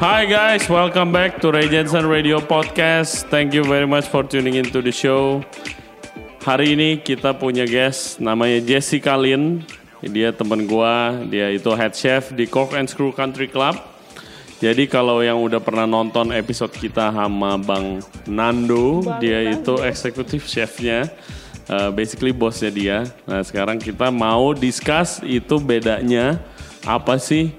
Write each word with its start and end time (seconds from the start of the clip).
Hi 0.00 0.24
guys, 0.24 0.64
welcome 0.64 1.12
back 1.12 1.44
to 1.44 1.52
Ray 1.52 1.68
Jensen 1.68 2.08
Radio 2.08 2.40
Podcast. 2.40 3.28
Thank 3.28 3.52
you 3.52 3.60
very 3.60 3.84
much 3.84 4.08
for 4.08 4.24
tuning 4.24 4.56
into 4.56 4.80
the 4.80 4.88
show. 4.88 5.44
Hari 6.40 6.72
ini 6.72 7.04
kita 7.04 7.36
punya 7.36 7.68
guest 7.68 8.16
namanya 8.16 8.64
Jessica 8.64 9.12
Lin. 9.20 9.60
Dia 10.00 10.32
teman 10.32 10.64
gua, 10.64 11.20
dia 11.28 11.52
itu 11.52 11.68
head 11.76 11.92
chef 11.92 12.32
di 12.32 12.48
Cork 12.48 12.72
and 12.80 12.88
Screw 12.88 13.12
Country 13.12 13.44
Club. 13.44 13.76
Jadi 14.64 14.88
kalau 14.88 15.20
yang 15.20 15.36
udah 15.36 15.60
pernah 15.60 15.84
nonton 15.84 16.32
episode 16.32 16.72
kita 16.72 17.12
sama 17.12 17.60
Bang 17.60 18.00
Nando, 18.24 19.04
dia 19.20 19.52
itu 19.52 19.84
eksekutif 19.84 20.48
chefnya. 20.48 21.12
Uh, 21.68 21.92
basically 21.92 22.32
bosnya 22.32 22.72
dia. 22.72 22.98
Nah 23.28 23.44
sekarang 23.44 23.76
kita 23.76 24.08
mau 24.08 24.56
discuss 24.56 25.20
itu 25.20 25.60
bedanya 25.60 26.40
apa 26.88 27.20
sih 27.20 27.52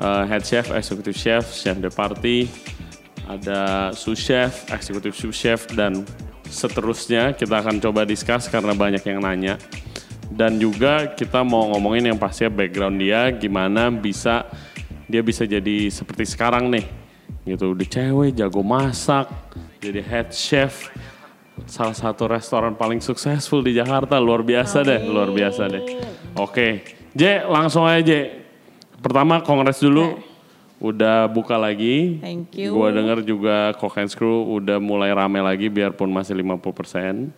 uh, 0.00 0.24
head 0.24 0.42
chef, 0.42 0.72
executive 0.72 1.14
chef, 1.14 1.44
chef 1.52 1.76
de 1.76 1.92
party, 1.92 2.48
ada 3.28 3.92
sous 3.92 4.16
chef, 4.16 4.66
executive 4.72 5.14
sous 5.14 5.36
chef 5.36 5.68
dan 5.76 6.02
seterusnya. 6.48 7.36
Kita 7.36 7.60
akan 7.60 7.78
coba 7.78 8.08
discuss 8.08 8.48
karena 8.48 8.72
banyak 8.72 9.04
yang 9.04 9.20
nanya. 9.22 9.54
Dan 10.30 10.56
juga 10.56 11.10
kita 11.12 11.44
mau 11.44 11.68
ngomongin 11.74 12.14
yang 12.14 12.18
pastinya 12.18 12.50
background 12.50 12.96
dia 13.02 13.28
gimana 13.34 13.92
bisa 13.92 14.48
dia 15.10 15.20
bisa 15.20 15.44
jadi 15.44 15.92
seperti 15.92 16.24
sekarang 16.24 16.72
nih. 16.72 16.86
Gitu, 17.44 17.72
udah 17.72 17.88
cewek 17.88 18.30
jago 18.36 18.62
masak, 18.62 19.26
jadi 19.82 20.00
head 20.00 20.28
chef 20.30 20.88
salah 21.68 21.92
satu 21.92 22.24
restoran 22.30 22.72
paling 22.72 23.02
successful 23.02 23.60
di 23.60 23.76
Jakarta. 23.76 24.16
Luar 24.16 24.40
biasa 24.40 24.80
deh 24.86 25.02
luar 25.04 25.28
biasa 25.28 25.68
deh. 25.68 25.82
Oke 26.38 26.96
J 27.12 27.44
langsung 27.44 27.84
aja 27.84 28.00
J 28.00 28.39
pertama 29.00 29.40
kongres 29.40 29.80
dulu 29.80 30.20
udah 30.80 31.28
buka 31.28 31.60
lagi 31.60 32.16
Thank 32.24 32.56
you. 32.56 32.72
gua 32.72 32.88
denger 32.88 33.20
juga 33.24 33.76
Cock 33.76 34.00
and 34.00 34.08
Screw 34.08 34.56
udah 34.56 34.80
mulai 34.80 35.12
rame 35.12 35.40
lagi 35.44 35.68
biarpun 35.68 36.08
masih 36.08 36.32
50% 36.36 37.32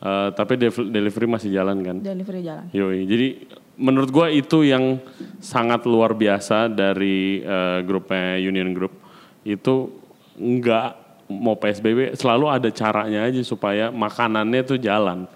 Eh, 0.00 0.28
tapi 0.32 0.56
delivery 0.88 1.28
masih 1.28 1.52
jalan 1.52 1.76
kan 1.84 1.96
Delivery 2.00 2.40
jalan. 2.40 2.72
Yoi, 2.72 3.04
jadi 3.04 3.36
menurut 3.76 4.08
gua 4.08 4.32
itu 4.32 4.64
yang 4.64 4.96
sangat 5.44 5.84
luar 5.84 6.16
biasa 6.16 6.72
dari 6.72 7.44
eh, 7.44 7.84
grupnya 7.84 8.40
Union 8.40 8.72
Group 8.72 8.96
itu 9.44 9.92
nggak 10.40 10.88
mau 11.36 11.52
PSBB 11.60 12.16
selalu 12.16 12.48
ada 12.48 12.72
caranya 12.72 13.28
aja 13.28 13.44
supaya 13.44 13.92
makanannya 13.92 14.64
tuh 14.64 14.80
jalan. 14.80 15.28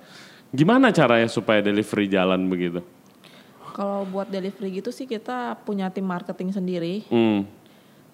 Gimana 0.48 0.96
caranya 0.96 1.28
supaya 1.28 1.60
delivery 1.60 2.08
jalan 2.08 2.48
begitu? 2.48 2.80
Kalau 3.74 4.06
buat 4.06 4.26
delivery 4.26 4.78
gitu 4.78 4.88
sih 4.88 5.04
kita 5.04 5.58
punya 5.60 5.90
tim 5.90 6.06
marketing 6.06 6.54
sendiri. 6.54 7.02
Hmm, 7.10 7.42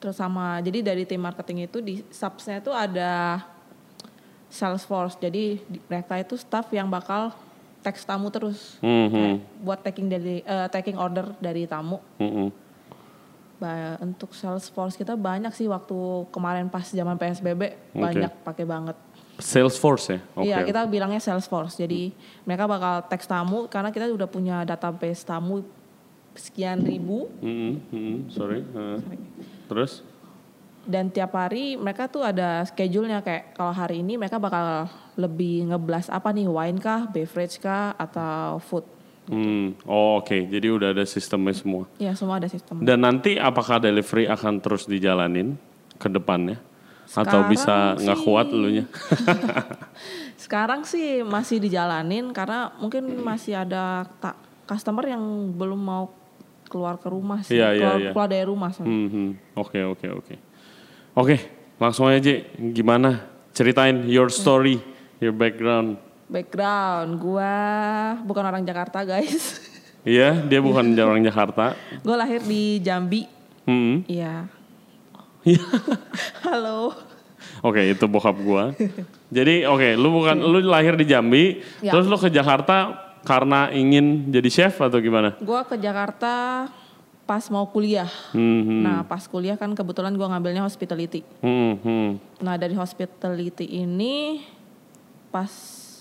Terus 0.00 0.16
sama 0.16 0.56
jadi 0.58 0.80
dari 0.82 1.04
tim 1.04 1.20
marketing 1.20 1.68
itu 1.68 1.78
di 1.78 2.00
subsnya 2.08 2.58
itu 2.58 2.72
ada 2.72 3.44
Salesforce. 4.48 5.20
Jadi 5.20 5.60
di- 5.60 5.82
mereka 5.84 6.16
itu 6.16 6.34
staff 6.34 6.66
yang 6.70 6.88
bakal 6.88 7.30
teks 7.80 8.02
tamu 8.02 8.28
terus. 8.28 8.80
hmm, 8.80 8.88
hmm, 8.88 9.12
Kayak 9.12 9.36
buat 9.60 9.80
taking 9.80 10.08
dari 10.08 10.40
eh, 10.40 10.68
taking 10.68 10.96
order 10.96 11.36
dari 11.36 11.64
tamu. 11.64 12.00
hmm, 12.16 12.32
hmm. 12.34 12.48
Ba- 13.56 14.00
untuk 14.00 14.32
Salesforce 14.32 14.96
kita 14.96 15.12
banyak 15.14 15.52
sih 15.52 15.68
waktu 15.68 15.92
kemarin 16.30 16.66
pas 16.66 16.88
zaman 16.88 17.14
PSBB 17.14 17.60
Oke. 17.92 18.00
banyak 18.00 18.32
pakai 18.40 18.64
banget. 18.64 18.96
Salesforce 19.40 20.06
ya? 20.14 20.18
Oke. 20.36 20.46
Iya, 20.46 20.58
kita 20.62 20.86
bilangnya 20.86 21.18
Salesforce. 21.18 21.80
Jadi 21.80 22.12
mereka 22.46 22.68
bakal 22.68 23.04
teks 23.08 23.26
tamu 23.26 23.66
karena 23.66 23.90
kita 23.90 24.06
udah 24.08 24.28
punya 24.28 24.62
database 24.62 25.24
tamu 25.24 25.64
sekian 26.36 26.78
ribu 26.86 27.26
Hmm, 27.42 27.82
hmm, 27.90 27.90
hmm, 27.90 28.16
sorry. 28.30 28.62
eh. 28.62 28.98
Terus? 29.66 30.06
dan 30.80 31.12
tiap 31.12 31.36
hari 31.36 31.76
mereka 31.76 32.08
tuh 32.08 32.24
ada 32.24 32.64
schedule-nya 32.64 33.20
kayak 33.20 33.52
kalau 33.52 33.70
hari 33.70 34.00
ini 34.00 34.16
mereka 34.16 34.40
bakal 34.40 34.88
lebih 35.14 35.68
ngeblas 35.68 36.08
apa 36.08 36.32
nih 36.32 36.48
wine 36.48 36.80
kah, 36.80 37.04
beverage 37.04 37.60
kah 37.60 37.92
atau 38.00 38.56
food. 38.64 38.82
Hmm, 39.28 39.76
oh, 39.86 40.18
oke. 40.18 40.34
Jadi 40.34 40.66
udah 40.72 40.90
ada 40.90 41.04
sistemnya 41.06 41.54
semua. 41.54 41.84
Ya 42.00 42.16
semua 42.16 42.40
ada 42.40 42.48
sistem. 42.50 42.82
Dan 42.82 43.04
nanti 43.04 43.36
apakah 43.38 43.78
delivery 43.78 44.26
akan 44.26 44.58
terus 44.58 44.88
dijalanin 44.88 45.54
ke 46.00 46.08
depannya? 46.10 46.58
Atau 47.10 47.42
Sekarang 47.42 47.50
bisa 47.50 47.74
nggak 47.98 48.18
kuat 48.22 48.46
elunya? 48.54 48.84
Sekarang 50.44 50.86
sih 50.86 51.26
masih 51.26 51.58
dijalanin 51.58 52.30
karena 52.30 52.70
mungkin 52.78 53.02
masih 53.20 53.58
ada 53.58 54.06
tak 54.22 54.38
customer 54.64 55.02
yang 55.10 55.22
belum 55.58 55.80
mau 55.80 56.14
keluar 56.70 57.02
ke 57.02 57.10
rumah 57.10 57.42
sih, 57.42 57.58
Iya, 57.58 57.74
iya, 57.74 57.78
keluar, 57.82 57.98
iya. 57.98 58.10
keluar 58.14 58.28
dari 58.30 58.46
rumah. 58.46 58.70
Hmm, 58.78 59.08
hmm. 59.10 59.30
Oke, 59.58 59.82
oke, 59.82 60.06
oke. 60.22 60.34
Oke, 61.18 61.36
langsung 61.82 62.06
aja. 62.06 62.30
Gimana? 62.54 63.26
Ceritain 63.50 64.06
your 64.06 64.30
story, 64.30 64.78
your 65.18 65.34
background. 65.34 65.98
Background, 66.30 67.18
gua 67.18 67.52
bukan 68.22 68.46
orang 68.46 68.62
Jakarta 68.62 69.02
guys. 69.02 69.58
Iya, 70.06 70.46
dia 70.46 70.62
bukan 70.66 70.94
orang 70.94 71.26
Jakarta. 71.26 71.74
gue 72.00 72.16
lahir 72.16 72.38
di 72.46 72.78
Jambi. 72.78 73.26
Hmm. 73.66 74.06
Iya. 74.06 74.59
Halo. 76.46 76.92
Oke, 77.60 77.92
itu 77.92 78.04
bokap 78.04 78.36
gua. 78.40 78.72
Jadi, 79.28 79.64
oke, 79.64 79.96
lu 79.96 80.08
bukan 80.12 80.36
lu 80.36 80.60
lahir 80.60 80.96
di 80.96 81.04
Jambi, 81.04 81.60
Ya. 81.80 81.92
terus 81.92 82.08
lu 82.08 82.16
ke 82.16 82.28
Jakarta 82.28 82.96
karena 83.20 83.68
ingin 83.68 84.28
jadi 84.28 84.48
chef 84.48 84.80
atau 84.80 85.00
gimana? 85.00 85.36
Gue 85.40 85.60
ke 85.64 85.76
Jakarta 85.76 86.66
pas 87.24 87.44
mau 87.48 87.68
kuliah. 87.68 88.08
Hmm, 88.32 88.62
hmm, 88.64 88.82
Nah 88.82 88.98
pas 89.04 89.22
kuliah 89.22 89.54
kan 89.54 89.70
kebetulan 89.70 90.10
gue 90.12 90.24
ngambilnya 90.24 90.64
hospitality. 90.64 91.22
hmm, 91.40 91.72
hmm. 91.78 92.08
Nah 92.40 92.56
dari 92.56 92.74
hospitality 92.74 93.68
ini 93.70 94.40
pas 95.30 95.52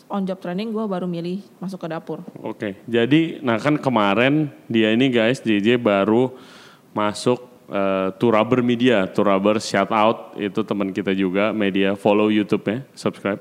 on 0.09 0.25
job 0.25 0.41
training 0.41 0.73
gue 0.73 0.81
baru 0.81 1.05
milih 1.05 1.44
masuk 1.59 1.85
ke 1.85 1.88
dapur. 1.88 2.23
Oke, 2.41 2.81
jadi 2.88 3.38
nah 3.39 3.61
kan 3.61 3.78
kemarin 3.78 4.49
dia 4.66 4.89
ini 4.89 5.11
guys 5.11 5.38
JJ 5.38 5.78
baru 5.78 6.33
masuk 6.97 7.45
eh, 7.69 8.07
Turaber 8.18 8.59
Media, 8.66 9.07
Turaber 9.07 9.62
shout 9.62 9.94
out 9.94 10.35
itu 10.35 10.62
teman 10.66 10.91
kita 10.91 11.13
juga 11.16 11.56
media 11.56 11.94
follow 11.96 12.28
YouTube-nya, 12.28 12.85
subscribe. 12.97 13.40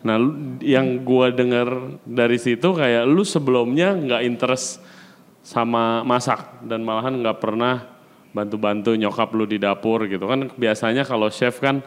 Nah, 0.00 0.16
yang 0.64 1.04
gua 1.04 1.28
dengar 1.28 2.00
dari 2.08 2.40
situ 2.40 2.72
kayak 2.72 3.04
lu 3.04 3.20
sebelumnya 3.20 3.92
nggak 3.92 4.22
interest 4.24 4.80
sama 5.40 6.04
masak 6.04 6.64
dan 6.64 6.84
malahan 6.84 7.20
nggak 7.20 7.38
pernah 7.40 8.00
bantu-bantu 8.30 8.94
nyokap 8.94 9.28
lu 9.34 9.44
di 9.44 9.58
dapur 9.58 10.06
gitu. 10.06 10.24
Kan 10.24 10.52
biasanya 10.54 11.02
kalau 11.02 11.28
chef 11.28 11.58
kan 11.58 11.82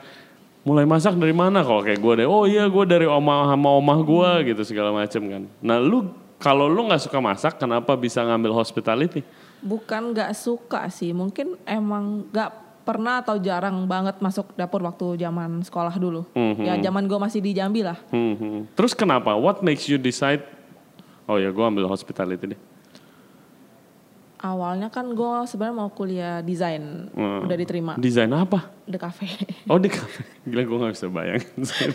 mulai 0.67 0.83
masak 0.83 1.15
dari 1.15 1.33
mana? 1.33 1.63
Kalau 1.63 1.81
kayak 1.81 1.99
gue 1.99 2.13
deh 2.23 2.27
oh 2.27 2.43
iya 2.43 2.67
gue 2.67 2.85
dari 2.85 3.07
oma 3.07 3.49
sama 3.49 3.69
omah 3.79 3.99
gue 4.03 4.29
gitu 4.53 4.61
segala 4.67 4.91
macem 4.91 5.21
kan. 5.25 5.43
Nah 5.63 5.79
lu 5.79 6.11
kalau 6.41 6.67
lu 6.67 6.91
nggak 6.91 7.07
suka 7.07 7.23
masak 7.23 7.55
kenapa 7.55 7.95
bisa 7.95 8.19
ngambil 8.23 8.51
hospitality 8.51 9.23
Bukan 9.63 10.11
gak 10.11 10.35
suka 10.35 10.91
sih, 10.91 11.15
mungkin 11.15 11.55
emang 11.63 12.27
gak 12.35 12.51
pernah 12.83 13.23
atau 13.23 13.39
jarang 13.39 13.87
banget 13.87 14.19
masuk 14.19 14.51
dapur 14.59 14.83
waktu 14.83 15.15
zaman 15.15 15.63
sekolah 15.63 15.95
dulu. 15.95 16.27
Ya 16.59 16.75
zaman 16.83 17.07
gue 17.07 17.15
masih 17.15 17.39
di 17.39 17.55
Jambi 17.55 17.79
lah. 17.79 17.95
Hmm, 18.11 18.35
hmm. 18.35 18.61
terus 18.75 18.91
kenapa 18.91 19.31
what 19.39 19.63
makes 19.63 19.87
you 19.87 19.95
decide 19.95 20.43
oh 21.27 21.39
ya 21.39 21.49
gue 21.49 21.63
ambil 21.63 21.87
hospitality 21.87 22.55
deh 22.55 22.61
Awalnya 24.43 24.91
kan 24.91 25.07
gue 25.15 25.47
sebenarnya 25.47 25.71
mau 25.71 25.87
kuliah 25.87 26.43
desain, 26.43 27.07
Hmm. 27.15 27.47
udah 27.47 27.55
diterima. 27.55 27.95
Desain 27.95 28.27
apa? 28.27 28.75
Di 28.83 28.99
cafe. 28.99 29.31
oh 29.71 29.79
di 29.79 29.87
kafe 29.87 30.27
gila 30.43 30.67
gue 30.67 30.77
nggak 30.83 30.93
bisa 30.99 31.07
bayangin 31.07 31.47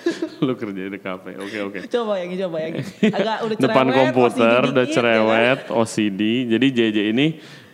lu 0.49 0.57
kerja 0.57 0.83
di 0.89 0.97
kafe 0.97 1.37
oke 1.37 1.59
oke. 1.69 1.79
Coba 1.93 2.17
yang 2.17 2.33
coba 2.49 2.57
yang 2.65 2.75
agak 3.05 3.37
udah 3.45 3.57
depan 3.69 3.85
cerewet, 3.85 3.97
komputer 4.01 4.49
OCD 4.65 4.73
udah 4.73 4.85
dikit, 4.89 4.95
cerewet 4.97 5.61
OCD 5.69 6.21
jadi 6.49 6.67
JJ 6.73 6.99
ini 7.13 7.27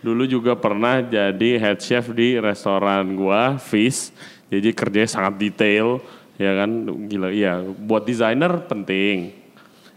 dulu 0.03 0.27
juga 0.27 0.59
pernah 0.59 0.99
jadi 0.99 1.49
head 1.55 1.79
chef 1.79 2.11
di 2.11 2.35
restoran 2.35 3.15
gua 3.15 3.55
Fish 3.55 4.11
jadi 4.51 4.75
kerjanya 4.75 5.07
sangat 5.07 5.39
detail 5.39 6.03
ya 6.35 6.51
kan? 6.51 6.69
Gila 7.07 7.31
iya. 7.31 7.63
Buat 7.63 8.03
desainer 8.03 8.51
penting. 8.67 9.31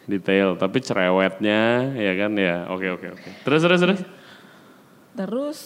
Detail 0.07 0.55
tapi 0.55 0.79
cerewetnya 0.81 1.93
ya 1.99 2.13
kan? 2.15 2.31
Ya 2.33 2.65
oke 2.71 2.87
oke 2.95 3.07
oke. 3.19 3.29
Terus 3.43 3.61
terus 3.67 3.81
terus? 3.83 4.01
ya. 4.01 4.18
Terus 5.19 5.59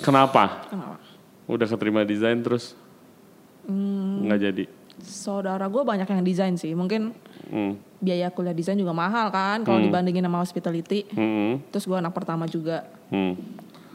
kenapa 0.00 0.64
kenapa? 0.72 0.96
udah 1.44 1.66
keterima 1.68 2.00
desain 2.08 2.40
terus 2.40 2.72
Hmm, 3.64 4.28
nggak 4.28 4.40
jadi 4.40 4.64
saudara 5.02 5.66
gue 5.66 5.82
banyak 5.82 6.06
yang 6.06 6.22
desain 6.22 6.54
sih. 6.54 6.72
Mungkin 6.76 7.10
hmm. 7.50 7.72
biaya 7.98 8.30
kuliah 8.30 8.54
desain 8.54 8.78
juga 8.78 8.94
mahal 8.94 9.32
kan 9.32 9.66
kalau 9.66 9.80
dibandingin 9.82 10.22
sama 10.22 10.38
hospitality. 10.44 11.08
Hmm. 11.10 11.58
Terus 11.72 11.84
gue 11.88 11.98
anak 11.98 12.14
pertama 12.14 12.46
juga. 12.46 12.86
Hmm. 13.10 13.34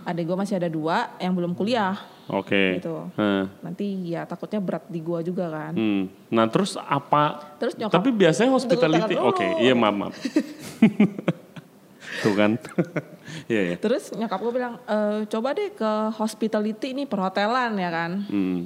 Adik 0.03 0.25
gue 0.25 0.37
masih 0.37 0.57
ada 0.57 0.67
dua 0.71 1.13
yang 1.21 1.35
belum 1.35 1.53
kuliah. 1.55 1.95
oke 2.29 2.81
Gitu. 2.81 2.95
Nah. 3.15 3.45
Nanti 3.63 4.13
ya 4.13 4.25
takutnya 4.25 4.59
berat 4.59 4.85
di 4.89 4.99
gue 4.99 5.19
juga 5.23 5.49
kan. 5.49 5.73
Hmm. 5.75 6.03
Nah 6.33 6.45
terus 6.51 6.75
apa? 6.75 7.55
Terus 7.61 7.73
nyokap- 7.79 7.95
Tapi 8.01 8.09
biasanya 8.11 8.51
hospitality, 8.53 9.15
oke, 9.17 9.45
dulu. 9.45 9.63
iya 9.63 9.73
maaf 9.75 9.95
maaf. 9.95 10.13
Tuh 12.25 12.33
kan. 12.35 12.51
Iya 13.45 13.61
ya. 13.61 13.75
Terus 13.77 14.09
nyokap 14.17 14.41
gue 14.41 14.53
bilang, 14.57 14.81
e, 14.89 15.29
coba 15.29 15.53
deh 15.53 15.69
ke 15.69 15.91
hospitality 16.17 16.97
nih 16.97 17.05
perhotelan 17.05 17.77
ya 17.77 17.89
kan. 17.93 18.11
Hmm. 18.25 18.65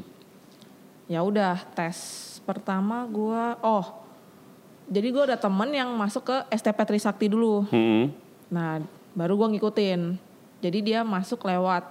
Ya 1.12 1.20
udah 1.20 1.60
tes 1.76 2.00
pertama 2.48 3.04
gue, 3.12 3.44
oh 3.60 4.04
jadi 4.88 5.08
gue 5.12 5.24
ada 5.32 5.38
temen 5.40 5.70
yang 5.72 5.92
masuk 5.96 6.28
ke 6.28 6.38
STP 6.52 6.80
Trisakti 6.84 7.28
dulu. 7.32 7.64
Hmm. 7.72 8.12
Nah 8.52 8.84
baru 9.16 9.40
gue 9.40 9.60
ngikutin. 9.60 10.20
Jadi 10.64 10.80
dia 10.80 11.04
masuk 11.04 11.44
lewat 11.44 11.88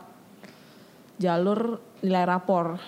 jalur 1.20 1.80
nilai 2.00 2.24
rapor. 2.24 2.80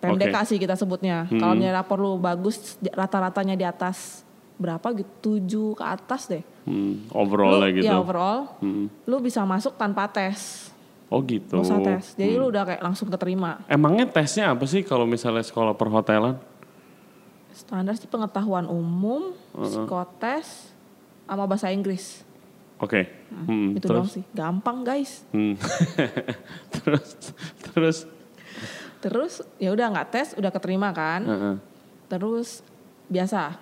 PMDK 0.00 0.36
Oke. 0.36 0.48
sih 0.48 0.58
kita 0.60 0.76
sebutnya. 0.76 1.24
Kalau 1.28 1.56
nilai 1.56 1.72
rapor 1.72 2.00
lu 2.00 2.12
bagus 2.20 2.76
rata-ratanya 2.80 3.56
di 3.56 3.64
atas 3.64 4.24
berapa 4.56 4.92
gitu? 4.96 5.40
7 5.40 5.78
ke 5.80 5.84
atas 5.84 6.22
deh. 6.28 6.44
Hmm. 6.66 7.06
Overall 7.14 7.62
lah 7.62 7.70
Lu- 7.70 7.76
gitu. 7.78 7.86
Ya 7.86 7.96
overall. 7.96 8.58
Hmm. 8.58 8.90
Lu 9.06 9.16
bisa 9.22 9.46
masuk 9.46 9.78
tanpa 9.78 10.10
tes. 10.10 10.68
Oh 11.06 11.22
gitu. 11.22 11.62
Usah 11.62 11.78
tes. 11.78 12.18
Jadi 12.18 12.34
lu 12.34 12.50
udah 12.50 12.66
kayak 12.66 12.82
langsung 12.82 13.06
keterima. 13.06 13.62
Emangnya 13.70 14.10
tesnya 14.10 14.50
apa 14.50 14.66
sih 14.66 14.82
kalau 14.82 15.06
misalnya 15.06 15.46
sekolah 15.46 15.78
perhotelan? 15.78 16.42
Standar 17.54 17.94
sih 17.96 18.10
pengetahuan 18.10 18.66
umum, 18.68 19.32
psikotes, 19.54 20.74
sama 21.24 21.46
bahasa 21.46 21.70
Inggris. 21.70 22.26
Oke. 22.82 23.08
Hmm. 23.30 23.78
Itu 23.78 23.86
Terus. 23.88 23.94
doang 23.96 24.10
sih. 24.10 24.24
Gampang 24.34 24.82
guys. 24.82 25.22
Hmm. 25.30 25.54
terus 26.82 27.08
terus. 27.70 27.98
Terus 29.00 29.32
ya 29.62 29.70
udah 29.70 29.86
nggak 29.94 30.08
tes, 30.10 30.28
udah 30.34 30.50
keterima 30.50 30.90
kan. 30.90 31.22
Heeh. 31.22 31.54
Terus 32.10 32.66
biasa 33.06 33.54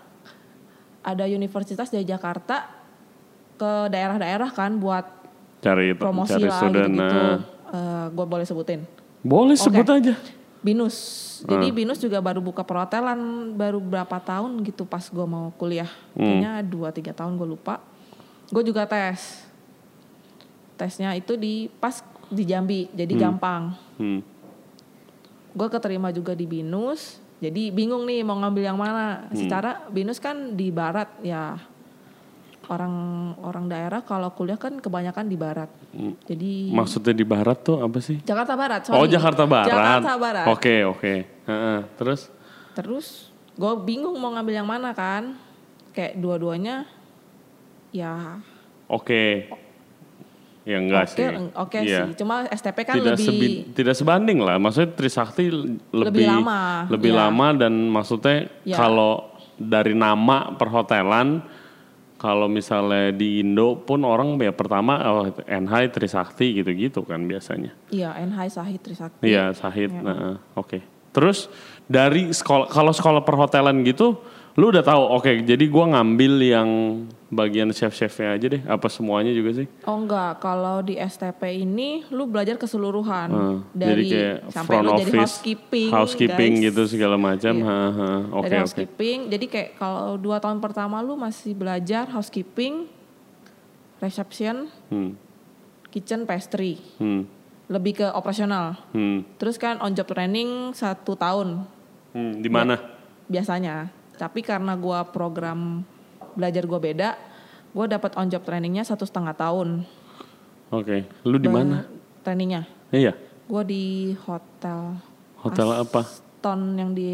ada 1.04 1.24
universitas 1.28 1.92
dari 1.92 2.08
Jakarta 2.08 2.83
ke 3.64 3.88
daerah-daerah 3.88 4.52
kan 4.52 4.76
buat 4.76 5.08
Cari 5.64 5.96
promosi 5.96 6.36
cari 6.36 6.44
lah 6.44 6.60
student. 6.60 6.92
gitu-gitu. 6.92 7.20
nah. 7.72 8.06
gue 8.12 8.26
boleh 8.28 8.44
sebutin. 8.44 8.80
Boleh 9.24 9.56
Oke. 9.56 9.64
sebut 9.64 9.88
aja. 9.88 10.14
Binus. 10.60 10.96
Jadi 11.44 11.72
Hmm. 11.72 11.76
Binus 11.76 11.96
juga 11.96 12.20
baru 12.20 12.44
buka 12.44 12.60
perhotelan 12.60 13.16
baru 13.52 13.80
berapa 13.80 14.16
tahun 14.20 14.60
gitu 14.62 14.84
pas 14.84 15.08
gue 15.08 15.24
mau 15.24 15.48
kuliah. 15.56 15.88
Hmm. 16.12 16.44
Kayaknya 16.44 16.52
2 16.62 16.88
3 16.92 17.16
tahun 17.16 17.32
gue 17.34 17.48
lupa. 17.48 17.80
Gue 18.52 18.60
juga 18.62 18.84
tes. 18.84 19.44
Tesnya 20.76 21.16
itu 21.16 21.34
di 21.34 21.72
pas 21.80 22.04
di 22.28 22.44
Jambi. 22.44 22.92
Jadi 22.92 23.12
gampang. 23.16 23.72
Hmm. 23.96 24.20
Gue 25.52 25.68
keterima 25.68 26.12
juga 26.12 26.36
di 26.36 26.44
Binus. 26.44 27.20
Jadi 27.40 27.68
bingung 27.68 28.04
nih 28.04 28.20
mau 28.20 28.36
ngambil 28.36 28.62
yang 28.64 28.78
mana. 28.78 29.28
Hmm. 29.28 29.36
Secara 29.36 29.88
Binus 29.88 30.20
kan 30.20 30.52
di 30.52 30.68
barat 30.68 31.08
ya. 31.20 31.56
Orang 32.64 32.94
orang 33.40 33.68
daerah 33.68 34.00
kalau 34.00 34.32
kuliah 34.32 34.56
kan 34.56 34.80
kebanyakan 34.80 35.28
di 35.28 35.36
barat. 35.36 35.68
Jadi 36.24 36.72
Maksudnya 36.72 37.12
di 37.12 37.22
barat 37.22 37.60
tuh 37.60 37.76
apa 37.78 38.00
sih? 38.00 38.20
Jakarta 38.20 38.56
Barat. 38.56 38.80
Oh 38.88 39.04
sorry. 39.04 39.12
Jakarta 39.12 39.44
Barat. 39.44 39.68
Jakarta 39.68 40.12
Barat. 40.16 40.46
Oke 40.48 40.74
oke. 40.82 41.14
Heeh. 41.44 41.78
Terus? 41.94 42.32
Terus 42.72 43.06
gue 43.52 43.72
bingung 43.82 44.16
mau 44.16 44.32
ngambil 44.32 44.54
yang 44.56 44.68
mana 44.68 44.90
kan. 44.90 45.36
Kayak 45.92 46.16
dua-duanya 46.16 46.88
ya 47.90 48.40
Oke. 48.86 49.46
Ya 50.64 50.80
enggak 50.80 51.04
oke 51.04 51.12
sih. 51.12 51.26
oke 51.52 51.78
Iya. 51.78 52.00
sih. 52.08 52.16
Cuma 52.16 52.48
STP 52.48 52.78
kan 52.82 52.96
tidak 52.96 53.14
lebih 53.14 53.26
sebi- 53.28 53.60
tidak 53.76 53.94
sebanding 53.94 54.40
lah. 54.40 54.56
Maksudnya 54.56 54.96
Trisakti 54.96 55.52
lebih 55.92 56.24
lama, 56.24 56.88
lebih 56.88 57.12
iya. 57.12 57.20
lama 57.28 57.46
dan 57.52 57.72
maksudnya 57.92 58.48
Iya. 58.64 58.72
kalau 58.74 59.28
dari 59.54 59.92
nama 59.92 60.56
perhotelan 60.56 61.44
kalau 62.14 62.46
misalnya 62.46 63.10
di 63.10 63.42
Indo 63.42 63.74
pun 63.82 64.06
orang 64.06 64.38
ya 64.38 64.54
pertama 64.54 65.02
oh, 65.02 65.28
NH 65.44 65.98
Trisakti 65.98 66.62
gitu-gitu 66.62 67.02
kan 67.02 67.20
biasanya. 67.26 67.74
iya 67.90 68.14
NH 68.16 68.38
Sahid 68.54 68.80
Trisakti. 68.80 69.24
Iya, 69.28 69.50
Sahid. 69.52 69.90
Nah, 69.90 70.38
oke. 70.54 70.80
Terus 71.14 71.46
dari 71.86 72.34
sekolah 72.34 72.70
kalau 72.70 72.90
sekolah 72.90 73.22
perhotelan 73.22 73.82
gitu, 73.86 74.18
lu 74.54 74.70
udah 74.70 74.80
tahu 74.80 75.02
oke, 75.12 75.42
jadi 75.42 75.64
gua 75.66 75.90
ngambil 75.90 76.32
yang 76.38 76.68
bagian 77.28 77.68
chef-chefnya 77.68 78.28
aja 78.32 78.46
deh, 78.48 78.62
apa 78.62 78.86
semuanya 78.86 79.30
juga 79.30 79.50
sih? 79.52 79.66
Oh 79.82 79.98
enggak, 79.98 80.38
kalau 80.38 80.78
di 80.78 80.94
STP 80.94 81.58
ini 81.58 82.06
lu 82.08 82.24
belajar 82.24 82.54
keseluruhan 82.54 83.28
Hmm, 83.28 83.58
dari 83.72 84.06
jadi 84.06 84.06
kayak 84.06 84.36
sampai 84.48 84.68
front 84.70 84.84
lu 84.84 84.90
office, 84.92 85.02
jadi 85.04 85.18
housekeeping, 85.18 85.88
housekeeping 85.90 86.52
guys. 86.54 86.64
gitu 86.64 86.82
segala 86.88 87.16
macam. 87.16 87.50
Iya. 87.52 87.66
Ha, 87.66 87.78
ha. 87.90 88.08
Oke 88.30 88.44
dari 88.44 88.52
oke. 88.52 88.60
housekeeping. 88.60 89.18
Jadi 89.28 89.46
kayak 89.48 89.70
kalau 89.74 90.14
dua 90.16 90.38
tahun 90.38 90.58
pertama 90.58 91.02
lu 91.02 91.14
masih 91.14 91.50
belajar 91.52 92.06
housekeeping, 92.06 92.86
reception, 93.98 94.70
Hmm, 94.86 95.18
kitchen, 95.90 96.22
pastry, 96.24 96.78
hmm, 96.96 97.26
lebih 97.66 97.98
ke 97.98 98.06
operasional. 98.08 98.78
hmm, 98.90 99.26
Terus 99.34 99.56
kan 99.56 99.80
on 99.80 99.90
job 99.90 100.06
training 100.06 100.70
satu 100.72 101.14
tahun 101.14 101.66
hmm. 102.12 102.32
Di 102.38 102.46
mana? 102.48 102.78
biasanya. 103.26 103.90
Tapi 104.14 104.40
karena 104.40 104.74
gua 104.78 105.02
program 105.06 105.82
belajar 106.34 106.64
gua 106.66 106.80
beda, 106.80 107.18
gua 107.74 107.86
dapat 107.86 108.14
on 108.18 108.30
job 108.30 108.42
trainingnya 108.46 108.86
satu 108.86 109.06
setengah 109.06 109.34
tahun. 109.34 109.82
Oke. 110.70 111.06
Lu 111.26 111.38
di 111.38 111.50
mana? 111.50 111.86
Trainingnya. 112.22 112.66
Iya. 112.90 113.12
Gua 113.46 113.62
di 113.66 114.14
hotel. 114.24 114.98
Hotel 115.42 115.68
apa? 115.76 116.24
Aston 116.44 116.76
yang 116.76 116.92
di 116.92 117.08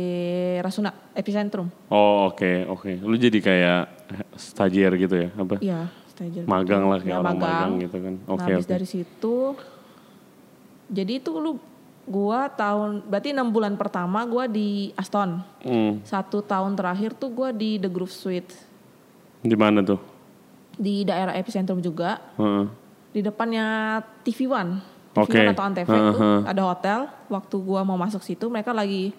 Rasuna 0.59 0.91
Epicentrum. 1.15 1.71
Oh 1.87 2.27
oke 2.35 2.67
oke. 2.67 2.99
Lu 2.99 3.15
jadi 3.15 3.39
kayak 3.39 3.83
stagiaire 4.35 4.99
gitu 4.99 5.15
ya? 5.15 5.29
Apa? 5.39 5.55
Iya, 5.63 5.87
stagiaire. 6.11 6.51
Magang 6.51 6.83
lah 6.91 6.99
Ya, 6.99 7.05
kayak 7.07 7.19
orang 7.23 7.39
magang 7.39 7.71
gitu 7.79 7.97
kan. 8.03 8.15
Nah, 8.19 8.35
Oke 8.35 8.43
habis 8.51 8.67
oke. 8.67 8.73
dari 8.75 8.87
situ 8.91 9.37
jadi 10.91 11.13
itu 11.23 11.31
lu 11.39 11.63
gua 12.11 12.51
tahun 12.51 13.07
berarti 13.07 13.31
enam 13.31 13.55
bulan 13.55 13.79
pertama 13.79 14.27
gua 14.27 14.51
di 14.51 14.91
Aston. 14.99 15.39
Hmm. 15.63 16.03
Satu 16.03 16.43
tahun 16.43 16.75
terakhir 16.75 17.15
tuh 17.15 17.31
gua 17.31 17.55
di 17.55 17.79
The 17.79 17.87
Groove 17.87 18.11
Suite 18.11 18.51
Di 19.41 19.55
mana 19.55 19.81
tuh? 19.81 20.03
di 20.81 21.05
daerah 21.05 21.37
Epicentrum 21.37 21.79
juga. 21.79 22.19
Heeh. 22.41 22.65
Di 23.13 23.21
depannya 23.21 24.01
TV 24.25 24.49
One. 24.49 24.81
TV 25.13 25.21
Oke. 25.21 25.39
One 25.39 25.51
atau 25.53 25.65
Antv 25.67 25.87
Heeh, 25.87 26.11
tuh 26.11 26.19
heeh. 26.19 26.41
ada 26.49 26.63
hotel. 26.67 26.99
Waktu 27.29 27.57
gua 27.61 27.85
mau 27.85 28.01
masuk 28.01 28.25
situ 28.25 28.49
mereka 28.51 28.73
lagi 28.75 29.13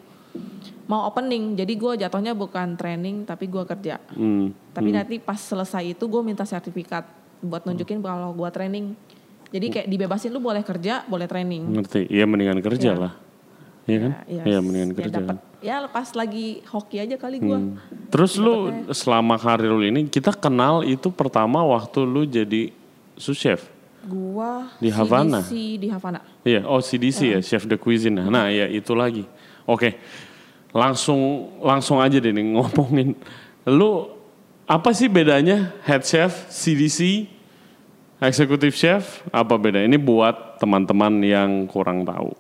mau 0.90 1.06
opening. 1.06 1.56
Jadi 1.56 1.74
gua 1.78 1.94
jatuhnya 1.96 2.34
bukan 2.34 2.76
training 2.76 3.24
tapi 3.30 3.46
gua 3.46 3.64
kerja. 3.64 4.02
Hmm. 4.18 4.52
Tapi 4.74 4.90
nanti 4.90 5.16
pas 5.22 5.38
selesai 5.38 5.96
itu 5.96 6.04
gue 6.08 6.22
minta 6.24 6.48
sertifikat 6.48 7.04
buat 7.44 7.68
nunjukin 7.68 8.00
kalau 8.00 8.32
gue 8.32 8.50
training. 8.56 8.96
Jadi 9.52 9.68
kayak 9.68 9.88
dibebasin 9.88 10.32
lu 10.32 10.40
boleh 10.40 10.64
kerja, 10.64 11.04
boleh 11.06 11.28
training. 11.28 11.68
Ngerti? 11.76 12.08
Iya 12.08 12.24
mendingan 12.24 12.60
kerja 12.60 12.96
Iya. 12.96 13.02
lah. 13.04 13.14
Iya 13.84 13.98
kan? 14.00 14.12
Ya, 14.26 14.44
Iya 14.48 14.58
mendingan 14.64 14.90
ya 14.90 14.96
kerja. 14.96 15.16
dapet. 15.20 15.36
Ya 15.62 15.76
pas 15.86 16.08
lagi 16.16 16.64
hoki 16.66 16.98
aja 16.98 17.16
kali 17.20 17.38
gue. 17.38 17.60
Hmm. 17.60 17.76
Terus 18.08 18.40
lu 18.40 18.72
selama 18.90 19.36
karir 19.36 19.70
lu 19.70 19.84
ini 19.84 20.08
kita 20.08 20.32
kenal 20.32 20.82
itu 20.82 21.12
pertama 21.12 21.62
waktu 21.62 22.00
lu 22.02 22.24
jadi 22.24 22.72
sous 23.14 23.36
chef. 23.36 23.68
Gua 24.02 24.66
Di 24.82 24.90
Havana? 24.90 25.46
CDC 25.46 25.78
di 25.78 25.88
Havana. 25.92 26.20
Iya, 26.42 26.66
oh 26.66 26.82
CDC 26.82 27.38
ya, 27.38 27.40
chef 27.40 27.70
de 27.70 27.78
cuisine. 27.78 28.18
Nah, 28.18 28.50
ya 28.50 28.66
itu 28.66 28.98
lagi. 28.98 29.30
Oke. 29.68 29.94
Langsung 30.72 31.20
langsung 31.60 32.00
aja 32.00 32.18
deh 32.18 32.32
nih 32.32 32.56
ngomongin. 32.56 33.14
Lu 33.68 34.10
apa 34.66 34.90
sih 34.96 35.06
bedanya 35.06 35.76
head 35.84 36.02
chef, 36.02 36.48
CDC, 36.50 37.28
executive 38.22 38.72
chef? 38.72 39.26
Apa 39.30 39.58
beda? 39.58 39.82
Ini 39.82 39.98
buat 39.98 40.62
teman-teman 40.62 41.20
yang 41.22 41.66
kurang 41.66 42.06
tahu. 42.06 42.32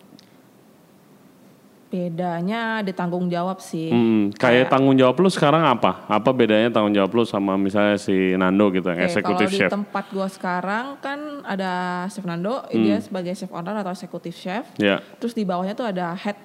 Bedanya 1.91 2.79
di 2.79 2.95
tanggung 2.95 3.27
jawab 3.27 3.59
sih. 3.59 3.91
Hmm, 3.91 4.31
kayak 4.31 4.71
tanggung 4.71 4.95
jawab 4.95 5.19
lu 5.19 5.27
sekarang 5.27 5.59
apa? 5.67 6.07
Apa 6.07 6.31
bedanya 6.31 6.71
tanggung 6.71 6.95
jawab 6.95 7.11
lu 7.11 7.27
sama 7.27 7.59
misalnya 7.59 7.99
si 7.99 8.31
Nando 8.39 8.71
gitu, 8.71 8.87
yang 8.87 9.03
executive 9.03 9.51
kalau 9.51 9.59
chef? 9.59 9.67
di 9.67 9.75
tempat 9.75 10.05
gue 10.07 10.27
sekarang 10.31 10.85
kan 11.03 11.19
ada 11.43 11.71
chef 12.07 12.23
Nando, 12.23 12.63
Hmm. 12.71 12.79
dia 12.79 12.95
sebagai 13.03 13.35
chef 13.35 13.51
owner 13.51 13.75
atau 13.75 13.91
executive 13.91 14.31
chef. 14.31 14.63
Ya. 14.79 15.03
Terus 15.19 15.35
di 15.35 15.43
bawahnya 15.43 15.75
tuh 15.75 15.83
ada 15.83 16.15
head 16.15 16.39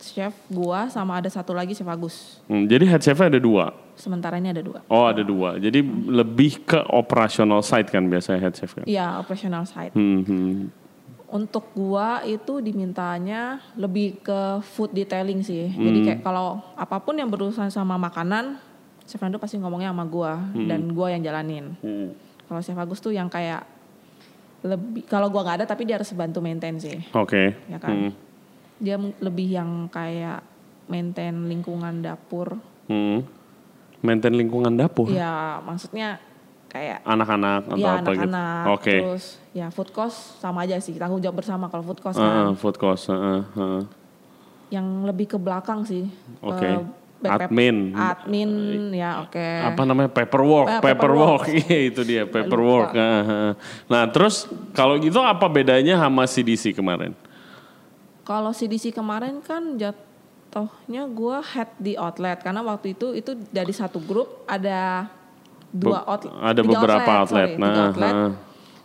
chef 0.00 0.32
gua 0.48 0.88
sama 0.88 1.20
ada 1.20 1.28
satu 1.28 1.52
lagi 1.52 1.76
chef 1.76 1.86
Agus. 1.86 2.40
Hmm, 2.48 2.64
jadi 2.64 2.88
head 2.88 3.04
chefnya 3.04 3.36
ada 3.36 3.40
dua. 3.40 3.76
Sementara 3.94 4.40
ini 4.40 4.48
ada 4.50 4.64
dua. 4.64 4.80
Oh 4.88 5.04
ada 5.04 5.20
dua. 5.20 5.60
Jadi 5.60 5.84
lebih 6.08 6.64
ke 6.64 6.80
operational 6.88 7.60
side 7.60 7.92
kan 7.92 8.08
biasanya 8.08 8.40
head 8.48 8.54
chef 8.56 8.72
kan. 8.72 8.84
Iya, 8.88 9.20
operational 9.20 9.68
side. 9.68 9.92
Hmm, 9.92 10.24
hmm. 10.24 10.52
Untuk 11.30 11.70
gua 11.76 12.24
itu 12.26 12.58
dimintanya 12.58 13.62
lebih 13.78 14.18
ke 14.24 14.64
food 14.74 14.90
detailing 14.96 15.44
sih. 15.44 15.70
Hmm. 15.70 15.84
Jadi 15.86 15.98
kayak 16.08 16.20
kalau 16.26 16.58
apa 16.74 16.98
pun 16.98 17.14
yang 17.14 17.30
berurusan 17.30 17.70
sama 17.70 17.94
makanan, 18.00 18.58
Chef 19.06 19.20
Nando 19.20 19.38
pasti 19.38 19.58
ngomongnya 19.60 19.92
sama 19.92 20.06
gua 20.06 20.38
dan 20.54 20.90
gua 20.90 21.12
yang 21.12 21.22
jalanin. 21.22 21.76
Hmm. 21.84 22.16
Kalau 22.50 22.60
Chef 22.64 22.78
Agus 22.78 22.98
tuh 22.98 23.14
yang 23.14 23.30
kayak 23.30 23.62
lebih 24.60 25.06
kalau 25.06 25.30
gua 25.30 25.46
nggak 25.46 25.62
ada 25.62 25.66
tapi 25.70 25.86
dia 25.86 25.96
harus 25.96 26.10
bantu 26.12 26.42
maintain 26.42 26.76
sih, 26.78 26.98
Oke. 27.14 27.54
ya 27.70 27.78
kan. 27.78 28.10
Hmm. 28.10 28.29
Dia 28.80 28.96
lebih 28.96 29.48
yang 29.52 29.70
kayak 29.86 30.40
maintain 30.86 31.36
lingkungan 31.44 32.00
dapur. 32.00 32.56
Hmm. 32.88 33.22
Maintain 34.00 34.32
lingkungan 34.32 34.72
dapur. 34.72 35.06
Ya, 35.06 35.60
maksudnya 35.60 36.16
kayak 36.66 37.02
Anak-anak 37.02 37.66
atau 37.66 37.76
ya 37.76 37.90
apa 37.92 38.08
gitu? 38.08 38.22
anak-anak 38.22 38.64
Oke. 38.70 38.94
terus 38.96 39.24
ya 39.50 39.66
food 39.68 39.90
cost 39.90 40.38
sama 40.38 40.62
aja 40.62 40.78
sih 40.78 40.94
tanggung 40.94 41.18
jawab 41.18 41.42
bersama 41.42 41.66
kalau 41.66 41.82
food 41.82 41.98
cost 41.98 42.14
Heeh, 42.14 42.30
kan 42.46 42.54
food 42.54 42.76
cost. 42.78 43.10
heeh, 43.10 43.42
heeh. 43.50 43.82
yang 44.70 45.02
lebih 45.02 45.26
ke 45.26 45.36
belakang 45.36 45.82
sih 45.82 46.06
Oke. 46.38 46.86
Back- 47.20 47.50
Admin. 47.50 47.90
admin 47.92 48.50
ya 48.94 49.20
oke 49.20 49.44
apa 49.66 49.82
namanya 49.82 50.08
paperwork, 50.08 50.68
Eh, 50.70 50.80
paperwork, 50.80 51.42
paperwork. 51.44 51.60
iya 51.68 51.78
itu 51.84 52.00
dia 52.00 52.22
paperwork. 52.24 52.90
Nah 53.84 54.02
terus 54.08 54.46
kalau 54.70 54.96
gitu 54.96 55.18
apa 55.18 55.44
bedanya 55.44 55.98
sama 55.98 56.24
CDC 56.24 56.72
kemarin? 56.72 57.12
Kalau 58.30 58.54
CDC 58.54 58.94
kemarin 58.94 59.42
kan 59.42 59.74
jatuhnya 59.74 61.02
gue 61.04 61.36
head 61.44 61.70
di 61.76 61.92
outlet 61.96 62.38
karena 62.38 62.62
waktu 62.62 62.94
itu 62.94 63.10
itu 63.12 63.34
dari 63.50 63.72
satu 63.72 63.98
grup 63.98 64.46
ada 64.46 65.10
dua 65.68 65.98
Be- 65.98 66.06
outlet 66.08 66.32
ada 66.36 66.60
beberapa 66.62 67.12
outlet. 67.16 67.48
sorry, 67.48 67.58
Nah, 67.58 67.74
outlet. 67.88 68.14
heeh. 68.14 68.30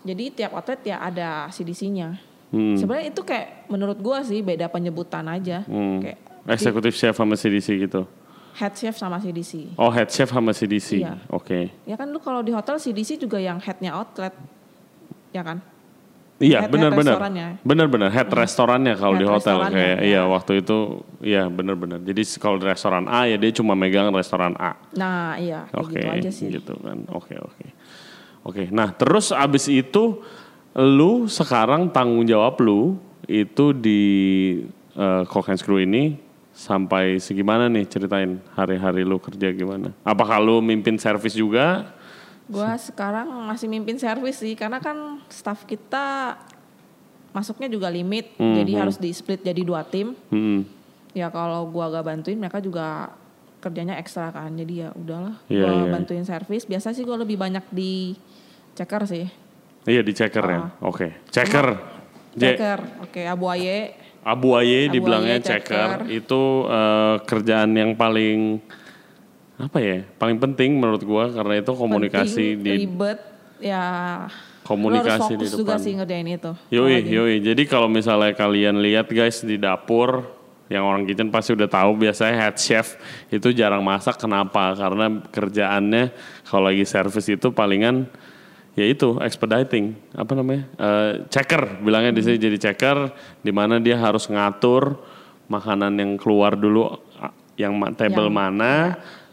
jadi 0.03 0.23
tiap 0.31 0.51
outlet 0.55 0.81
ya 0.83 0.97
ada 0.99 1.29
CDC-nya 1.49 2.17
Hmm. 2.47 2.73
sebenarnya 2.73 3.09
itu 3.09 3.21
kayak 3.21 3.67
menurut 3.67 3.97
gue 3.97 4.17
sih 4.23 4.39
beda 4.39 4.65
penyebutan 4.67 5.25
aja 5.27 5.61
Hmm. 5.63 5.99
kayak 5.99 6.17
Eksekutif 6.47 6.93
chef 6.93 7.13
sama 7.13 7.33
CDC 7.33 7.73
gitu. 7.79 8.05
head 8.55 8.73
chef 8.73 8.95
sama 8.95 9.17
CDC 9.17 9.73
Oh 9.75 9.89
head 9.89 10.07
chef 10.07 10.29
sama 10.29 10.53
CDC. 10.53 11.01
Iya. 11.01 11.17
Oke. 11.27 11.69
ya 11.83 11.93
kan 11.93 12.07
lu 12.07 12.17
kalau 12.17 12.39
di 12.39 12.49
hotel 12.49 12.77
CDC 12.77 13.17
juga 13.19 13.37
yang 13.37 13.57
headnya 13.57 13.93
outlet 13.93 14.31
ya 15.29 15.41
kan 15.41 15.59
Iya 16.35 16.67
benar-benar. 16.67 17.15
Benar-benar 17.63 18.09
head 18.11 18.27
restorannya 18.27 18.99
kalau 18.99 19.15
Head 19.15 19.21
di 19.23 19.25
hotel 19.27 19.57
kayak 19.71 19.97
ya. 20.03 20.03
iya 20.03 20.21
waktu 20.27 20.59
itu 20.59 20.99
iya 21.23 21.43
benar-benar. 21.47 22.03
Jadi 22.03 22.21
kalau 22.35 22.59
di 22.59 22.67
restoran 22.67 23.07
A 23.07 23.23
ya 23.23 23.39
dia 23.39 23.51
cuma 23.55 23.71
megang 23.71 24.11
restoran 24.11 24.51
A. 24.59 24.75
nah 24.91 25.39
iya 25.39 25.63
Oke, 25.71 25.95
gitu 25.95 26.07
aja 26.11 26.29
sih 26.31 26.51
gitu 26.51 26.75
kan. 26.83 27.07
Oke, 27.15 27.39
oke. 27.39 27.65
Oke, 28.45 28.63
nah 28.69 28.91
terus 28.91 29.31
abis 29.31 29.71
itu 29.71 30.21
lu 30.75 31.25
sekarang 31.31 31.87
tanggung 31.89 32.27
jawab 32.27 32.59
lu 32.59 32.99
itu 33.25 33.71
di 33.71 34.01
uh, 34.99 35.23
Cook 35.25 35.49
and 35.49 35.57
Screw 35.57 35.81
ini 35.81 36.19
sampai 36.51 37.19
segimana 37.19 37.71
nih 37.71 37.87
ceritain 37.87 38.43
hari-hari 38.59 39.07
lu 39.07 39.17
kerja 39.23 39.55
gimana? 39.55 39.95
Apakah 40.03 40.43
lu 40.43 40.59
mimpin 40.59 40.99
servis 40.99 41.35
juga? 41.35 41.95
Gua 42.45 42.77
sekarang 42.77 43.25
masih 43.49 43.65
mimpin 43.65 43.97
servis 43.97 44.37
sih 44.37 44.53
karena 44.53 44.77
kan 44.77 45.17
staff 45.27 45.65
kita 45.65 46.37
masuknya 47.31 47.67
juga 47.67 47.89
limit, 47.89 48.31
Hmm, 48.37 48.55
jadi 48.55 48.71
harus 48.79 48.95
di 48.95 49.11
split 49.11 49.41
jadi 49.41 49.61
dua 49.61 49.83
tim. 49.83 50.13
Hmm, 50.29 50.63
Ya 51.11 51.31
kalau 51.31 51.63
gua 51.67 51.87
gak 51.89 52.05
bantuin 52.05 52.35
mereka 52.35 52.59
juga 52.59 53.07
kerjanya 53.59 53.95
ekstra 53.95 54.29
kan. 54.29 54.51
Jadi 54.51 54.83
ya 54.83 54.91
udahlah, 54.91 55.39
gua 55.47 55.71
iya. 55.71 55.87
bantuin 55.87 56.21
servis. 56.21 56.63
Biasa 56.63 56.91
sih 56.91 57.01
gua 57.01 57.15
lebih 57.15 57.35
banyak 57.35 57.63
di 57.71 58.19
checker 58.73 59.07
sih. 59.07 59.25
iya 59.85 60.03
di 60.03 60.11
checker 60.11 60.43
ya. 60.43 60.59
Oke, 60.81 61.23
checker. 61.29 61.95
J, 62.35 62.51
Checker, 62.51 62.79
oke 62.99 63.21
Abu 63.23 63.47
Aye. 63.47 63.95
Abu 64.21 64.59
Aye 64.59 64.91
dibilangnya 64.91 65.39
checker. 65.39 66.03
checker. 66.03 66.11
Itu 66.11 66.67
uh, 66.67 67.23
kerjaan 67.23 67.71
yang 67.71 67.95
paling 67.95 68.59
apa 69.55 69.77
ya? 69.79 70.03
Paling 70.17 70.37
penting 70.37 70.75
menurut 70.75 71.01
gua 71.01 71.31
karena 71.31 71.59
itu 71.63 71.71
komunikasi 71.71 72.59
Penting, 72.59 72.63
di 72.63 72.71
ribet, 72.83 73.19
ya 73.59 73.83
Komunikasi 74.65 75.37
lu 75.37 75.45
di 75.45 75.45
harus 75.45 75.53
fokus 75.53 75.61
juga 75.61 75.73
depan. 75.77 75.85
sih 75.85 75.91
ngerjain 75.93 76.27
itu. 76.27 76.51
Yoi, 76.73 76.97
yoi. 77.05 77.35
Jadi 77.37 77.63
kalau 77.69 77.85
misalnya 77.85 78.33
kalian 78.33 78.81
lihat 78.81 79.05
guys 79.07 79.45
di 79.45 79.61
dapur, 79.61 80.25
yang 80.65 80.81
orang 80.81 81.05
kitchen 81.05 81.29
pasti 81.29 81.53
udah 81.53 81.69
tahu 81.69 81.93
biasanya 82.01 82.33
head 82.49 82.57
chef 82.57 82.97
itu 83.29 83.53
jarang 83.53 83.85
masak. 83.85 84.17
Kenapa? 84.17 84.73
Karena 84.73 85.21
kerjaannya 85.29 86.09
kalau 86.49 86.73
lagi 86.73 86.81
service 86.81 87.29
itu 87.29 87.53
palingan 87.53 88.09
ya 88.75 88.83
itu 88.83 89.15
expediting 89.23 89.95
apa 90.11 90.35
namanya 90.35 90.67
Eh, 90.75 91.11
checker 91.31 91.79
bilangnya 91.79 92.11
di 92.11 92.21
sini 92.25 92.35
jadi 92.35 92.57
checker 92.59 93.07
di 93.39 93.53
mana 93.53 93.79
dia 93.79 93.95
harus 93.95 94.27
ngatur 94.27 94.99
makanan 95.47 95.95
yang 95.95 96.11
keluar 96.19 96.59
dulu 96.59 96.91
yang 97.55 97.71
table 97.95 98.27
Yang- 98.27 98.35
mana 98.35 98.73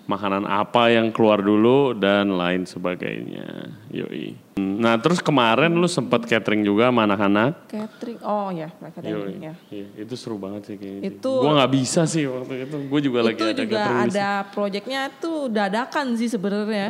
makanan 0.02 0.44
apa 0.44 0.90
yang 0.90 1.14
keluar 1.14 1.38
dulu 1.38 1.94
dan 1.94 2.34
lain 2.34 2.66
sebagainya 2.66 3.70
yoi 3.88 4.34
nah 4.58 4.98
terus 4.98 5.18
kemarin 5.18 5.70
lu 5.70 5.86
sempat 5.86 6.24
catering 6.24 6.60
juga 6.60 6.90
sama 6.90 7.06
anak-anak 7.06 7.70
Catering, 7.70 8.18
oh 8.20 8.50
ya, 8.50 8.68
private 8.68 9.00
Yoi. 9.00 9.14
catering 9.16 9.40
ya. 9.40 9.54
Iya, 9.70 9.86
itu 9.96 10.14
seru 10.14 10.36
banget 10.36 10.62
sih 10.68 10.76
kayaknya. 10.76 11.00
sih. 11.00 11.08
Itu- 11.16 11.40
Gua 11.40 11.52
nggak 11.56 11.72
bisa 11.72 12.00
sih 12.04 12.24
waktu 12.26 12.54
itu. 12.66 12.76
Gue 12.84 13.00
juga 13.00 13.18
lagi 13.22 13.34
itu 13.34 13.46
ada 13.46 13.56
juga 13.58 13.76
catering 13.78 14.10
ada 14.10 14.28
proyeknya 14.50 15.00
tuh 15.16 15.48
dadakan 15.48 16.06
sih 16.14 16.28
sebenarnya 16.28 16.86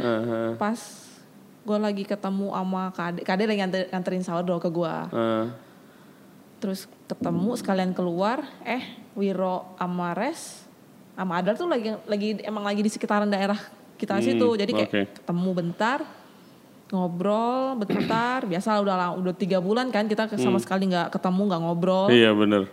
pas 0.57 0.79
gue 1.63 1.79
lagi 1.79 2.03
ketemu 2.03 2.51
sama 2.51 2.91
kade 2.91 3.21
kade 3.23 3.43
lagi 3.47 3.59
nganter, 3.61 3.83
nganterin 3.89 4.25
sourdough 4.27 4.59
ke 4.59 4.67
gue 4.69 4.95
Eh, 5.15 5.47
terus 6.59 6.81
ketemu 7.07 7.51
sekalian 7.55 7.93
keluar 7.93 8.43
eh 8.63 8.83
Wiro 9.13 9.77
sama 9.77 10.11
Res 10.13 10.62
sama 11.13 11.33
Adar 11.37 11.55
tuh 11.55 11.67
lagi 11.67 11.93
lagi 12.05 12.41
emang 12.43 12.63
lagi 12.63 12.81
di 12.81 12.89
sekitaran 12.89 13.27
daerah 13.27 13.59
kita 13.97 14.17
Hmm, 14.17 14.25
situ. 14.25 14.49
Jadi 14.55 14.73
kayak 14.73 14.91
oke. 14.91 15.03
ketemu 15.17 15.51
bentar 15.53 15.99
ngobrol 16.89 17.79
bentar. 17.79 18.45
Biasa 18.51 18.77
udah 18.79 18.95
la- 18.95 19.17
udah 19.17 19.33
tiga 19.33 19.59
bulan 19.59 19.89
kan 19.89 20.05
kita 20.05 20.29
sama 20.35 20.59
sekali 20.59 20.87
nggak 20.87 21.09
ketemu 21.11 21.43
nggak 21.47 21.61
ngobrol. 21.61 22.07
Iya 22.09 22.33
bener. 22.33 22.69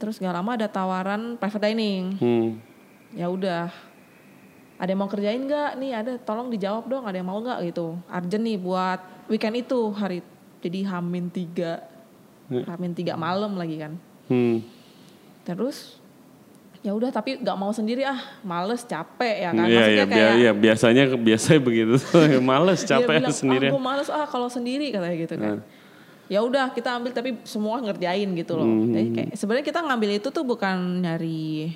terus 0.00 0.16
gak 0.16 0.32
lama 0.32 0.56
ada 0.56 0.64
tawaran 0.64 1.36
private 1.36 1.60
dining. 1.62 2.16
Hmm. 2.16 2.48
ya 3.12 3.28
udah. 3.28 3.68
Ada 4.80 4.96
yang 4.96 5.04
mau 5.04 5.12
kerjain 5.12 5.44
nggak? 5.44 5.76
Nih 5.76 5.92
ada 5.92 6.16
tolong 6.16 6.48
dijawab 6.48 6.88
dong 6.88 7.04
ada 7.04 7.12
yang 7.12 7.28
mau 7.28 7.36
nggak 7.36 7.68
gitu. 7.68 8.00
Urgent 8.08 8.40
nih 8.40 8.56
buat 8.56 8.96
weekend 9.28 9.60
itu 9.60 9.92
hari 9.92 10.24
jadi 10.58 10.88
hamin 10.88 11.28
tiga. 11.28 11.84
Hamin 12.48 12.96
tiga 12.96 13.12
malam 13.14 13.54
lagi 13.54 13.76
kan. 13.76 13.92
Hmm. 14.26 14.64
terus 15.42 15.99
ya 16.80 16.90
udah 16.90 17.08
tapi 17.08 17.36
nggak 17.36 17.54
mau 17.54 17.68
sendiri 17.70 18.02
ah 18.02 18.16
males 18.40 18.80
capek 18.82 19.34
ya 19.38 19.50
kan 19.50 19.62
Iya, 19.62 19.68
iya, 19.68 19.80
maksudnya 20.00 20.06
bia- 20.08 20.34
iya, 20.34 20.50
biasanya 20.54 21.02
biasanya 21.12 21.60
begitu. 21.60 21.94
Males 22.42 22.80
dia 22.80 22.88
capek 22.96 23.16
bilang, 23.18 23.34
sendirian. 23.34 23.68
ah 23.68 23.74
gue 23.74 23.82
males 23.84 24.08
ah 24.08 24.24
kalau 24.24 24.48
sendiri 24.48 24.88
katanya 24.88 25.16
gitu 25.18 25.34
kan 25.36 25.60
ya 26.26 26.40
udah 26.40 26.70
kita 26.70 26.94
ambil 26.94 27.10
tapi 27.10 27.36
semua 27.42 27.78
ngerjain 27.78 28.32
gitu 28.32 28.54
loh 28.54 28.64
Hmm, 28.64 28.88
jadi 28.88 29.08
kayak 29.12 29.30
sebenarnya 29.34 29.66
kita 29.66 29.80
ngambil 29.82 30.10
itu 30.14 30.28
tuh 30.30 30.40
bukan 30.42 30.76
nyari 31.00 31.74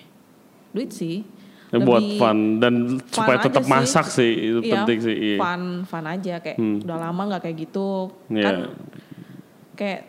duit 0.70 0.88
sih 0.90 1.20
Ya, 1.68 1.82
buat 1.82 2.06
fun 2.14 2.38
dan 2.56 2.74
fun 3.02 3.18
supaya 3.18 3.38
tetap 3.40 3.60
sih. 3.60 3.68
masak 3.68 4.06
sih 4.06 4.30
itu 4.30 4.58
Iya, 4.62 4.72
penting 4.78 4.98
sih. 5.00 5.16
Iya. 5.16 5.36
Fun, 5.36 5.62
fun 5.82 6.04
aja 6.06 6.34
kayak 6.38 6.54
udah 6.54 6.98
lama 7.02 7.22
nggak 7.26 7.42
kayak 7.42 7.56
gitu. 7.60 7.90
Iya. 8.30 8.44
Kan 8.44 8.56
kayak 9.74 10.00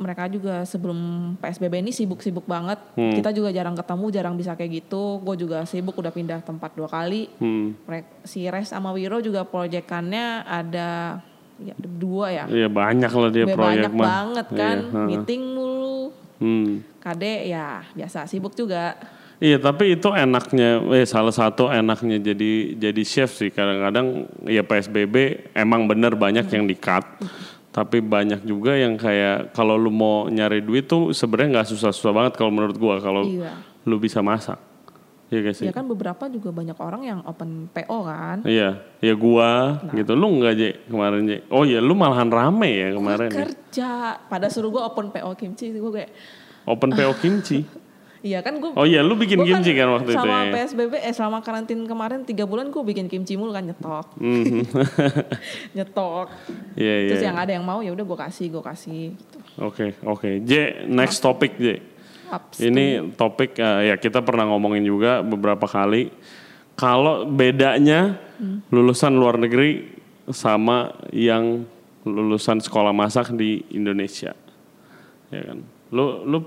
mereka 0.00 0.24
juga 0.32 0.64
sebelum 0.64 0.98
PSBB 1.38 1.84
ini 1.84 1.92
sibuk-sibuk 1.92 2.48
banget. 2.48 2.80
Hmm. 2.96 3.12
Kita 3.12 3.36
juga 3.36 3.52
jarang 3.52 3.76
ketemu, 3.76 4.06
jarang 4.08 4.34
bisa 4.34 4.56
kayak 4.56 4.82
gitu. 4.82 5.20
Gue 5.20 5.36
juga 5.36 5.68
sibuk 5.68 5.94
udah 6.00 6.08
pindah 6.08 6.40
tempat 6.40 6.72
dua 6.72 6.88
kali. 6.88 7.28
Hmm. 7.36 7.76
Si 8.24 8.48
Res 8.48 8.72
sama 8.72 8.96
Wiro 8.96 9.20
juga 9.20 9.44
proyekannya 9.44 10.48
ada 10.48 11.20
ya 11.60 11.76
dua 11.76 12.32
ya. 12.32 12.44
Iya 12.48 12.68
banyak 12.72 13.12
lah 13.12 13.30
dia 13.30 13.44
proyek 13.44 13.60
banyak 13.60 13.92
mah. 13.92 14.06
banget 14.08 14.46
kan, 14.56 14.78
Iya, 14.80 15.04
meeting 15.04 15.42
mulu. 15.52 16.16
Hmm. 16.40 16.80
Kade 17.04 17.52
ya 17.52 17.84
biasa 17.92 18.24
sibuk 18.24 18.56
juga. 18.56 18.96
Iya 19.40 19.56
tapi 19.56 19.96
itu 19.96 20.12
enaknya, 20.12 20.84
eh 20.92 21.08
salah 21.08 21.32
satu 21.32 21.72
enaknya 21.72 22.20
jadi 22.20 22.76
jadi 22.76 23.02
chef 23.08 23.40
sih 23.40 23.48
kadang-kadang 23.48 24.28
ya 24.44 24.60
PSBB 24.60 25.48
emang 25.56 25.88
bener 25.88 26.12
banyak 26.12 26.44
yang 26.52 26.68
di 26.68 26.76
cut, 26.76 27.04
tapi 27.70 27.98
banyak 27.98 28.42
juga 28.42 28.74
yang 28.74 28.94
kayak 28.94 29.50
kalau 29.50 29.74
lu 29.74 29.88
mau 29.88 30.26
nyari 30.26 30.58
duit 30.58 30.84
tuh 30.84 31.10
sebenarnya 31.10 31.50
nggak 31.56 31.68
susah-susah 31.70 32.10
banget 32.10 32.32
kalau 32.34 32.50
menurut 32.50 32.74
gua 32.74 32.98
kalau 32.98 33.22
Iya. 33.22 33.54
lu 33.82 33.96
bisa 33.96 34.18
masak, 34.20 34.58
iya 35.28 35.38
gak 35.40 35.54
sih? 35.54 35.64
Ya 35.64 35.72
kan 35.72 35.86
beberapa 35.86 36.26
juga 36.26 36.50
banyak 36.50 36.74
orang 36.74 37.02
yang 37.02 37.20
open 37.22 37.70
PO 37.70 37.98
kan. 38.02 38.42
Iya, 38.42 38.82
ya 38.98 39.14
gua 39.14 39.78
Nah. 39.80 39.94
gitu, 39.94 40.12
lu 40.12 40.26
nggak 40.34 40.54
je 40.54 40.68
kemarin 40.84 41.22
je? 41.24 41.38
Oh 41.48 41.62
iya 41.62 41.78
lu 41.78 41.94
malahan 41.94 42.26
rame 42.26 42.70
ya 42.70 42.88
kemarin 42.92 43.28
ya? 43.28 43.38
kerja 43.40 43.90
pada 44.20 44.46
suruh 44.46 44.68
gue 44.68 44.82
open 44.82 45.08
PO 45.08 45.30
kimchi 45.34 45.70
gue 45.70 45.92
kayak 45.92 46.10
Open 46.66 46.90
PO 46.90 47.14
kimchi. 47.16 47.62
iya 48.20 48.40
kan 48.40 48.56
gue 48.56 48.70
Oh 48.72 48.84
iya 48.84 49.00
lu 49.00 49.14
bikin 49.14 49.40
kimchi 49.40 49.72
kan 49.72 49.88
waktu 49.90 50.10
itu 50.10 50.18
sama 50.18 50.46
ya? 50.46 50.52
PSBB 50.60 50.92
eh 50.94 51.10
selama 51.10 51.38
karantin 51.40 51.80
kemarin 51.82 52.20
tiga 52.22 52.44
bulan 52.44 52.68
gue 52.68 52.82
bikin 52.82 53.06
kimchi 53.06 53.34
mulu 53.34 53.50
kan 53.50 53.64
nyetok 53.64 54.06
Mhm. 54.16 54.60
nyetok 55.76 56.28
Iya 56.74 56.94
iya. 56.98 57.10
terus 57.10 57.24
yang 57.24 57.36
ada 57.36 57.50
yang 57.50 57.62
mau 57.62 57.80
ya 57.80 57.90
udah 57.90 58.04
gue 58.04 58.18
kasih 58.20 58.46
gue 58.48 58.62
kasih 58.62 59.02
gitu. 59.14 59.36
Oke 59.58 59.92
oke. 60.02 60.40
J 60.40 60.52
next 60.86 61.20
topic 61.20 61.56
J. 61.56 61.80
Ups. 62.30 62.56
Ini 62.58 63.10
topik 63.12 63.58
eh, 63.58 63.90
ya 63.90 63.96
kita 63.96 64.22
pernah 64.22 64.46
ngomongin 64.46 64.80
juga 64.80 65.18
beberapa 65.18 65.66
kali. 65.66 66.14
Kalau 66.72 67.26
bedanya 67.26 68.16
lulusan 68.70 69.12
luar 69.12 69.36
negeri 69.36 69.90
sama 70.26 70.94
yang 71.10 71.66
lulusan 72.00 72.56
sekolah 72.56 72.94
masak 72.94 73.34
di 73.34 73.66
Indonesia, 73.68 74.32
ya 75.28 75.42
kan? 75.42 75.58
Lu 75.90 76.22
lu 76.22 76.38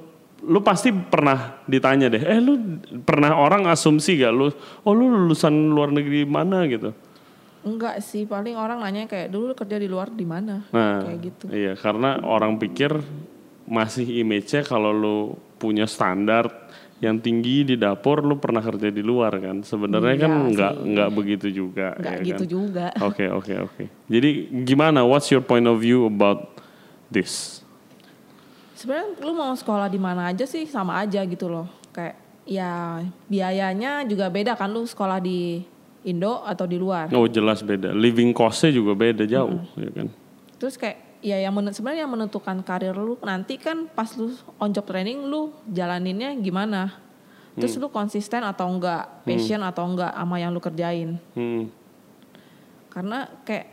lu 0.44 0.60
pasti 0.60 0.92
pernah 0.92 1.64
ditanya 1.64 2.12
deh, 2.12 2.20
eh 2.20 2.40
lu 2.40 2.60
pernah 3.02 3.32
orang 3.34 3.64
asumsi 3.66 4.20
gak 4.20 4.34
lu, 4.34 4.52
oh 4.84 4.92
lu 4.92 5.08
lulusan 5.08 5.52
luar 5.72 5.90
negeri 5.90 6.28
mana 6.28 6.68
gitu? 6.68 6.92
Enggak 7.64 8.04
sih, 8.04 8.28
paling 8.28 8.60
orang 8.60 8.84
nanya 8.84 9.08
kayak 9.08 9.32
dulu 9.32 9.52
lu 9.52 9.56
kerja 9.56 9.80
di 9.80 9.88
luar 9.88 10.12
di 10.12 10.28
mana? 10.28 10.68
Nah, 10.76 11.00
Kayak 11.00 11.20
gitu. 11.24 11.46
Iya, 11.48 11.80
karena 11.80 12.20
orang 12.20 12.60
pikir 12.60 12.92
masih 13.64 14.04
image-nya 14.20 14.68
kalau 14.68 14.92
lu 14.92 15.18
punya 15.56 15.88
standar 15.88 16.52
yang 17.00 17.24
tinggi 17.24 17.64
di 17.64 17.76
dapur 17.80 18.20
lu 18.20 18.36
pernah 18.36 18.60
kerja 18.60 18.92
di 18.92 19.00
luar 19.00 19.40
kan. 19.40 19.64
Sebenarnya 19.64 20.16
kan 20.20 20.32
Iya 20.32 20.48
nggak 20.52 20.74
sih. 20.76 20.88
nggak 20.92 21.10
begitu 21.16 21.48
juga 21.52 21.96
Enggak 21.96 22.12
ya 22.20 22.24
gitu 22.28 22.44
kan? 22.44 22.52
juga. 22.52 22.86
Oke, 23.00 23.26
oke, 23.32 23.54
oke. 23.64 23.84
Jadi 24.12 24.30
gimana 24.68 25.08
what's 25.08 25.32
your 25.32 25.40
point 25.40 25.64
of 25.64 25.80
view 25.80 26.04
about 26.04 26.52
this? 27.08 27.63
Sebenarnya 28.84 29.16
lu 29.24 29.32
mau 29.32 29.56
sekolah 29.56 29.88
di 29.88 29.96
mana 29.96 30.28
aja 30.28 30.44
sih 30.44 30.68
sama 30.68 31.00
aja 31.00 31.24
gitu 31.24 31.48
loh. 31.48 31.72
Kayak 31.96 32.20
ya 32.44 33.00
biayanya 33.32 34.04
juga 34.04 34.28
beda 34.28 34.60
kan 34.60 34.68
lu 34.68 34.84
sekolah 34.84 35.24
di 35.24 35.64
Indo 36.04 36.44
atau 36.44 36.68
di 36.68 36.76
luar. 36.76 37.08
Oh, 37.16 37.24
jelas 37.32 37.64
beda. 37.64 37.96
Living 37.96 38.36
cost-nya 38.36 38.76
juga 38.76 38.92
beda 38.92 39.24
jauh, 39.24 39.64
ya 39.80 39.88
kan? 39.88 40.12
Terus 40.60 40.76
kayak 40.76 41.00
ya 41.24 41.40
yang 41.40 41.56
men- 41.56 41.72
sebenarnya 41.72 42.04
yang 42.04 42.12
menentukan 42.12 42.60
karir 42.60 42.92
lu 42.92 43.16
nanti 43.24 43.56
kan 43.56 43.88
pas 43.88 44.12
lu 44.20 44.36
on 44.60 44.76
job 44.76 44.84
training 44.84 45.24
lu 45.24 45.56
jalaninnya 45.72 46.36
gimana. 46.44 47.00
Terus 47.56 47.80
lu 47.80 47.88
konsisten 47.88 48.44
atau 48.44 48.68
enggak, 48.68 49.24
passion 49.24 49.64
atau 49.64 49.88
enggak 49.88 50.12
sama 50.12 50.44
yang 50.44 50.52
lu 50.52 50.60
kerjain. 50.60 51.16
Hmm. 51.40 51.72
Karena 52.92 53.32
kayak 53.48 53.73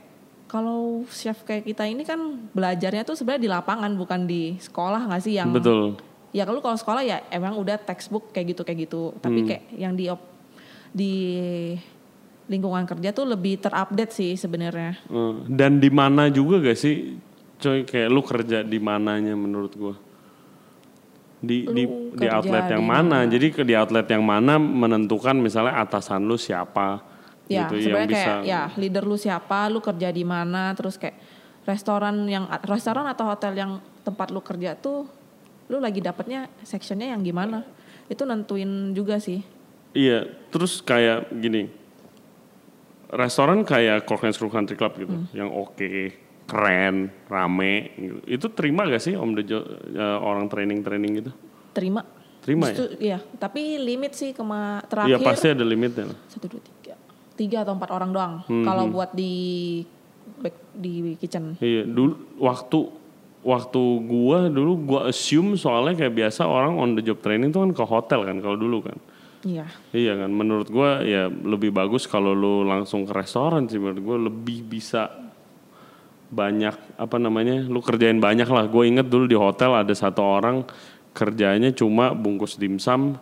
kalau 0.51 1.07
chef 1.07 1.47
kayak 1.47 1.63
kita 1.63 1.87
ini 1.87 2.03
kan 2.03 2.19
belajarnya 2.51 3.07
tuh 3.07 3.15
sebenarnya 3.15 3.47
di 3.47 3.51
lapangan 3.55 3.95
bukan 3.95 4.27
di 4.27 4.59
sekolah 4.59 5.07
nggak 5.07 5.23
sih 5.23 5.39
yang 5.39 5.55
Betul. 5.55 5.95
ya 6.35 6.43
kalau 6.43 6.59
kalau 6.59 6.75
sekolah 6.75 7.07
ya 7.07 7.23
emang 7.31 7.55
udah 7.55 7.79
textbook 7.79 8.35
kayak 8.35 8.59
gitu 8.59 8.67
kayak 8.67 8.91
gitu 8.91 9.15
tapi 9.23 9.47
kayak 9.47 9.71
yang 9.79 9.95
di 9.95 10.11
di 10.91 11.15
lingkungan 12.51 12.83
kerja 12.83 13.15
tuh 13.15 13.31
lebih 13.31 13.63
terupdate 13.63 14.11
sih 14.11 14.35
sebenarnya 14.35 14.99
Eh, 15.07 15.35
Dan 15.47 15.79
di 15.79 15.87
mana 15.87 16.27
juga 16.27 16.59
gak 16.59 16.75
sih, 16.75 17.15
coy 17.63 17.87
kayak 17.87 18.11
lu 18.11 18.27
kerja 18.27 18.67
di 18.67 18.83
mananya 18.83 19.39
menurut 19.39 19.73
gua? 19.79 19.95
Di 21.39 21.63
di 21.71 21.87
Lu 21.87 22.11
di 22.11 22.27
kerja 22.27 22.43
outlet 22.43 22.67
yang 22.75 22.83
di 22.83 22.91
mana? 22.91 23.17
Jadi 23.23 23.47
ke 23.55 23.63
di 23.63 23.79
outlet 23.79 24.07
yang 24.11 24.27
mana 24.27 24.59
menentukan 24.59 25.39
misalnya 25.39 25.79
atasan 25.79 26.27
lu 26.27 26.35
siapa 26.35 27.07
ya 27.51 27.67
gitu 27.67 27.75
yang 27.75 27.85
sebenarnya 27.85 28.09
bisa. 28.09 28.23
kayak 28.23 28.39
ya 28.47 28.61
leader 28.77 29.03
lu 29.03 29.17
siapa 29.17 29.67
lu 29.67 29.79
kerja 29.79 30.09
di 30.09 30.23
mana 30.23 30.71
terus 30.73 30.95
kayak 30.95 31.19
restoran 31.63 32.25
yang 32.25 32.47
restoran 32.63 33.05
atau 33.05 33.27
hotel 33.27 33.53
yang 33.53 33.73
tempat 34.01 34.31
lu 34.31 34.41
kerja 34.41 34.75
tuh 34.75 35.05
lu 35.67 35.77
lagi 35.77 35.99
dapetnya 35.99 36.47
sectionnya 36.63 37.11
yang 37.11 37.21
gimana 37.21 37.67
itu 38.07 38.23
nentuin 38.23 38.71
juga 38.91 39.19
sih 39.19 39.43
Iya, 39.91 40.23
terus 40.49 40.79
kayak 40.79 41.35
gini. 41.35 41.67
Restoran 43.11 43.67
kayak 43.67 44.07
Cork 44.07 44.23
and 44.23 44.31
Screw 44.31 44.47
Country 44.47 44.79
Club 44.79 44.95
gitu, 44.95 45.11
Hmm. 45.11 45.27
yang 45.35 45.51
oke, 45.51 46.15
keren, 46.47 47.11
rame 47.27 47.91
gitu. 47.93 48.19
Itu 48.25 48.47
terima 48.51 48.87
gak 48.87 49.03
sih 49.03 49.19
Om 49.19 49.35
Dejo 49.35 49.59
eh, 49.91 50.19
orang 50.21 50.47
training-training 50.47 51.13
gitu? 51.19 51.31
terima 51.71 52.07
Terima 52.41 52.67
ya? 52.67 52.73
Justru- 52.73 52.99
iya 52.99 53.19
tapi 53.37 53.77
limit 53.77 54.11
sih 54.13 54.31
kema 54.31 54.81
terakhir 54.85 55.11
Iya 55.13 55.19
pasti 55.21 55.47
ada 55.49 55.61
limitnya 55.61 56.07
satu 56.27 56.47
dua 56.49 56.59
tiga 56.59 56.80
tiga 57.41 57.65
atau 57.65 57.73
empat 57.73 57.89
orang 57.89 58.11
doang 58.13 58.33
Hmm, 58.45 58.61
kalau 58.61 58.85
buat 58.93 59.17
di 59.17 59.33
di 60.77 61.17
kitchen 61.17 61.57
Iya, 61.57 61.89
dulu 61.89 62.37
waktu 62.37 62.79
waktu 63.41 63.81
gua 64.05 64.53
dulu 64.53 64.73
gua 64.85 65.01
assume 65.09 65.57
soalnya 65.57 66.05
kayak 66.05 66.13
biasa 66.13 66.45
orang 66.45 66.77
on 66.77 66.93
the 66.93 67.01
job 67.01 67.25
training 67.25 67.49
tuh 67.49 67.65
kan 67.65 67.73
ke 67.73 67.85
hotel 67.89 68.29
kan 68.29 68.37
kalau 68.45 68.61
dulu 68.61 68.85
kan. 68.85 69.01
iya 69.41 69.65
Iya 69.97 70.21
kan, 70.21 70.29
menurut 70.29 70.69
gua 70.69 71.01
ya 71.01 71.33
lebih 71.33 71.73
bagus 71.73 72.05
kalau 72.05 72.37
lu 72.37 72.61
langsung 72.69 73.09
ke 73.09 73.13
restoran 73.17 73.65
sih 73.65 73.81
menurut 73.81 74.01
gua 74.05 74.17
lebih 74.29 74.61
bisa 74.69 75.09
banyak 76.31 76.77
apa 76.95 77.17
namanya, 77.19 77.67
lu 77.67 77.83
kerjain 77.83 78.23
banyak 78.23 78.47
lah. 78.47 78.71
Gue 78.71 78.87
inget 78.87 79.11
dulu 79.11 79.27
di 79.27 79.35
hotel 79.35 79.75
ada 79.75 79.91
satu 79.91 80.23
orang 80.23 80.63
kerjanya 81.11 81.75
cuma 81.75 82.15
bungkus 82.15 82.55
dimsum 82.55 83.19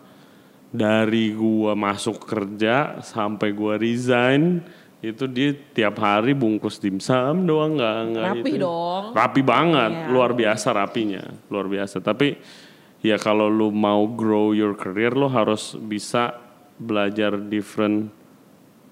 dari 0.69 1.33
gua 1.33 1.73
masuk 1.73 2.23
kerja 2.23 3.01
sampai 3.01 3.49
gua 3.51 3.75
resign 3.75 4.61
itu 4.99 5.25
dia 5.25 5.55
tiap 5.71 5.95
hari 5.97 6.33
bungkus 6.33 6.75
dimsum 6.75 7.43
doang 7.43 7.73
nggak 7.73 7.97
nggak 8.09 8.25
Rapi 8.35 8.51
itu. 8.51 8.59
dong. 8.59 9.03
rapi 9.11 9.41
banget 9.41 9.91
Iya. 9.95 10.07
luar 10.09 10.31
biasa 10.33 10.67
rapinya 10.69 11.23
luar 11.47 11.65
biasa 11.65 11.97
tapi 11.97 12.35
ya 12.99 13.15
kalau 13.15 13.47
lu 13.47 13.71
mau 13.71 14.03
grow 14.05 14.51
your 14.51 14.75
career 14.75 15.11
lu 15.11 15.25
harus 15.25 15.73
bisa 15.73 16.35
belajar 16.75 17.39
different 17.39 18.11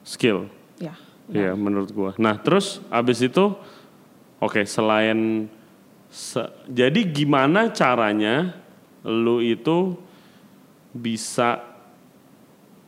skill 0.01 0.47
ya 0.77 0.95
Iya 1.27 1.53
menurut 1.53 1.91
gua 1.91 2.11
nah 2.15 2.39
terus 2.39 2.79
abis 2.87 3.19
itu 3.21 3.51
oke 4.39 4.63
selain 4.63 5.51
se- 6.07 6.51
jadi 6.65 7.03
gimana 7.03 7.67
caranya 7.69 8.55
lu 9.03 9.43
itu 9.43 9.99
bisa 10.97 11.61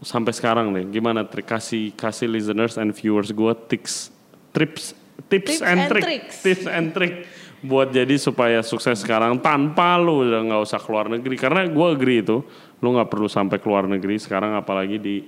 sampai 0.01 0.31
sekarang 0.31 0.71
nih. 0.71 0.99
Gimana 0.99 1.27
trik 1.27 1.45
kasih 1.47 1.91
kasih 1.93 2.27
listeners 2.31 2.79
and 2.79 2.95
viewers 2.95 3.29
gua 3.35 3.53
tips 3.53 4.09
tips 4.55 4.95
tips, 5.27 5.59
Tips 5.59 5.61
and, 5.61 5.85
and 5.85 5.89
trick. 5.91 6.03
tricks. 6.03 6.35
tips 6.41 6.65
and 6.65 6.87
trick 6.95 7.13
buat 7.59 7.91
jadi 7.91 8.15
supaya 8.15 8.63
sukses 8.63 9.03
sekarang 9.03 9.35
tanpa 9.43 9.99
lu 9.99 10.23
udah 10.23 10.39
nggak 10.47 10.61
usah 10.63 10.79
keluar 10.79 11.11
negeri. 11.11 11.35
Karena 11.35 11.67
gua 11.67 11.91
agree 11.91 12.23
itu 12.23 12.39
lu 12.79 12.87
nggak 12.95 13.11
perlu 13.11 13.27
sampai 13.27 13.59
keluar 13.59 13.83
negeri 13.83 14.15
sekarang 14.15 14.55
apalagi 14.55 14.95
di 14.95 15.19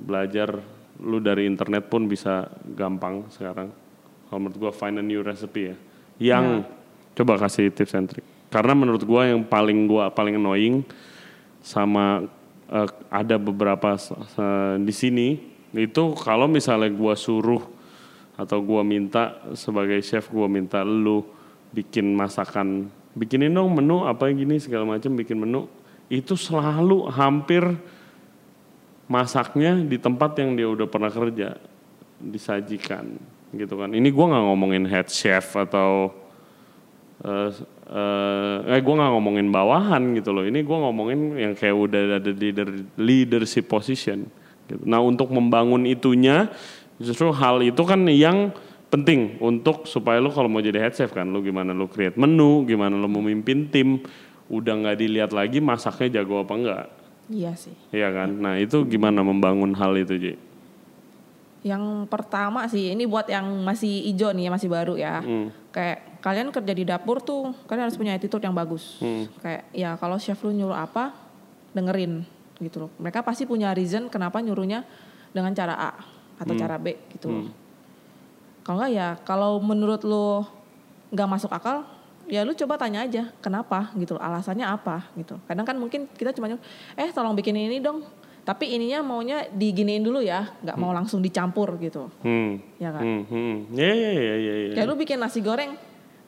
belajar 0.00 0.58
lu 1.00 1.22
dari 1.22 1.46
internet 1.46 1.86
pun 1.86 2.10
bisa 2.10 2.50
gampang 2.74 3.30
sekarang. 3.30 3.70
Kalau 4.26 4.38
menurut 4.42 4.58
gua 4.58 4.72
find 4.74 4.98
a 4.98 5.04
new 5.04 5.22
recipe 5.22 5.70
ya. 5.70 5.76
Yang 6.20 6.66
coba 7.14 7.38
kasih 7.46 7.70
tips 7.70 7.94
and 7.94 8.10
trick. 8.10 8.26
Karena 8.50 8.74
menurut 8.74 9.06
gua 9.06 9.30
yang 9.30 9.46
paling 9.46 9.86
gua 9.86 10.10
paling 10.10 10.34
annoying 10.34 10.82
sama 11.60 12.24
eh, 12.72 12.88
ada 13.12 13.36
beberapa 13.36 13.94
s- 13.96 14.14
di 14.80 14.94
sini 14.94 15.28
itu 15.76 16.16
kalau 16.18 16.50
misalnya 16.50 16.90
gua 16.90 17.14
suruh 17.14 17.62
atau 18.34 18.58
gua 18.64 18.80
minta 18.82 19.38
sebagai 19.52 20.00
chef 20.00 20.32
gua 20.32 20.48
minta 20.48 20.80
lu 20.82 21.22
bikin 21.70 22.10
masakan 22.16 22.90
bikinin 23.14 23.54
dong 23.54 23.70
menu 23.74 24.02
apa 24.06 24.26
gini 24.34 24.58
segala 24.58 24.86
macam 24.86 25.14
bikin 25.14 25.38
menu 25.38 25.70
itu 26.10 26.34
selalu 26.34 27.06
hampir 27.12 27.62
masaknya 29.10 29.78
di 29.82 29.98
tempat 29.98 30.38
yang 30.38 30.54
dia 30.54 30.66
udah 30.70 30.86
pernah 30.86 31.10
kerja 31.10 31.58
disajikan 32.18 33.18
gitu 33.50 33.74
kan. 33.74 33.90
Ini 33.90 34.06
gua 34.14 34.30
nggak 34.34 34.44
ngomongin 34.46 34.84
head 34.86 35.10
chef 35.10 35.54
atau 35.58 36.14
eh 37.26 37.50
eh, 37.90 38.56
eh 38.70 38.80
gue 38.80 38.94
nggak 38.94 39.12
ngomongin 39.18 39.50
bawahan 39.50 40.14
gitu 40.14 40.30
loh. 40.30 40.46
Ini 40.46 40.62
gua 40.62 40.88
ngomongin 40.88 41.34
yang 41.34 41.52
kayak 41.58 41.76
udah 41.76 42.00
ada 42.22 42.30
di 42.30 42.32
leader, 42.38 42.68
leadership 42.96 43.66
position 43.66 44.30
gitu. 44.70 44.86
nah 44.86 45.02
untuk 45.02 45.34
membangun 45.34 45.82
itunya 45.82 46.46
justru 47.02 47.34
hal 47.34 47.58
itu 47.66 47.82
kan 47.82 48.06
yang 48.06 48.54
penting 48.90 49.38
untuk 49.42 49.86
supaya 49.86 50.22
lu 50.22 50.30
kalau 50.30 50.46
mau 50.46 50.62
jadi 50.62 50.78
head 50.78 50.94
chef 50.94 51.10
kan 51.10 51.26
lu 51.26 51.42
gimana 51.42 51.74
lu 51.74 51.90
create 51.90 52.14
menu 52.14 52.66
gimana 52.66 52.94
lu 52.94 53.06
memimpin 53.10 53.66
tim 53.70 54.02
udah 54.50 54.74
nggak 54.82 54.96
dilihat 54.98 55.30
lagi 55.30 55.62
masaknya 55.62 56.22
jago 56.22 56.42
apa 56.42 56.54
enggak 56.54 56.86
iya 57.30 57.54
sih. 57.54 57.70
Iya 57.94 58.10
kan? 58.10 58.42
Nah 58.42 58.58
itu 58.58 58.82
gimana 58.90 59.22
membangun 59.22 59.70
hal 59.78 59.94
itu 59.94 60.18
Ji? 60.18 60.34
Yang 61.62 62.10
pertama 62.10 62.66
sih 62.66 62.90
ini 62.90 63.06
buat 63.06 63.30
yang 63.30 63.46
masih 63.62 64.10
ijo 64.10 64.34
nih 64.34 64.50
masih 64.50 64.66
baru 64.66 64.98
ya. 64.98 65.22
Hmm. 65.22 65.54
kayak 65.70 66.09
kalian 66.20 66.52
kerja 66.52 66.72
di 66.72 66.84
dapur 66.84 67.18
tuh 67.18 67.52
kalian 67.64 67.88
harus 67.88 67.96
punya 67.96 68.12
attitude 68.12 68.40
yang 68.40 68.52
bagus 68.52 69.00
Hmm. 69.00 69.26
kayak 69.40 69.62
ya 69.72 69.96
kalau 69.96 70.16
chef 70.16 70.36
lu 70.40 70.52
nyuruh 70.52 70.76
apa 70.76 71.12
dengerin 71.72 72.22
gitu 72.58 72.86
loh 72.86 72.90
mereka 72.96 73.20
pasti 73.20 73.44
punya 73.44 73.72
reason 73.72 74.06
kenapa 74.06 74.38
nyuruhnya 74.38 74.84
dengan 75.32 75.52
cara 75.52 75.74
A 75.74 75.92
atau 76.36 76.52
Hmm. 76.52 76.60
cara 76.60 76.76
B 76.76 76.92
gitu 77.10 77.26
loh 77.28 77.44
kalau 78.60 78.76
nggak 78.78 78.92
ya 78.92 79.08
kalau 79.22 79.58
menurut 79.58 80.04
lu 80.04 80.44
nggak 81.10 81.28
masuk 81.28 81.50
akal 81.50 81.88
ya 82.28 82.44
lu 82.44 82.54
coba 82.54 82.78
tanya 82.78 83.02
aja 83.02 83.32
kenapa 83.40 83.90
gitu 83.96 84.14
loh, 84.14 84.22
alasannya 84.22 84.62
apa 84.62 85.08
gitu 85.16 85.40
kadang 85.44 85.64
kan 85.64 85.74
mungkin 85.74 86.06
kita 86.10 86.30
cuma 86.30 86.46
nyuruh, 86.46 86.62
eh 86.94 87.10
tolong 87.10 87.34
bikin 87.34 87.56
ini 87.56 87.80
dong 87.80 88.04
tapi 88.40 88.70
ininya 88.70 89.02
maunya 89.02 89.48
diginiin 89.48 90.00
dulu 90.00 90.20
ya 90.20 90.48
nggak 90.60 90.76
mau 90.76 90.92
langsung 90.92 91.18
dicampur 91.18 91.74
gitu 91.78 92.08
hmm. 92.22 92.78
ya 92.78 92.90
kan 92.90 93.02
Hmm. 93.02 93.22
Hmm. 93.26 93.56
Ya 93.72 93.90
ya 93.90 94.10
ya 94.10 94.34
ya 94.36 94.54
ya. 94.62 94.72
Kayak 94.76 94.86
lu 94.86 94.94
bikin 94.96 95.18
nasi 95.18 95.40
goreng, 95.40 95.74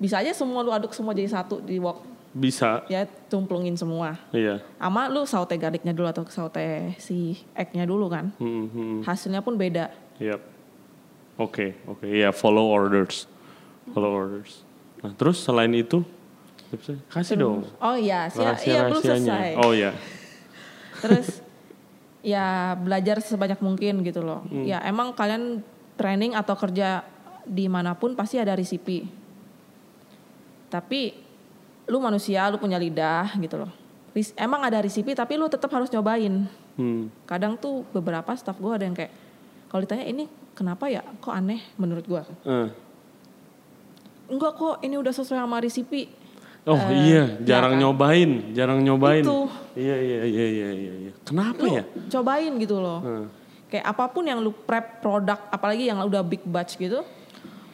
bisa 0.02 0.18
aja 0.18 0.34
semua 0.34 0.66
lu 0.66 0.74
aduk 0.74 0.90
semua 0.90 1.14
jadi 1.14 1.30
satu 1.30 1.62
di 1.62 1.78
wok. 1.78 2.10
bisa 2.32 2.80
Ya 2.88 3.04
tumplungin 3.28 3.76
semua. 3.76 4.16
iya 4.32 4.58
Ama 4.80 5.06
lu 5.06 5.22
saute 5.28 5.52
garlicnya 5.54 5.92
dulu 5.92 6.08
atau 6.08 6.24
saute 6.26 6.96
si 6.98 7.38
egg-nya 7.54 7.86
dulu 7.86 8.10
kan. 8.10 8.34
Hmm. 8.42 8.66
Hmm. 8.72 8.98
Hasilnya 9.06 9.44
pun 9.44 9.54
beda. 9.54 9.92
Yep. 10.18 10.40
Oke, 11.38 11.76
oke. 11.86 12.08
Ya, 12.08 12.32
follow 12.34 12.66
orders. 12.66 13.28
Follow 13.92 14.10
orders. 14.10 14.64
Nah, 15.04 15.12
terus 15.14 15.44
selain 15.44 15.70
itu 15.76 16.02
kasih 17.12 17.36
dong. 17.36 17.68
Oh 17.84 17.96
iya, 18.00 18.32
sih 18.32 18.40
iya 18.64 18.88
belum 18.88 19.02
selesai. 19.04 19.60
Oh 19.60 19.76
ya. 19.76 19.92
Terus 21.04 21.44
ya 22.24 22.72
belajar 22.80 23.20
sebanyak 23.20 23.60
mungkin 23.60 24.00
gitu 24.00 24.24
loh. 24.24 24.40
Hmm. 24.48 24.64
Ya 24.64 24.80
emang 24.88 25.12
kalian 25.12 25.60
training 26.00 26.32
atau 26.32 26.56
kerja 26.56 27.04
di 27.44 27.68
mana 27.68 27.92
pun 27.92 28.16
pasti 28.16 28.40
ada 28.40 28.56
resipi. 28.56 29.04
Tapi 30.72 31.12
lu 31.84 32.00
manusia, 32.00 32.48
lu 32.48 32.56
punya 32.56 32.80
lidah 32.80 33.36
gitu 33.36 33.60
loh. 33.60 33.68
Ris- 34.10 34.32
Emang 34.34 34.60
ada 34.60 34.80
resipi 34.80 35.12
tapi 35.12 35.36
lu 35.36 35.44
tetap 35.46 35.68
harus 35.68 35.88
nyobain. 35.88 36.48
Hmm. 36.74 37.12
Kadang 37.22 37.54
tuh 37.54 37.84
beberapa 37.92 38.32
staff 38.32 38.56
gue 38.56 38.72
ada 38.72 38.84
yang 38.84 38.96
kayak 38.96 39.12
kalau 39.68 39.80
ditanya 39.80 40.04
ini 40.04 40.24
kenapa 40.52 40.88
ya 40.88 41.04
kok 41.18 41.28
aneh 41.30 41.60
menurut 41.76 42.04
gue. 42.04 42.22
Eh. 42.42 42.68
Enggak 44.28 44.52
kok 44.56 44.80
ini 44.80 44.96
udah 44.96 45.12
sesuai 45.12 45.38
sama 45.38 45.60
resipi. 45.60 46.08
Oh 46.62 46.78
Eh, 46.78 46.94
iya, 47.10 47.24
ya 47.42 47.58
jarang 47.58 47.74
kan? 47.74 47.80
nyobain, 47.82 48.30
jarang 48.54 48.80
nyobain. 48.80 49.20
Itu. 49.20 49.50
Iya 49.74 49.96
iya 49.98 50.20
iya 50.22 50.46
iya 50.46 50.68
iya. 50.70 50.92
iya. 51.02 51.12
Kenapa 51.26 51.58
Lu 51.58 51.68
ya? 51.68 51.84
cobain 52.08 52.52
gitu 52.56 52.78
loh. 52.78 53.00
Hmm. 53.02 53.26
Kayak 53.66 53.86
apa 53.88 54.04
pun 54.08 54.22
yang 54.22 54.38
lu 54.38 54.52
prep 54.54 55.00
produk 55.00 55.40
apalagi 55.50 55.90
yang 55.90 55.98
udah 56.00 56.22
big 56.22 56.44
batch 56.46 56.78
gitu. 56.78 57.02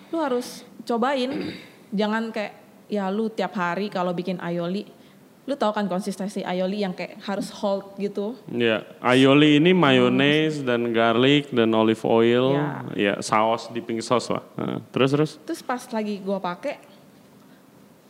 Lu 0.08 0.16
harus 0.18 0.64
cobain. 0.82 1.52
Jangan 2.00 2.32
kayak 2.32 2.54
ya 2.88 3.08
lu 3.08 3.28
tiap 3.28 3.52
hari 3.52 3.86
kalau 3.88 4.10
bikin 4.10 4.40
aioli 4.40 4.88
lu 5.44 5.56
tahu 5.56 5.72
kan 5.72 5.88
konsistensi 5.88 6.44
aioli 6.44 6.84
yang 6.84 6.92
kayak 6.92 7.24
harus 7.24 7.48
hold 7.56 7.96
gitu. 7.96 8.36
Ya, 8.52 8.84
aioli 9.00 9.56
ini 9.56 9.72
mayones 9.72 10.60
dan 10.60 10.92
garlic 10.92 11.48
dan 11.48 11.72
olive 11.72 12.04
oil, 12.04 12.52
Ya. 12.52 12.68
ya 12.92 13.14
saus 13.24 13.72
dipping 13.72 14.04
sauce 14.04 14.28
lah. 14.28 14.44
Nah, 14.60 14.84
terus 14.92 15.08
terus. 15.08 15.30
Terus 15.48 15.64
pas 15.64 15.80
lagi 15.88 16.20
gua 16.20 16.36
pakai 16.36 16.76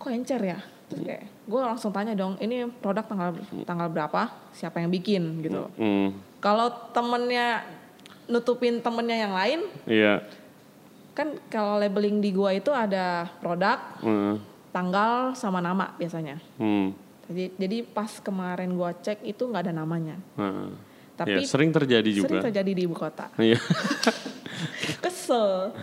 kok 0.02 0.10
encer 0.10 0.42
ya? 0.42 0.58
Terus 0.90 1.04
kayak 1.06 1.24
gue 1.46 1.60
langsung 1.62 1.94
tanya 1.94 2.18
dong, 2.18 2.34
ini 2.40 2.66
produk 2.82 3.06
tanggal 3.06 3.30
tanggal 3.62 3.86
berapa? 3.86 4.34
Siapa 4.50 4.82
yang 4.82 4.90
bikin 4.90 5.38
gitu. 5.38 5.70
Hmm, 5.78 6.18
Kalau 6.42 6.90
temennya 6.90 7.62
nutupin 8.26 8.82
temennya 8.82 9.14
yang 9.14 9.32
lain, 9.32 9.60
iya. 9.86 10.26
kan 11.14 11.38
kalau 11.46 11.78
labeling 11.78 12.18
di 12.18 12.34
gua 12.34 12.50
itu 12.50 12.70
ada 12.70 13.30
produk, 13.38 13.78
Hmm, 14.02 14.42
tanggal 14.78 15.34
sama 15.34 15.58
nama 15.58 15.90
biasanya. 15.98 16.38
hmm, 16.62 16.88
Jadi, 17.28 17.44
jadi 17.58 17.76
pas 17.84 18.22
kemarin 18.22 18.70
gua 18.72 18.94
cek 18.94 19.26
itu 19.26 19.42
nggak 19.42 19.68
ada 19.68 19.74
namanya. 19.74 20.14
nah. 20.38 20.70
Tapi 21.18 21.42
ya, 21.42 21.50
sering 21.50 21.74
terjadi 21.74 22.06
juga. 22.14 22.30
sering 22.30 22.46
terjadi 22.46 22.70
di 22.78 22.82
ibu 22.86 22.94
kota. 22.94 23.26
Iya. 23.34 23.58
Kesel. 25.02 25.74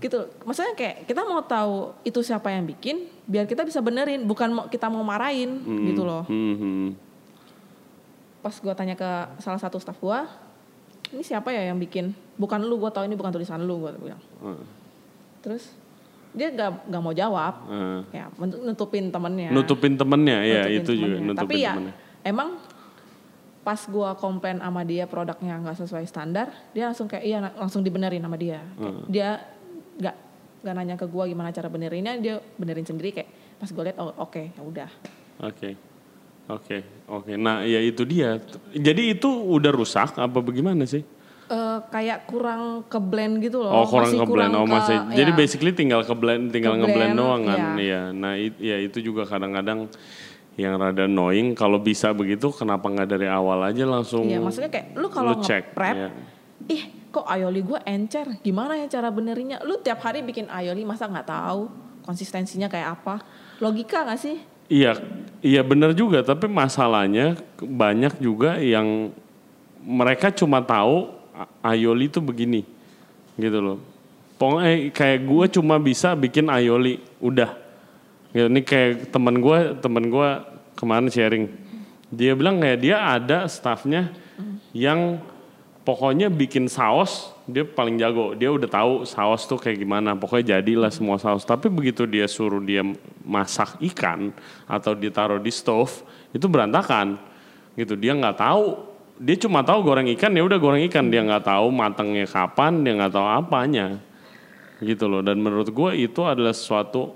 gitu. 0.00 0.24
Maksudnya 0.48 0.72
kayak 0.72 1.04
kita 1.04 1.20
mau 1.20 1.44
tahu 1.44 1.92
itu 2.00 2.24
siapa 2.24 2.48
yang 2.48 2.64
bikin, 2.64 3.04
biar 3.28 3.44
kita 3.44 3.60
bisa 3.68 3.84
benerin, 3.84 4.24
bukan 4.24 4.48
mau 4.56 4.64
kita 4.72 4.88
mau 4.88 5.04
marahin 5.04 5.60
gitu 5.84 6.00
loh. 6.00 6.24
Hmm, 6.24 6.56
hmm. 6.56 6.88
Pas 8.40 8.56
gua 8.56 8.72
tanya 8.72 8.96
ke 8.96 9.10
salah 9.44 9.60
satu 9.60 9.76
staff 9.76 10.00
gua, 10.00 10.24
ini 11.12 11.20
siapa 11.20 11.52
ya 11.52 11.68
yang 11.68 11.76
bikin? 11.76 12.16
Bukan 12.40 12.64
lu, 12.64 12.80
gua 12.80 12.88
tahu 12.88 13.04
ini 13.04 13.20
bukan 13.20 13.36
tulisan 13.36 13.60
lu, 13.60 13.84
gua 13.84 13.92
bilang. 14.00 14.22
Hmm. 14.40 14.64
Terus 15.44 15.76
dia 16.30 16.48
nggak 16.48 16.70
nggak 16.86 17.02
mau 17.02 17.10
jawab, 17.10 17.54
Hmm. 17.66 18.00
ya 18.10 18.30
nutupin 18.38 19.08
temennya. 19.08 19.50
Nutupin 19.50 19.94
temennya, 19.94 20.38
ya 20.40 20.60
nutupin 20.62 20.78
itu 20.78 20.90
juga 20.94 21.06
temennya. 21.10 21.26
nutupin 21.26 21.42
Tapi 21.42 21.54
ya 21.58 21.72
temennya. 21.74 21.94
emang 22.22 22.48
pas 23.60 23.80
gua 23.86 24.14
komplain 24.14 24.56
sama 24.56 24.82
dia 24.82 25.04
produknya 25.04 25.58
nggak 25.58 25.76
sesuai 25.76 26.04
standar, 26.04 26.48
dia 26.70 26.86
langsung 26.86 27.06
kayak 27.06 27.24
iya 27.24 27.38
langsung 27.52 27.82
dibenerin 27.82 28.20
sama 28.20 28.34
dia. 28.34 28.62
Kayak 28.72 28.78
Hmm. 28.80 29.04
Dia 29.06 29.28
nggak 29.98 30.16
nggak 30.60 30.74
nanya 30.74 30.94
ke 30.96 31.06
gua 31.06 31.24
gimana 31.24 31.50
cara 31.50 31.66
benerinnya, 31.66 32.16
dia 32.16 32.34
benerin 32.54 32.84
sendiri 32.84 33.12
kayak 33.12 33.28
pas 33.56 33.68
gue 33.68 33.82
liat 33.82 33.96
oh 33.96 34.14
oke 34.18 34.42
ya 34.48 34.62
udah. 34.62 34.90
Oke. 35.42 35.76
Oke, 36.48 36.82
oke. 37.06 37.38
Nah, 37.38 37.62
ya 37.62 37.78
itu 37.78 38.02
dia. 38.02 38.42
Jadi 38.72 39.14
itu 39.14 39.30
udah 39.30 39.70
rusak 39.70 40.18
apa 40.18 40.34
bagaimana 40.36 40.82
sih? 40.82 41.06
Eh, 41.50 41.78
kayak 41.90 42.30
kurang 42.30 42.86
ke 42.86 42.94
blend 43.02 43.42
gitu 43.42 43.58
loh. 43.58 43.74
Oh, 43.74 43.82
kurang 43.82 44.14
masih 44.14 44.22
ke 44.22 44.26
blend. 44.30 44.54
Oh, 44.54 44.62
ke- 44.62 44.70
masih. 44.70 44.96
Jadi 45.10 45.30
ya. 45.30 45.36
basically 45.36 45.72
tinggal 45.74 46.06
ke 46.06 46.14
blend, 46.14 46.54
tinggal 46.54 46.78
Ke 46.78 46.86
ngeblend 46.86 47.10
blend, 47.10 47.18
doang 47.18 47.42
kan. 47.42 47.58
iya. 47.58 47.70
Iya. 47.74 48.02
Nah, 48.14 48.32
it- 48.38 48.60
ya 48.62 48.76
itu 48.78 49.02
juga 49.02 49.26
kadang-kadang 49.26 49.90
yang 50.54 50.78
rada 50.78 51.10
annoying 51.10 51.58
kalau 51.58 51.82
bisa 51.82 52.14
begitu 52.14 52.54
kenapa 52.54 52.86
nggak 52.86 53.08
dari 53.08 53.26
awal 53.26 53.66
aja 53.66 53.82
langsung 53.82 54.30
Iya, 54.30 54.38
maksudnya 54.38 54.70
kayak 54.70 54.86
lu 54.94 55.08
kalau 55.08 55.40
cek, 55.40 55.72
nge-prep, 55.72 55.94
iya. 55.96 56.08
ih 56.68 56.82
kok 57.08 57.26
aioli 57.26 57.60
gue 57.64 57.78
encer, 57.82 58.26
gimana 58.38 58.78
ya 58.78 58.86
cara 58.86 59.10
benerinnya? 59.10 59.58
Lu 59.60 59.74
tiap 59.76 59.98
hari 60.00 60.22
bikin 60.22 60.46
aioli 60.46 60.86
masa 60.86 61.10
nggak 61.10 61.26
tahu 61.26 61.66
konsistensinya 62.06 62.70
kayak 62.70 62.94
apa? 62.94 63.26
Logika 63.58 64.06
gak 64.06 64.22
sih? 64.22 64.38
Iya, 64.70 65.02
iya 65.40 65.66
benar 65.66 65.90
juga. 65.92 66.22
Tapi 66.22 66.46
masalahnya 66.46 67.34
banyak 67.58 68.22
juga 68.22 68.54
yang 68.56 69.10
mereka 69.80 70.30
cuma 70.30 70.62
tahu 70.62 71.19
aioli 71.60 72.10
itu 72.10 72.18
begini, 72.18 72.62
gitu 73.36 73.58
loh. 73.60 73.78
Pokoknya 74.40 74.88
kayak 74.92 75.20
gue 75.28 75.46
cuma 75.60 75.76
bisa 75.76 76.16
bikin 76.16 76.48
aioli, 76.48 77.00
udah. 77.20 77.52
Gitu, 78.32 78.46
ini 78.48 78.60
kayak 78.64 79.12
teman 79.12 79.36
gue, 79.38 79.58
teman 79.78 80.04
gue 80.08 80.28
kemarin 80.76 81.08
sharing. 81.12 81.46
Dia 82.10 82.32
bilang 82.34 82.58
kayak 82.58 82.78
dia 82.80 82.96
ada 82.98 83.46
staffnya 83.46 84.10
yang 84.72 85.20
pokoknya 85.82 86.28
bikin 86.30 86.68
saus 86.70 87.32
dia 87.48 87.66
paling 87.66 87.98
jago 87.98 88.36
dia 88.36 88.52
udah 88.52 88.68
tahu 88.68 88.92
saus 89.08 89.48
tuh 89.48 89.58
kayak 89.58 89.82
gimana 89.82 90.14
pokoknya 90.14 90.58
jadilah 90.58 90.92
semua 90.92 91.18
saus 91.18 91.42
tapi 91.42 91.66
begitu 91.66 92.06
dia 92.06 92.30
suruh 92.30 92.62
dia 92.62 92.84
masak 93.24 93.80
ikan 93.90 94.30
atau 94.70 94.94
ditaruh 94.94 95.40
di 95.42 95.50
stove 95.50 95.90
itu 96.30 96.46
berantakan 96.46 97.18
gitu 97.74 97.98
dia 97.98 98.14
nggak 98.14 98.38
tahu 98.38 98.89
dia 99.20 99.36
cuma 99.36 99.60
tahu 99.60 99.84
goreng 99.84 100.08
ikan 100.16 100.32
ya 100.32 100.40
udah 100.40 100.56
goreng 100.56 100.80
ikan. 100.88 101.12
Dia 101.12 101.20
nggak 101.20 101.44
tahu 101.44 101.68
matangnya 101.68 102.24
kapan 102.24 102.80
dia 102.80 102.96
nggak 102.96 103.12
tahu 103.12 103.26
apanya. 103.28 104.00
Gitu 104.80 105.04
loh. 105.04 105.20
Dan 105.20 105.44
menurut 105.44 105.68
gue 105.68 105.90
itu 106.00 106.24
adalah 106.24 106.56
sesuatu 106.56 107.12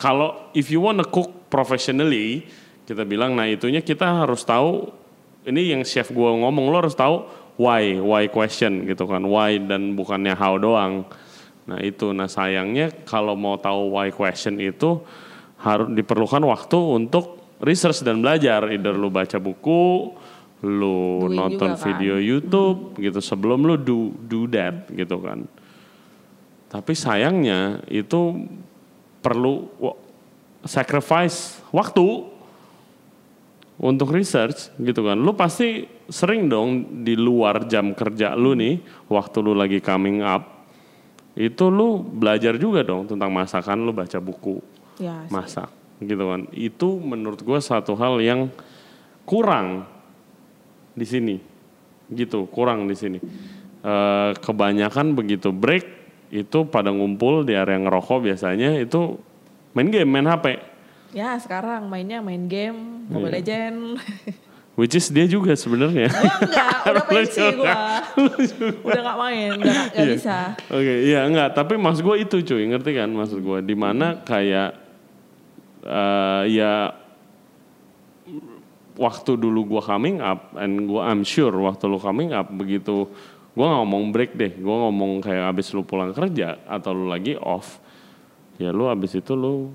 kalau 0.00 0.48
if 0.56 0.72
you 0.72 0.80
wanna 0.80 1.04
cook 1.04 1.52
professionally 1.52 2.48
kita 2.88 3.04
bilang 3.04 3.36
nah 3.36 3.44
itunya 3.44 3.84
kita 3.84 4.24
harus 4.24 4.40
tahu 4.46 4.88
ini 5.44 5.76
yang 5.76 5.84
chef 5.84 6.08
gua 6.08 6.32
ngomong 6.32 6.72
lo 6.72 6.76
harus 6.80 6.96
tahu 6.96 7.28
why 7.60 8.00
why 8.00 8.24
question 8.32 8.88
gitu 8.88 9.04
kan. 9.04 9.20
Why 9.28 9.60
dan 9.60 9.92
bukannya 9.92 10.32
how 10.32 10.56
doang. 10.56 11.04
Nah 11.68 11.78
itu. 11.84 12.16
Nah 12.16 12.24
sayangnya 12.24 13.04
kalau 13.04 13.36
mau 13.36 13.60
tahu 13.60 13.92
why 13.92 14.08
question 14.08 14.56
itu 14.56 15.04
harus 15.60 15.92
diperlukan 15.92 16.40
waktu 16.40 16.78
untuk 16.80 17.36
research 17.60 18.00
dan 18.00 18.24
belajar. 18.24 18.72
Either 18.72 18.96
lu 18.96 19.12
baca 19.12 19.36
buku 19.36 20.16
lu 20.64 21.26
Doing 21.30 21.38
nonton 21.38 21.70
kan. 21.74 21.80
video 21.86 22.18
YouTube 22.18 22.98
gitu 22.98 23.22
sebelum 23.22 23.62
lu 23.62 23.78
do 23.78 24.10
do 24.26 24.50
that 24.50 24.90
gitu 24.90 25.22
kan 25.22 25.46
tapi 26.68 26.92
sayangnya 26.92 27.80
itu 27.88 28.44
perlu 29.22 29.70
sacrifice 30.66 31.62
waktu 31.70 32.28
untuk 33.78 34.10
research 34.10 34.74
gitu 34.76 35.06
kan. 35.06 35.14
Lu 35.16 35.32
pasti 35.38 35.86
sering 36.10 36.50
dong 36.50 37.02
di 37.06 37.14
luar 37.14 37.64
jam 37.70 37.94
kerja 37.94 38.34
lu 38.34 38.58
nih, 38.58 38.82
waktu 39.06 39.38
lu 39.38 39.54
lagi 39.54 39.78
coming 39.78 40.18
up, 40.20 40.66
itu 41.38 41.70
lu 41.70 42.02
belajar 42.02 42.58
juga 42.58 42.82
dong 42.82 43.06
tentang 43.06 43.30
masakan, 43.30 43.86
lu 43.86 43.94
baca 43.94 44.18
buku 44.18 44.58
Ya, 44.98 45.22
sih. 45.24 45.30
masak 45.30 45.70
gitu 46.02 46.24
kan. 46.26 46.50
Itu 46.50 46.98
menurut 46.98 47.38
gue 47.38 47.58
satu 47.62 47.94
hal 47.94 48.18
yang 48.18 48.50
kurang 49.22 49.86
di 50.98 51.06
sini, 51.06 51.36
gitu, 52.08 52.44
kurang 52.46 52.84
di 52.84 52.92
sini. 52.92 53.18
Eh, 53.78 54.30
kebanyakan 54.36 55.14
begitu 55.14 55.48
break 55.48 55.86
itu 56.28 56.66
pada 56.66 56.90
ngumpul 56.90 57.40
di 57.40 57.54
area 57.54 57.78
ngerokok 57.78 58.26
biasanya 58.26 58.76
itu 58.76 59.16
main 59.70 59.88
game, 59.88 60.10
main 60.10 60.26
HP. 60.26 60.58
ya 61.08 61.32
sekarang 61.34 61.86
mainnya 61.86 62.18
main 62.18 62.44
game, 62.44 63.06
Mobile 63.06 63.30
Iya. 63.30 63.36
Legend. 63.38 63.78
Which 64.74 64.92
is 64.92 65.08
dia 65.08 65.24
juga 65.24 65.54
sebenarnya. 65.54 66.06
Gua 66.12 66.36
enggak, 66.44 66.70
udah 66.84 67.04
pensi 67.06 67.40
juga. 67.40 67.74
gua. 68.12 68.90
udah 68.92 69.02
gak 69.02 69.18
main, 69.18 69.50
udah 69.56 69.72
gak, 69.72 69.86
gak 69.88 70.04
Iya. 70.04 70.12
bisa. 70.12 70.38
Oke, 70.68 70.94
iya 71.02 71.20
enggak, 71.24 71.48
tapi 71.52 71.74
maksud 71.74 72.02
gue 72.02 72.16
itu 72.20 72.36
cuy, 72.44 72.62
ngerti 72.66 72.90
kan 72.92 73.08
maksud 73.08 73.38
gue? 73.40 73.58
Di 73.62 73.74
mana 73.74 74.20
kayak 74.20 74.70
eh, 75.80 76.42
ya 76.52 76.92
waktu 78.98 79.38
dulu 79.38 79.78
gue 79.78 79.82
coming 79.86 80.18
up, 80.18 80.52
and 80.58 80.90
gue 80.90 80.98
I'm 80.98 81.22
sure 81.22 81.54
waktu 81.54 81.86
lu 81.86 82.02
coming 82.02 82.34
up 82.34 82.50
begitu, 82.50 83.06
gue 83.54 83.66
ngomong 83.66 84.10
break 84.10 84.34
deh, 84.34 84.52
gue 84.58 84.76
ngomong 84.82 85.22
kayak 85.22 85.54
abis 85.54 85.70
lu 85.72 85.86
pulang 85.86 86.10
kerja 86.10 86.58
atau 86.66 86.90
lu 86.90 87.06
lagi 87.06 87.38
off, 87.38 87.78
ya 88.58 88.74
lu 88.74 88.90
abis 88.90 89.16
itu 89.22 89.38
lu 89.38 89.70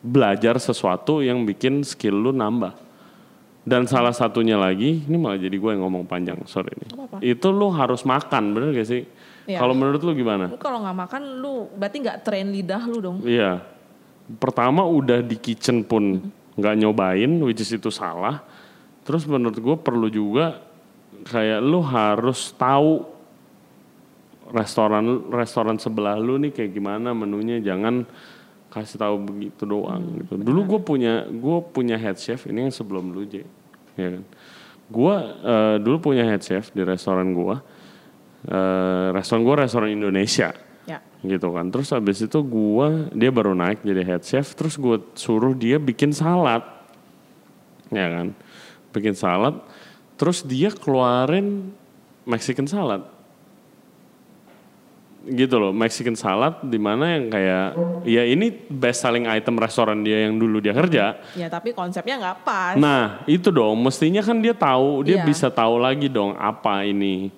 belajar 0.00 0.56
sesuatu 0.56 1.20
yang 1.20 1.44
bikin 1.44 1.84
skill 1.84 2.16
lu 2.16 2.32
nambah. 2.32 2.88
Dan 3.66 3.82
salah 3.90 4.14
satunya 4.14 4.54
lagi, 4.54 5.02
ini 5.02 5.18
malah 5.18 5.42
jadi 5.42 5.58
gue 5.58 5.70
yang 5.74 5.82
ngomong 5.82 6.06
panjang, 6.06 6.38
sorry. 6.46 6.70
Apa-apa. 6.86 7.18
Itu 7.18 7.50
lu 7.50 7.66
harus 7.74 8.06
makan, 8.06 8.54
bener 8.54 8.70
gak 8.70 8.86
sih? 8.86 9.02
Iya. 9.46 9.58
Kalau 9.58 9.74
menurut 9.74 10.02
lu 10.06 10.14
gimana? 10.14 10.50
Lu 10.50 10.58
kalau 10.58 10.82
nggak 10.82 10.98
makan 11.06 11.22
lu 11.42 11.70
berarti 11.74 11.96
nggak 12.02 12.18
train 12.26 12.46
lidah 12.50 12.82
lu 12.86 12.98
dong. 12.98 13.18
Iya. 13.22 13.62
Pertama 14.42 14.82
udah 14.82 15.22
di 15.22 15.38
kitchen 15.38 15.86
pun 15.86 16.18
nggak 16.56 16.74
nyobain, 16.80 17.32
which 17.44 17.60
is 17.60 17.70
itu 17.72 17.92
salah. 17.92 18.40
Terus 19.06 19.28
menurut 19.28 19.56
gue 19.56 19.76
perlu 19.78 20.08
juga 20.10 20.64
kayak 21.28 21.60
lu 21.62 21.80
harus 21.84 22.50
tahu 22.56 23.06
restoran 24.50 25.26
restoran 25.30 25.76
sebelah 25.78 26.18
lu 26.18 26.38
nih 26.38 26.54
kayak 26.54 26.70
gimana 26.70 27.10
menunya 27.10 27.58
jangan 27.58 28.06
kasih 28.70 28.98
tahu 29.00 29.16
begitu 29.24 29.62
doang 29.64 30.02
gitu. 30.20 30.36
Dulu 30.36 30.60
gue 30.76 30.80
punya 30.84 31.24
gue 31.26 31.58
punya 31.72 31.96
head 31.96 32.18
chef 32.20 32.44
ini 32.50 32.68
yang 32.68 32.74
sebelum 32.74 33.14
lu 33.14 33.24
J, 33.24 33.46
ya 33.96 34.08
kan. 34.18 34.24
Gue 34.86 35.16
eh, 35.24 35.76
dulu 35.80 36.12
punya 36.12 36.28
head 36.28 36.42
chef 36.44 36.70
di 36.76 36.82
restoran 36.84 37.32
gue. 37.32 37.56
Eh, 38.46 39.08
restoran 39.16 39.42
gue 39.42 39.54
restoran 39.56 39.88
Indonesia. 39.90 40.52
Gitu 41.28 41.50
kan. 41.50 41.68
Terus 41.68 41.90
habis 41.90 42.18
itu 42.18 42.38
gue 42.38 42.88
dia 43.12 43.28
baru 43.28 43.52
naik 43.52 43.82
jadi 43.82 44.02
head 44.02 44.22
chef. 44.22 44.52
Terus 44.52 44.74
gue 44.74 44.96
suruh 45.12 45.52
dia 45.52 45.76
bikin 45.76 46.10
salad, 46.10 46.62
ya 47.88 48.06
kan. 48.08 48.26
Bikin 48.90 49.12
salad. 49.12 49.58
Terus 50.14 50.40
dia 50.40 50.70
keluarin 50.70 51.70
Mexican 52.24 52.64
salad 52.64 53.04
gitu 55.26 55.58
loh 55.58 55.74
Mexican 55.74 56.14
salad 56.14 56.62
di 56.62 56.78
mana 56.78 57.18
yang 57.18 57.26
kayak 57.26 57.66
ya 58.06 58.22
ini 58.22 58.46
best 58.70 59.02
selling 59.02 59.26
item 59.26 59.58
restoran 59.58 60.06
dia 60.06 60.22
yang 60.22 60.38
dulu 60.38 60.62
dia 60.62 60.70
kerja 60.70 61.18
Ya 61.34 61.50
tapi 61.50 61.74
konsepnya 61.74 62.14
nggak 62.14 62.38
pas. 62.46 62.74
nah 62.78 63.26
itu 63.26 63.50
dong 63.50 63.74
mestinya 63.82 64.22
kan 64.22 64.38
dia 64.38 64.54
tahu 64.54 65.02
dia 65.02 65.18
Iya. 65.18 65.26
bisa 65.26 65.50
tahu 65.50 65.82
lagi 65.82 66.06
dong 66.06 66.38
apa 66.38 66.86
ini 66.86 67.34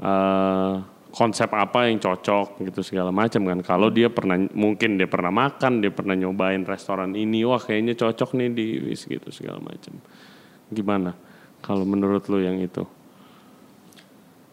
eh, 0.00 0.72
konsep 1.12 1.52
apa 1.52 1.86
yang 1.86 2.00
cocok 2.00 2.64
gitu 2.64 2.80
segala 2.80 3.12
macam 3.12 3.44
kan. 3.44 3.60
Kalau 3.60 3.92
dia 3.92 4.08
pernah 4.08 4.40
mungkin 4.56 4.96
dia 4.96 5.06
pernah 5.06 5.28
makan 5.28 5.84
dia 5.84 5.92
pernah 5.92 6.16
nyobain 6.16 6.64
restoran 6.64 7.12
ini 7.12 7.44
wah 7.44 7.60
kayaknya 7.60 7.92
cocok 7.94 8.32
nih 8.32 8.48
di 8.50 8.66
wis 8.80 9.04
gitu 9.04 9.28
segala 9.28 9.60
macam. 9.60 10.00
Gimana 10.72 11.12
kalau 11.60 11.84
menurut 11.84 12.24
lu 12.32 12.40
yang 12.40 12.56
itu? 12.58 12.88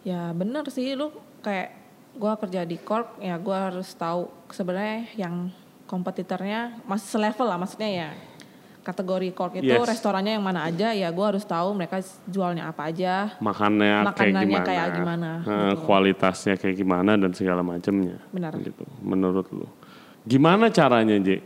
Ya 0.04 0.36
bener 0.36 0.68
sih 0.68 0.92
lu 0.92 1.10
kayak 1.40 1.72
gua 2.14 2.36
kerja 2.36 2.68
di 2.68 2.76
corp 2.76 3.16
ya 3.24 3.40
gua 3.40 3.72
harus 3.72 3.96
tahu 3.96 4.28
sebenarnya 4.52 5.08
yang 5.16 5.48
kompetitornya 5.88 6.84
masih 6.84 7.18
selevel 7.18 7.48
lah 7.48 7.58
maksudnya 7.58 7.90
ya 7.90 8.10
kategori 8.90 9.30
corp 9.30 9.54
itu 9.56 9.70
Yes. 9.70 9.86
restorannya 9.86 10.34
yang 10.34 10.42
mana 10.42 10.66
aja 10.66 10.90
ya 10.90 11.08
gua 11.08 11.30
harus 11.30 11.46
tahu 11.46 11.70
mereka 11.72 12.02
jualnya 12.26 12.66
apa 12.66 12.90
aja 12.90 13.38
makannya 13.38 14.02
kayak 14.02 14.08
Makanannya 14.10 14.46
gimana, 14.50 14.66
kayak 14.66 14.86
gimana, 14.92 15.30
Eh, 15.40 15.46
gitu. 15.46 15.82
kualitasnya 15.86 16.54
kayak 16.58 16.76
gimana 16.76 17.12
dan 17.14 17.30
segala 17.30 17.62
macamnya. 17.62 18.18
Benar. 18.30 18.52
Gitu. 18.58 18.84
Menurut 19.00 19.46
lu, 19.50 19.66
gimana 20.22 20.68
caranya 20.68 21.14
J? 21.16 21.38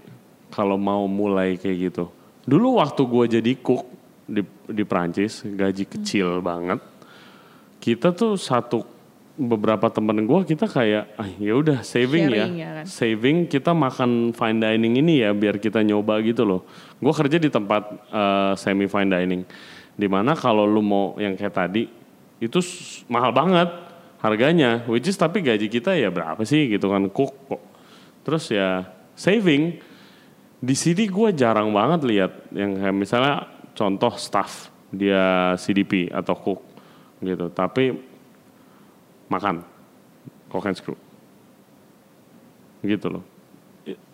Kalau 0.49 0.79
mau 0.79 1.05
mulai 1.05 1.55
kayak 1.55 1.79
gitu. 1.91 2.05
Dulu 2.45 2.81
waktu 2.81 3.03
gua 3.05 3.25
jadi 3.27 3.53
cook 3.59 3.85
di 4.25 4.41
di 4.65 4.83
Prancis, 4.83 5.45
gaji 5.45 5.85
kecil 5.85 6.41
banget. 6.41 6.81
Kita 7.77 8.13
tuh 8.13 8.41
satu 8.41 8.81
beberapa 9.35 9.91
temen 9.91 10.23
gua 10.31 10.47
kita 10.47 10.71
kayak 10.71 11.19
ah 11.19 11.27
ya 11.43 11.59
udah 11.59 11.83
saving 11.83 12.31
ya, 12.31 12.47
Sharing 12.47 12.55
ya 12.55 12.71
kan? 12.71 12.85
saving 12.87 13.37
kita 13.51 13.75
makan 13.75 14.31
fine 14.31 14.63
dining 14.63 14.95
ini 15.03 15.27
ya 15.27 15.35
biar 15.35 15.59
kita 15.59 15.83
nyoba 15.83 16.23
gitu 16.23 16.47
loh. 16.47 16.63
Gue 17.03 17.11
kerja 17.11 17.43
di 17.43 17.51
tempat 17.51 17.83
eh, 18.15 18.53
semi 18.55 18.87
fine 18.87 19.11
dining, 19.11 19.43
di 19.99 20.07
mana 20.07 20.39
kalau 20.39 20.63
lu 20.63 20.79
mau 20.79 21.19
yang 21.19 21.35
kayak 21.35 21.51
tadi 21.51 21.91
itu 22.39 22.59
mahal 23.11 23.35
banget 23.35 23.67
harganya, 24.23 24.87
which 24.87 25.11
is 25.11 25.19
tapi 25.19 25.43
gaji 25.43 25.67
kita 25.67 25.99
ya 25.99 26.15
berapa 26.15 26.41
sih 26.47 26.71
gitu 26.71 26.87
kan 26.87 27.11
cook 27.11 27.35
kok. 27.51 27.63
Terus 28.23 28.55
ya 28.55 28.87
saving 29.19 29.83
di 30.63 30.75
sini 30.79 31.11
gue 31.11 31.35
jarang 31.35 31.75
banget 31.75 32.07
lihat 32.07 32.33
yang 32.55 32.79
kayak 32.79 32.97
misalnya 32.97 33.51
contoh 33.75 34.15
staff 34.15 34.71
dia 34.95 35.59
CDP 35.59 36.07
atau 36.15 36.39
cook 36.39 36.63
gitu, 37.19 37.51
tapi 37.51 38.14
makan. 39.35 39.67
Cook 40.49 40.65
and 40.65 40.77
screw. 40.79 40.99
Gitu 42.85 43.07
loh. 43.11 43.25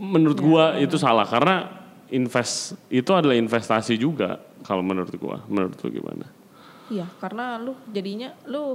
Menurut 0.01 0.39
gua 0.41 0.75
itu 0.81 0.97
salah 0.97 1.29
karena 1.29 1.69
invest 2.11 2.75
itu 2.91 3.11
adalah 3.15 3.39
investasi 3.39 3.95
juga 3.95 4.41
kalau 4.65 4.83
menurut 4.83 5.13
gua. 5.21 5.45
Menurut 5.47 5.77
lu 5.85 5.91
gimana? 5.93 6.27
iya 6.91 7.07
karena 7.23 7.55
lu 7.55 7.79
jadinya 7.95 8.35
lu 8.51 8.75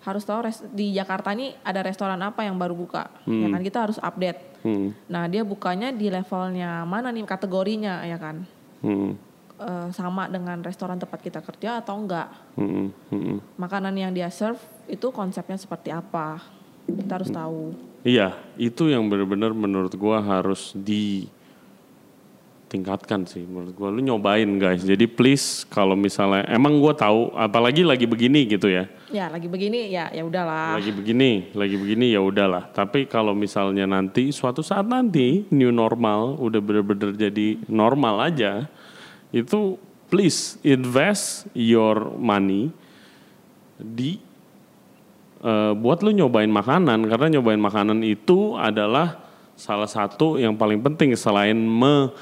harus 0.00 0.24
tahu 0.24 0.48
res- 0.48 0.64
di 0.72 0.96
Jakarta 0.96 1.36
ini 1.36 1.52
ada 1.60 1.84
restoran 1.84 2.16
apa 2.24 2.40
yang 2.42 2.56
baru 2.56 2.72
buka. 2.72 3.12
Ya 3.28 3.52
kan 3.52 3.60
kita 3.60 3.78
harus 3.84 4.00
update. 4.00 4.64
Hmm, 4.64 4.96
nah 5.12 5.28
dia 5.28 5.44
bukanya 5.44 5.92
di 5.92 6.08
levelnya 6.08 6.88
mana 6.88 7.12
nih 7.12 7.22
kategorinya 7.28 8.00
ya 8.08 8.16
kan? 8.16 8.48
Hmm, 8.80 9.14
Eh, 9.62 9.88
sama 9.94 10.26
dengan 10.26 10.58
restoran 10.58 10.98
tempat 10.98 11.22
kita 11.22 11.38
kerja 11.38 11.78
atau 11.78 11.94
enggak 11.94 12.26
hmm, 12.58 13.14
hmm. 13.14 13.38
makanan 13.54 13.94
yang 13.94 14.10
dia 14.10 14.26
serve 14.26 14.58
itu 14.90 15.06
konsepnya 15.14 15.54
seperti 15.54 15.94
apa 15.94 16.42
kita 16.90 17.22
harus 17.22 17.30
tahu 17.30 17.70
Iya, 18.02 18.34
itu 18.58 18.90
yang 18.90 19.06
benar-benar 19.06 19.54
menurut 19.54 19.94
gua 19.94 20.18
harus 20.18 20.74
ditingkatkan 20.74 21.30
sih 23.30 23.46
menurut 23.46 23.70
gua. 23.78 23.94
Lu 23.94 24.02
nyobain 24.02 24.50
guys. 24.58 24.82
Jadi 24.82 25.06
please 25.06 25.62
kalau 25.70 25.94
misalnya 25.94 26.42
emang 26.50 26.82
gua 26.82 26.98
tahu 26.98 27.30
apalagi 27.38 27.86
lagi 27.86 28.10
begini 28.10 28.42
gitu 28.50 28.66
ya. 28.66 28.90
ya 29.14 29.30
lagi 29.30 29.46
begini 29.46 29.94
ya 29.94 30.10
ya 30.10 30.26
udahlah 30.26 30.82
Lagi 30.82 30.90
begini, 30.90 31.54
lagi 31.54 31.78
begini 31.78 32.10
ya 32.10 32.18
udahlah. 32.18 32.74
Tapi 32.74 33.06
kalau 33.06 33.38
misalnya 33.38 33.86
nanti 33.86 34.34
suatu 34.34 34.66
saat 34.66 34.90
nanti 34.90 35.46
new 35.54 35.70
normal 35.70 36.34
udah 36.42 36.58
bener-bener 36.58 37.14
jadi 37.14 37.62
normal 37.70 38.34
aja, 38.34 38.66
itu 39.32 39.80
please 40.06 40.60
invest 40.60 41.48
your 41.56 42.12
money 42.14 42.68
di 43.80 44.20
eh, 45.40 45.72
buat 45.74 46.04
lu 46.04 46.12
nyobain 46.12 46.52
makanan 46.52 47.08
karena 47.08 47.40
nyobain 47.40 47.58
makanan 47.58 48.04
itu 48.04 48.54
adalah 48.54 49.18
salah 49.56 49.88
satu 49.88 50.36
yang 50.36 50.56
paling 50.56 50.80
penting 50.80 51.16
selain 51.16 51.56
me, 51.56 52.12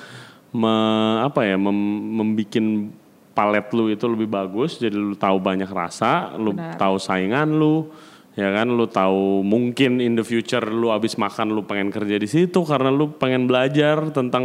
me- 0.54 1.18
apa 1.22 1.46
ya 1.46 1.58
mem, 1.58 1.74
membikin 2.22 2.90
palet 3.30 3.64
lu 3.74 3.90
itu 3.90 4.04
lebih 4.10 4.26
bagus 4.26 4.78
jadi 4.78 4.94
lu 4.94 5.14
tahu 5.14 5.38
banyak 5.38 5.70
rasa 5.70 6.34
lu 6.36 6.54
Benar. 6.54 6.74
tahu 6.78 6.96
saingan 6.98 7.48
lu 7.54 7.90
ya 8.32 8.48
kan 8.54 8.70
lu 8.70 8.86
tahu 8.86 9.42
mungkin 9.42 9.98
in 9.98 10.14
the 10.14 10.22
future 10.22 10.62
lu 10.62 10.90
abis 10.90 11.18
makan 11.18 11.50
lu 11.50 11.66
pengen 11.66 11.90
kerja 11.90 12.14
di 12.14 12.24
situ 12.24 12.62
karena 12.62 12.88
lu 12.88 13.10
pengen 13.14 13.44
belajar 13.44 14.14
tentang 14.14 14.44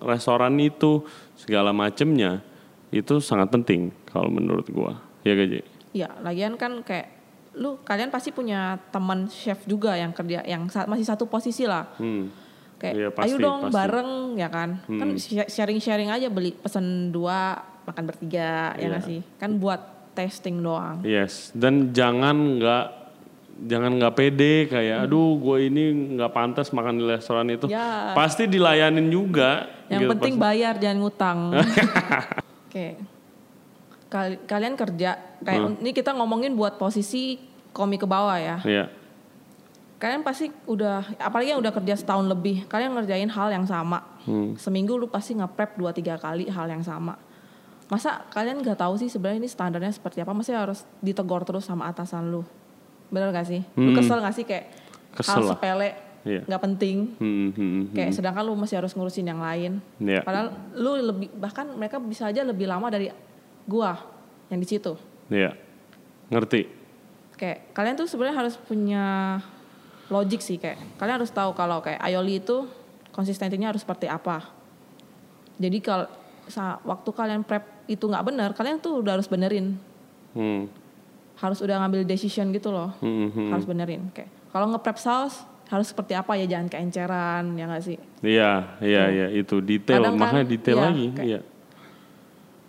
restoran 0.00 0.56
itu 0.56 1.04
segala 1.36 1.70
macemnya 1.70 2.40
itu 2.88 3.20
sangat 3.20 3.52
penting 3.52 3.92
kalau 4.08 4.32
menurut 4.32 4.64
gua 4.72 4.96
ya 5.20 5.36
gaji 5.36 5.60
ya 5.92 6.08
lagian 6.24 6.56
kan 6.56 6.80
kayak 6.80 7.12
lu 7.56 7.80
kalian 7.82 8.08
pasti 8.08 8.32
punya 8.32 8.76
teman 8.88 9.28
chef 9.28 9.64
juga 9.64 9.96
yang 9.96 10.12
kerja 10.12 10.44
yang 10.44 10.68
sa- 10.68 10.84
masih 10.84 11.04
satu 11.04 11.24
posisi 11.24 11.64
lah 11.64 11.88
hmm. 11.96 12.24
kayak 12.76 12.94
ayo 12.96 13.08
pasti, 13.12 13.36
dong 13.36 13.60
pasti. 13.60 13.68
Hmm. 13.68 13.76
bareng 13.76 14.10
ya 14.36 14.48
kan 14.48 14.70
kan 14.86 15.08
sharing 15.48 15.80
sharing 15.80 16.08
aja 16.08 16.28
beli 16.28 16.52
pesen 16.52 17.12
dua 17.12 17.56
makan 17.84 18.04
bertiga 18.04 18.72
ya 18.74 18.80
Iya. 18.80 18.86
nggak 18.92 19.04
sih 19.04 19.20
kan 19.36 19.56
buat 19.56 19.80
testing 20.12 20.60
doang 20.60 21.04
Yes, 21.04 21.52
dan 21.52 21.92
jangan 21.92 22.56
nggak 22.56 22.84
jangan 23.58 23.88
nggak 23.90 24.12
pede 24.12 24.54
kayak 24.66 25.04
aduh 25.04 25.32
gue 25.34 25.56
ini 25.64 25.82
nggak 26.12 26.28
pantas 26.28 26.68
makan 26.70 26.96
di 26.96 27.04
restoran 27.06 27.48
itu. 27.48 27.66
Ya. 27.66 28.12
Pasti 28.12 28.44
dilayanin 28.44 29.08
juga. 29.08 29.64
yang 29.86 30.02
gitu, 30.02 30.12
penting 30.12 30.34
pasti. 30.34 30.44
bayar 30.44 30.74
jangan 30.76 30.98
ngutang 30.98 31.38
oke 32.66 32.86
Kal- 34.06 34.42
kalian 34.44 34.74
kerja 34.74 35.10
kayak 35.40 35.60
Hmm. 35.62 35.78
ini 35.78 35.90
kita 35.90 36.10
ngomongin 36.10 36.52
buat 36.52 36.74
posisi 36.74 37.38
komi 37.70 37.94
ke 37.94 38.02
bawah 38.02 38.34
ya 38.34 38.58
Iya, 38.62 38.84
kalian 39.96 40.20
pasti 40.20 40.50
udah 40.64 41.06
apalagi 41.16 41.50
yang 41.50 41.60
udah 41.60 41.70
kerja 41.72 41.94
setahun 41.94 42.22
lebih 42.24 42.66
kalian 42.66 42.92
ngerjain 42.92 43.26
hal 43.28 43.48
yang 43.48 43.62
sama 43.64 44.02
Hmm. 44.22 44.54
seminggu 44.56 44.94
lu 44.94 45.06
pasti 45.06 45.32
nge-prep 45.32 45.74
dua 45.74 45.90
tiga 45.90 46.14
kali 46.16 46.46
hal 46.46 46.66
yang 46.66 46.82
sama 46.82 47.14
masa 47.86 48.26
kalian 48.28 48.58
nggak 48.58 48.76
tahu 48.76 48.94
sih 48.96 49.06
sebenarnya 49.06 49.38
ini 49.38 49.48
standarnya 49.48 49.90
seperti 49.90 50.18
apa 50.18 50.30
masih 50.30 50.50
harus 50.52 50.82
ditegor 50.98 51.40
terus 51.40 51.62
sama 51.62 51.86
atasan 51.86 52.26
lu 52.26 52.42
bener 53.08 53.30
gak 53.30 53.46
sih 53.46 53.62
lu 53.74 53.90
Hmm. 53.90 53.96
kesel 53.96 54.18
gak 54.18 54.34
sih 54.34 54.44
kayak 54.44 54.66
Kesel 55.12 55.40
hal 55.40 55.48
sepele 55.48 55.90
Iya. 56.26 56.42
nggak 56.42 56.58
penting 56.60 56.96
Hmm, 57.16 57.48
hmm, 57.48 57.54
hmm. 57.54 57.84
kayak 57.94 58.10
sedangkan 58.10 58.42
lu 58.42 58.52
masih 58.52 58.76
harus 58.76 58.90
ngurusin 58.92 59.24
yang 59.24 59.38
lain 59.38 59.78
Iya. 59.96 60.20
padahal 60.20 60.50
lu 60.74 60.98
lebih 61.00 61.30
bahkan 61.32 61.70
mereka 61.70 61.96
bisa 61.96 62.26
aja 62.26 62.42
lebih 62.42 62.66
lama 62.66 62.90
dari 62.90 63.08
gua 63.62 63.94
yang 64.48 64.58
di 64.58 64.66
situ 64.66 64.98
Iya, 65.26 65.54
ngerti. 66.28 66.66
kayak 67.34 67.70
kalian 67.70 67.94
tuh 67.94 68.06
sebenarnya 68.06 68.42
harus 68.42 68.58
punya 68.58 69.38
logik 70.06 70.38
sih 70.38 70.56
kayak 70.56 70.78
kalian 70.96 71.18
harus 71.18 71.30
tahu 71.30 71.50
kalau 71.52 71.78
kayak 71.78 71.98
aioli 72.00 72.38
itu 72.38 72.66
konsistensinya 73.10 73.70
harus 73.70 73.80
seperti 73.80 74.06
apa 74.06 74.50
jadi 75.56 75.78
kalau 75.78 76.06
waktu 76.82 77.10
kalian 77.12 77.42
prep 77.42 77.64
itu 77.86 78.02
nggak 78.02 78.24
benar 78.24 78.50
kalian 78.52 78.78
tuh 78.78 78.98
udah 78.98 79.14
harus 79.14 79.26
benerin 79.26 79.78
Hmm, 80.32 80.68
harus 81.36 81.58
udah 81.58 81.76
ngambil 81.78 82.02
decision 82.02 82.48
gitu 82.50 82.68
loh 82.68 82.92
hmm, 82.98 83.28
hmm. 83.28 83.50
harus 83.50 83.64
benerin 83.64 84.08
kayak 84.10 84.28
kalau 84.48 84.70
nge-prep 84.70 84.96
saus 84.96 85.40
harus 85.66 85.86
seperti 85.86 86.12
apa 86.12 86.32
ya 86.34 86.46
jangan 86.46 86.68
keenceran 86.68 87.44
ya 87.52 87.66
nggak 87.66 87.84
sih 87.84 87.98
Iya, 88.18 88.78
iya, 88.80 89.02
iya 89.08 89.26
itu 89.30 89.58
detail. 89.58 90.00
Kadang 90.00 90.14
kan, 90.14 90.22
Makanya 90.32 90.46
detail 90.46 90.76
iya, 90.76 90.84
lagi. 90.84 91.06
kayak- 91.10 91.26
Iya. 91.28 91.40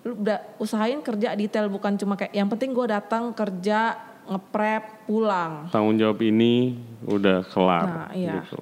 lu 0.04 0.14
udah 0.18 0.40
usahain 0.58 1.00
kerja 1.02 1.34
detail 1.34 1.68
bukan 1.68 1.96
cuma 1.96 2.16
kayak 2.16 2.32
yang 2.32 2.48
penting 2.48 2.72
gue 2.72 2.88
datang 2.88 3.32
kerja 3.32 3.96
ngeprep, 4.24 4.84
pulang. 5.04 5.68
tanggung 5.68 5.96
jawab 5.96 6.20
ini 6.22 6.76
udah 7.02 7.44
kelar 7.46 7.86
Nah, 7.86 8.10
iya. 8.12 8.44
gitu. 8.44 8.62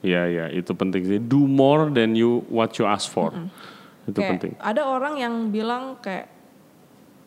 Iya 0.00 0.22
iya 0.26 0.44
itu 0.50 0.72
penting 0.72 1.02
sih. 1.04 1.18
Do 1.18 1.38
more 1.40 1.86
than 1.88 2.12
you 2.12 2.42
what 2.48 2.74
you 2.74 2.84
ask 2.84 3.06
for. 3.06 3.30
Itu 4.04 4.16
kayak 4.16 4.30
penting. 4.32 4.52
ada 4.58 4.82
orang 4.82 5.14
yang 5.16 5.34
bilang 5.48 5.98
kayak 5.98 6.31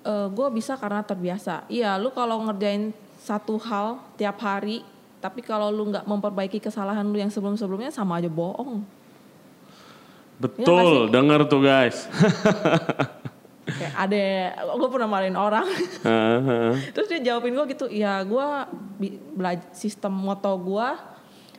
gue 0.05 0.47
bisa 0.53 0.77
karena 0.77 1.01
terbiasa. 1.01 1.65
Iya, 1.65 1.97
lu 1.97 2.13
kalau 2.13 2.45
ngerjain 2.45 2.93
satu 3.17 3.57
hal 3.57 3.97
tiap 4.21 4.37
hari, 4.37 4.85
tapi 5.17 5.41
kalau 5.41 5.73
lu 5.73 5.89
nggak 5.89 6.05
memperbaiki 6.05 6.61
kesalahan 6.61 7.01
lu 7.01 7.17
yang 7.17 7.33
sebelum-sebelumnya 7.33 7.89
sama 7.89 8.21
aja 8.21 8.29
bohong. 8.29 8.85
Betul, 10.37 11.09
denger 11.09 11.49
tuh 11.49 11.61
guys. 11.65 12.05
Kayak 13.65 13.95
ada, 13.97 14.25
gue 14.77 14.89
pernah 14.93 15.09
marahin 15.09 15.33
orang, 15.33 15.65
terus 16.93 17.09
dia 17.09 17.33
jawabin 17.33 17.57
gue 17.57 17.65
gitu, 17.73 17.89
ya 17.89 18.21
gue 18.21 18.45
belajar 19.33 19.65
sistem 19.73 20.13
moto 20.13 20.53
gue 20.61 20.87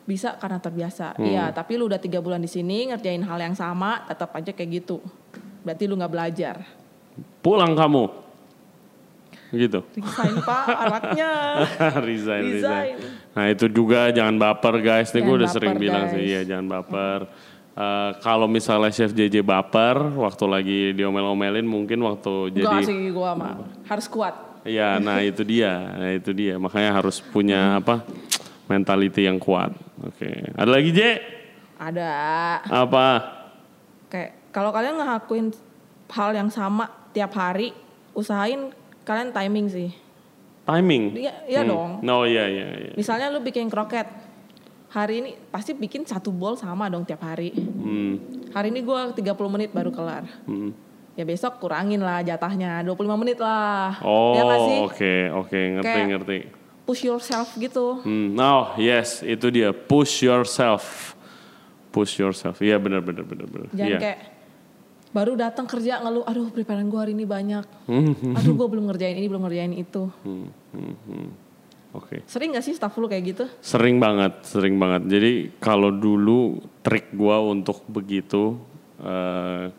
bisa 0.06 0.38
karena 0.38 0.62
terbiasa. 0.62 1.18
Iya, 1.18 1.50
tapi 1.50 1.74
lu 1.74 1.90
udah 1.90 1.98
tiga 1.98 2.22
bulan 2.22 2.38
di 2.38 2.46
sini 2.46 2.94
ngerjain 2.94 3.26
hal 3.26 3.42
yang 3.42 3.58
sama, 3.58 4.06
tetap 4.06 4.30
aja 4.38 4.54
kayak 4.54 4.86
gitu. 4.86 5.02
Berarti 5.66 5.90
lu 5.90 5.98
nggak 5.98 6.14
belajar. 6.14 6.62
Pulang 7.42 7.74
kamu. 7.74 8.25
Gitu. 9.54 9.80
Resign 9.94 10.34
pak, 10.42 10.64
anaknya. 10.66 11.30
resign, 12.08 12.42
resign. 12.50 12.94
Resign. 12.96 12.96
Nah 13.36 13.44
itu 13.52 13.66
juga 13.70 14.10
jangan 14.10 14.34
baper 14.34 14.74
guys. 14.82 15.14
Nih 15.14 15.22
gue 15.22 15.34
udah 15.44 15.50
sering 15.50 15.74
baper, 15.78 15.84
bilang 15.86 16.04
guys. 16.10 16.14
sih, 16.18 16.22
iya 16.26 16.40
jangan 16.42 16.66
baper. 16.66 17.20
Eh, 17.76 18.10
kalau 18.24 18.48
misalnya 18.48 18.88
Chef 18.88 19.12
JJ 19.12 19.44
baper, 19.44 20.00
waktu 20.16 20.44
lagi 20.48 20.80
diomel-omelin 20.96 21.68
mungkin 21.68 22.00
waktu 22.08 22.56
jadi 22.56 22.64
Enggak 22.64 22.88
sih 22.88 23.12
gue 23.12 23.30
mah, 23.36 23.54
harus 23.84 24.06
kuat. 24.08 24.34
Ya, 24.66 24.98
nah 24.98 25.22
itu 25.22 25.44
dia, 25.46 25.94
nah 25.94 26.10
itu 26.10 26.32
dia. 26.32 26.56
Makanya 26.56 26.96
harus 26.96 27.20
punya 27.20 27.78
apa? 27.78 28.02
Mentality 28.66 29.30
yang 29.30 29.38
kuat. 29.38 29.70
Oke. 30.02 30.26
Ada 30.56 30.70
lagi 30.72 30.90
J? 30.90 31.00
Ada. 31.78 32.10
Apa? 32.66 33.06
Kayak 34.10 34.50
kalau 34.50 34.72
kalian 34.72 34.96
ngelakuin 34.96 35.52
hal 36.10 36.30
yang 36.32 36.48
sama 36.48 36.88
tiap 37.12 37.36
hari, 37.36 37.76
usahain 38.16 38.72
kalian 39.06 39.30
timing 39.30 39.66
sih. 39.70 39.90
Timing. 40.66 41.14
Iya, 41.14 41.32
iya 41.46 41.60
dong. 41.62 42.02
No, 42.02 42.26
iya 42.26 42.50
iya. 42.50 42.66
iya. 42.74 42.92
Misalnya 42.98 43.30
lu 43.30 43.38
bikin 43.38 43.70
kroket, 43.70 44.10
hari 44.90 45.22
ini 45.22 45.30
pasti 45.46 45.70
bikin 45.72 46.02
satu 46.02 46.34
bowl 46.34 46.58
sama 46.58 46.90
dong 46.90 47.06
tiap 47.06 47.22
hari. 47.22 47.54
Hmm, 47.54 48.18
Hari 48.50 48.74
ini 48.74 48.82
gua 48.82 49.14
30 49.14 49.22
menit 49.46 49.70
baru 49.70 49.94
kelar. 49.94 50.26
hmm. 50.44 50.70
Ya 51.16 51.24
besok 51.24 51.56
kurangin 51.56 52.04
lah 52.04 52.20
jatahnya, 52.20 52.84
25 52.84 53.16
menit 53.16 53.40
lah. 53.40 53.96
Oh, 54.04 54.36
ya 54.36 54.42
sih? 54.68 54.78
oke 54.84 55.14
oke 55.46 55.58
ngerti 55.78 55.86
Kayak- 55.88 56.08
ngerti. 56.12 56.38
Push 56.84 57.02
yourself 57.02 57.48
gitu. 57.56 58.04
Hmm, 58.04 58.36
oh 58.36 58.76
yes 58.76 59.22
itu 59.22 59.48
dia 59.48 59.72
push 59.72 60.22
yourself, 60.22 61.16
push 61.88 62.20
yourself. 62.20 62.60
Iya 62.60 62.76
benar 62.76 63.00
benar 63.00 63.24
benar 63.24 63.46
benar. 63.48 63.68
Jangan 63.72 63.90
Iya. 63.90 63.98
kayak 63.98 64.18
baru 65.16 65.32
datang 65.32 65.64
kerja 65.64 66.04
ngeluh, 66.04 66.28
aduh 66.28 66.52
preparean 66.52 66.92
gua 66.92 67.08
hari 67.08 67.16
ini 67.16 67.24
banyak. 67.24 67.64
Hmm, 67.88 68.36
Aduh 68.36 68.52
gua 68.52 68.68
belum 68.68 68.84
ngerjain 68.92 69.16
ini, 69.16 69.26
belum 69.26 69.48
ngerjain 69.48 69.72
itu. 69.72 70.12
hmm, 70.20 70.48
hmm, 70.76 70.94
hmm. 71.08 71.28
Oke. 71.96 72.20
Sering 72.28 72.52
gak 72.52 72.60
sih 72.60 72.76
staff 72.76 72.92
lu 73.00 73.08
kayak 73.08 73.24
gitu? 73.24 73.44
Sering 73.64 73.96
banget, 73.96 74.44
sering 74.44 74.76
banget. 74.76 75.08
Jadi 75.08 75.32
kalau 75.56 75.88
dulu 75.88 76.60
trik 76.84 77.08
gua 77.16 77.40
untuk 77.40 77.80
begitu, 77.88 78.60
eh, 79.00 79.72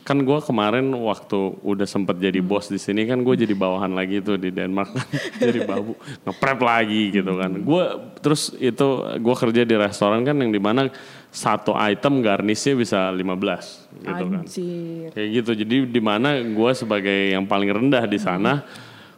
kan 0.00 0.20
gua 0.20 0.40
kemarin 0.40 0.88
waktu 0.96 1.60
udah 1.60 1.84
sempet 1.84 2.16
jadi 2.16 2.40
Hmm. 2.40 2.48
bos 2.48 2.68
di 2.68 2.76
sini 2.76 3.04
kan 3.04 3.20
gue 3.20 3.34
jadi 3.34 3.52
bawahan 3.52 3.92
lagi 3.92 4.20
tuh 4.20 4.36
di 4.36 4.48
Denmark 4.48 4.92
kan, 4.92 5.08
jadi 5.48 5.64
babu 5.64 5.96
ngeprep 6.24 6.58
lagi 6.60 7.02
gitu 7.10 7.32
kan. 7.36 7.52
Gue 7.60 7.84
terus 8.20 8.52
itu 8.56 8.88
gua 9.20 9.32
kerja 9.34 9.64
di 9.64 9.72
restoran 9.72 10.20
kan 10.20 10.36
yang 10.36 10.52
di 10.52 10.60
mana 10.60 10.92
satu 11.34 11.74
item 11.74 12.22
garnisnya 12.22 12.78
bisa 12.78 13.10
15 13.10 13.98
gitu 14.06 14.24
kan. 14.30 14.42
Anjir. 14.46 15.10
Kayak 15.10 15.28
gitu. 15.42 15.50
Jadi 15.66 15.76
di 15.90 15.98
mana 15.98 16.38
gue 16.38 16.70
sebagai 16.78 17.34
yang 17.34 17.42
paling 17.50 17.74
rendah 17.74 18.06
di 18.06 18.22
sana, 18.22 18.62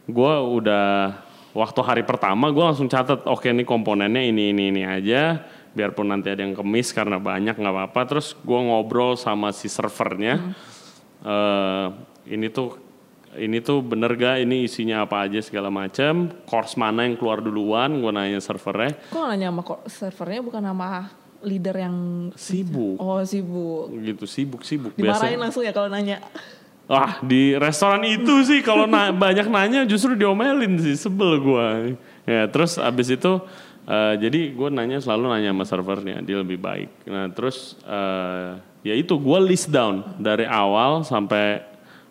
gue 0.09 0.33
udah 0.57 1.13
waktu 1.53 1.79
hari 1.85 2.01
pertama 2.01 2.49
gue 2.49 2.65
langsung 2.65 2.89
catat, 2.89 3.21
oke 3.29 3.45
nih 3.45 3.61
komponennya 3.61 4.25
ini 4.25 4.49
ini 4.49 4.73
ini 4.73 4.81
aja. 4.81 5.45
Biarpun 5.77 6.09
nanti 6.09 6.33
ada 6.33 6.41
yang 6.41 6.57
kemis 6.57 6.89
karena 6.89 7.21
banyak 7.21 7.53
nggak 7.53 7.73
apa-apa. 7.77 8.01
Terus 8.09 8.33
gue 8.33 8.59
ngobrol 8.65 9.13
sama 9.13 9.53
si 9.53 9.69
servernya, 9.69 10.57
eh, 11.21 11.85
ini 12.33 12.49
tuh 12.49 12.81
ini 13.37 13.61
tuh 13.61 13.85
bener 13.85 14.17
gak 14.17 14.41
ini 14.41 14.65
isinya 14.65 15.05
apa 15.05 15.29
aja 15.29 15.37
segala 15.45 15.69
macam. 15.69 16.33
Course 16.49 16.73
mana 16.73 17.05
yang 17.05 17.13
keluar 17.13 17.45
duluan? 17.45 18.01
Gue 18.01 18.09
nanya 18.09 18.41
servernya. 18.41 18.97
Kok 19.13 19.25
nanya 19.29 19.53
sama 19.53 19.61
servernya 19.85 20.41
bukan 20.41 20.65
nama 20.65 21.05
leader 21.43 21.75
yang 21.77 21.95
Sibuk, 22.33 22.97
oh 22.97 23.21
sibuk. 23.21 23.93
gitu 24.01 24.25
sibuk 24.25 24.61
sibuk. 24.61 24.91
Dimarahin 24.93 25.37
langsung 25.37 25.61
ya 25.61 25.71
kalau 25.71 25.87
nanya. 25.87 26.21
Ah 26.87 27.19
di 27.19 27.51
restoran 27.53 27.99
itu 28.03 28.47
sih 28.47 28.63
kalau 28.63 28.87
na- 28.87 29.11
banyak 29.25 29.45
nanya 29.45 29.83
justru 29.83 30.15
diomelin 30.15 30.79
sih 30.79 30.95
sebel 30.95 31.37
gua. 31.39 31.93
Ya 32.23 32.47
terus 32.47 32.79
abis 32.79 33.11
itu 33.11 33.43
eh, 33.85 34.13
jadi 34.17 34.51
gue 34.51 34.69
nanya 34.71 34.99
selalu 34.99 35.31
nanya 35.31 35.51
sama 35.51 35.65
servernya 35.67 36.23
dia 36.23 36.39
lebih 36.39 36.57
baik. 36.57 36.89
Nah 37.07 37.27
terus 37.31 37.75
eh, 37.83 38.57
ya 38.83 38.95
itu 38.95 39.13
gue 39.15 39.39
list 39.43 39.67
down 39.67 40.15
dari 40.15 40.47
awal 40.47 41.03
sampai 41.03 41.59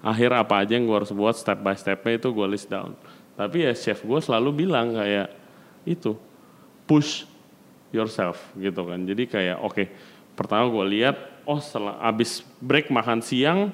akhir 0.04 0.30
apa 0.30 0.62
aja 0.62 0.76
yang 0.76 0.86
gue 0.86 0.96
harus 1.02 1.10
buat 1.10 1.34
step 1.34 1.58
by 1.60 1.74
stepnya 1.74 2.20
itu 2.20 2.28
gue 2.30 2.46
list 2.46 2.68
down. 2.68 2.92
Tapi 3.36 3.64
ya 3.64 3.72
chef 3.72 4.00
gue 4.00 4.20
selalu 4.20 4.64
bilang 4.64 4.92
kayak 4.92 5.28
itu 5.84 6.16
push 6.84 7.24
yourself 7.96 8.52
gitu 8.60 8.84
kan. 8.84 9.00
Jadi 9.08 9.24
kayak 9.24 9.56
oke 9.64 9.84
pertama 10.36 10.68
gue 10.68 11.00
lihat 11.00 11.16
oh 11.48 11.56
setelah 11.56 11.96
abis 12.04 12.44
break 12.60 12.92
makan 12.92 13.24
siang 13.24 13.72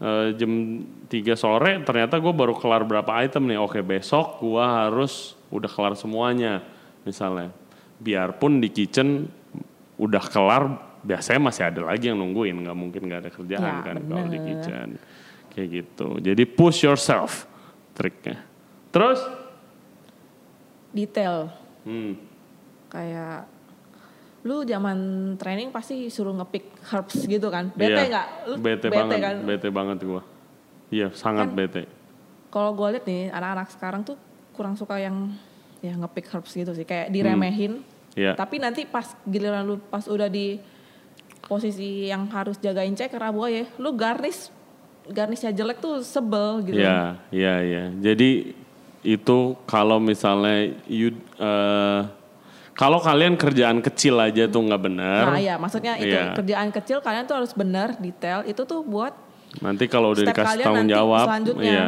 eh, 0.00 0.32
jam 0.32 0.80
3 1.06 1.12
sore 1.36 1.84
ternyata 1.84 2.16
gue 2.16 2.32
baru 2.32 2.56
kelar 2.56 2.88
berapa 2.88 3.12
item 3.20 3.52
nih. 3.52 3.60
Oke 3.60 3.84
besok 3.84 4.40
gue 4.40 4.64
harus 4.64 5.36
udah 5.52 5.68
kelar 5.68 5.94
semuanya 5.94 6.64
misalnya. 7.04 7.52
Biarpun 8.00 8.58
di 8.64 8.72
kitchen 8.72 9.28
udah 10.00 10.24
kelar 10.26 10.94
biasanya 11.04 11.40
masih 11.52 11.62
ada 11.68 11.80
lagi 11.84 12.08
yang 12.08 12.18
nungguin 12.18 12.64
nggak 12.64 12.76
mungkin 12.76 13.02
nggak 13.06 13.20
ada 13.28 13.30
kerjaan 13.30 13.60
Ya, 13.60 13.84
kan 13.84 13.96
kalau 14.08 14.26
di 14.26 14.40
kitchen 14.40 14.88
kayak 15.52 15.68
gitu. 15.70 16.08
Jadi 16.18 16.42
push 16.48 16.82
yourself 16.88 17.46
triknya. 17.94 18.42
Terus 18.90 19.20
Detail. 20.94 21.50
hmm, 21.86 22.12
Kayak 22.94 23.50
lu 24.46 24.62
zaman 24.62 24.98
training 25.40 25.74
pasti 25.74 26.06
suruh 26.12 26.30
ngepick 26.38 26.70
herbs 26.94 27.26
gitu 27.26 27.50
kan. 27.50 27.74
Bete 27.74 27.90
iya, 27.98 28.04
nggak? 28.06 28.28
Lu 28.46 28.54
Bete, 28.62 28.86
banget, 28.86 29.18
kan? 29.18 29.36
bete 29.42 29.68
banget 29.74 29.98
gue. 30.06 30.22
Iya 30.94 31.10
sangat 31.10 31.50
Kan- 31.50 31.58
bete. 31.58 31.82
Kalau 32.54 32.70
gue 32.70 32.86
liat 32.94 33.02
nih 33.02 33.34
anak-anak 33.34 33.68
sekarang 33.74 34.06
tuh 34.06 34.14
kurang 34.54 34.78
suka 34.78 35.02
yang 35.02 35.34
ya 35.82 35.98
ngepick 35.98 36.30
herbs 36.30 36.54
gitu 36.54 36.70
sih. 36.70 36.86
Kayak 36.86 37.10
diremehin. 37.10 37.82
Iya. 38.14 38.38
Tapi 38.38 38.62
nanti 38.62 38.86
pas 38.86 39.10
giliran 39.26 39.66
lu 39.66 39.82
pas 39.90 40.06
udah 40.06 40.30
di 40.30 40.62
posisi 41.44 42.06
yang 42.06 42.30
harus 42.30 42.56
jagain 42.62 42.94
checker 42.94 43.20
abu 43.20 43.44
ya, 43.50 43.66
lu 43.76 43.90
garnish 43.92 44.48
garnishnya 45.04 45.52
jelek 45.52 45.82
tuh 45.82 46.00
sebel 46.00 46.64
gitu. 46.64 46.80
Iya, 46.80 47.20
iya, 47.28 47.54
iya. 47.60 47.84
Jadi 47.92 48.56
itu 49.04 49.38
kalau 49.68 50.00
misalnya 50.00 50.72
you, 50.88 51.12
eh, 51.36 52.00
kalau 52.74 52.98
kalian 52.98 53.34
kerjaan 53.34 53.78
kecil 53.80 54.18
aja 54.18 54.44
tuh 54.44 54.60
nggak 54.60 54.82
benar. 54.82 55.24
Nah 55.28 55.38
ya 55.38 55.54
maksudnya 55.54 55.94
itu 55.96 56.10
Iya. 56.10 56.34
kerjaan 56.34 56.68
kecil 56.70 56.98
kalian 56.98 57.24
tuh 57.24 57.36
harus 57.36 57.52
benar 57.52 57.94
detail 57.96 58.42
itu 58.42 58.62
tuh 58.62 58.82
buat 58.82 59.14
Nanti 59.54 59.86
kalau 59.86 60.10
udah 60.10 60.26
dikasih 60.26 60.60
tanggung 60.60 60.90
jawab, 60.90 61.26
selanjutnya. 61.30 61.62
iya, 61.64 61.86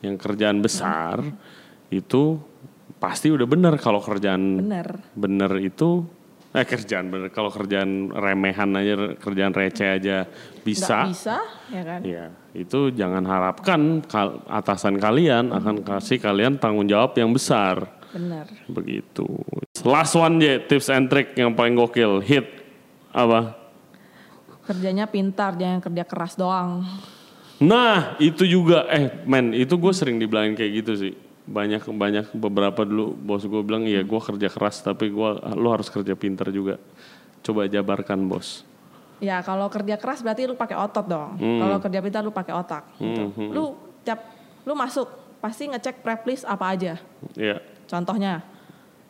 yang 0.00 0.14
kerjaan 0.14 0.58
besar 0.58 1.26
itu 1.90 2.38
pasti 2.96 3.28
udah 3.28 3.44
benar. 3.44 3.74
Kalau 3.76 3.98
kerjaan 3.98 4.62
benar. 4.62 5.02
bener 5.10 5.50
itu, 5.58 6.06
eh 6.50 6.62
kerjaan 6.62 7.10
bener. 7.10 7.28
Kalau 7.28 7.50
kerjaan 7.50 8.08
remehan 8.08 8.70
aja, 8.72 8.94
kerjaan 9.16 9.50
receh 9.50 9.88
aja 9.90 10.22
bisa. 10.62 11.02
Nggak 11.02 11.10
bisa 11.10 11.36
ya 11.68 11.82
kan? 11.82 12.00
Ya, 12.06 12.24
itu 12.54 12.94
jangan 12.94 13.26
harapkan 13.26 13.80
kal- 14.00 14.46
atasan 14.46 14.94
kalian 14.96 15.50
akan 15.50 15.82
kasih 15.82 16.22
kalian 16.22 16.56
tanggung 16.56 16.86
jawab 16.86 17.10
yang 17.14 17.34
besar. 17.34 17.90
Benar. 18.14 18.46
Begitu. 18.70 19.26
Last 19.82 20.14
one 20.14 20.38
ya, 20.38 20.62
tips 20.62 20.86
and 20.94 21.10
trick 21.10 21.34
yang 21.34 21.50
paling 21.50 21.74
gokil. 21.74 22.22
Hit 22.22 22.46
apa? 23.10 23.58
Kerjanya 24.64 25.10
pintar 25.10 25.58
jangan 25.58 25.82
kerja 25.82 26.04
keras 26.06 26.38
doang. 26.38 26.86
Nah, 27.58 28.14
itu 28.22 28.46
juga 28.46 28.86
eh 28.86 29.10
men, 29.26 29.50
itu 29.50 29.74
gue 29.74 29.92
sering 29.92 30.22
dibilangin 30.22 30.54
kayak 30.54 30.72
gitu 30.84 30.92
sih. 30.94 31.12
Banyak 31.44 31.90
banyak 31.90 32.32
beberapa 32.32 32.86
dulu 32.86 33.12
bos 33.12 33.44
gue 33.44 33.62
bilang, 33.66 33.84
"Iya, 33.84 34.00
gue 34.06 34.20
kerja 34.22 34.48
keras 34.48 34.80
tapi 34.80 35.12
gua 35.12 35.36
lu 35.52 35.68
harus 35.68 35.92
kerja 35.92 36.16
pintar 36.16 36.48
juga." 36.48 36.80
Coba 37.44 37.68
jabarkan, 37.68 38.24
Bos. 38.24 38.64
Ya 39.20 39.44
kalau 39.44 39.68
kerja 39.68 40.00
keras 40.00 40.24
berarti 40.24 40.48
lu 40.48 40.56
pakai 40.56 40.80
otot 40.80 41.04
dong. 41.04 41.36
Hmm. 41.36 41.60
Kalau 41.60 41.76
kerja 41.84 41.98
pintar 42.00 42.20
lu 42.24 42.32
pakai 42.32 42.54
otak. 42.56 42.88
Gitu. 42.96 43.52
Lu 43.52 43.76
tiap 44.00 44.24
lu 44.64 44.72
masuk 44.72 45.06
pasti 45.44 45.68
ngecek 45.68 46.00
prep 46.00 46.24
list 46.24 46.48
apa 46.48 46.72
aja. 46.72 46.96
Iya. 47.36 47.60
Contohnya, 47.84 48.42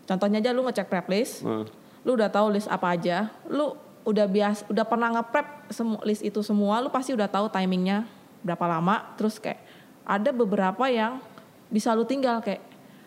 contohnya 0.05 0.39
aja 0.39 0.51
lu 0.51 0.63
ngecek 0.63 0.87
prep 0.87 1.07
list, 1.09 1.43
Hmm. 1.43 1.65
lu 2.03 2.15
udah 2.15 2.29
tahu 2.29 2.53
list 2.53 2.67
apa 2.67 2.93
aja, 2.93 3.31
lu 3.47 3.73
udah 4.05 4.27
bias, 4.27 4.69
udah 4.69 4.85
pernah 4.85 5.09
nge-prep 5.11 5.47
semua 5.69 6.01
list 6.03 6.21
itu 6.21 6.41
semua, 6.41 6.79
lu 6.79 6.89
pasti 6.89 7.11
udah 7.11 7.25
tahu 7.25 7.49
timingnya 7.49 8.05
berapa 8.41 8.69
lama, 8.69 9.17
terus 9.17 9.41
kayak 9.41 9.65
ada 10.05 10.29
beberapa 10.29 10.85
yang 10.87 11.17
bisa 11.67 11.97
lu 11.97 12.05
tinggal 12.05 12.39
kayak 12.39 12.61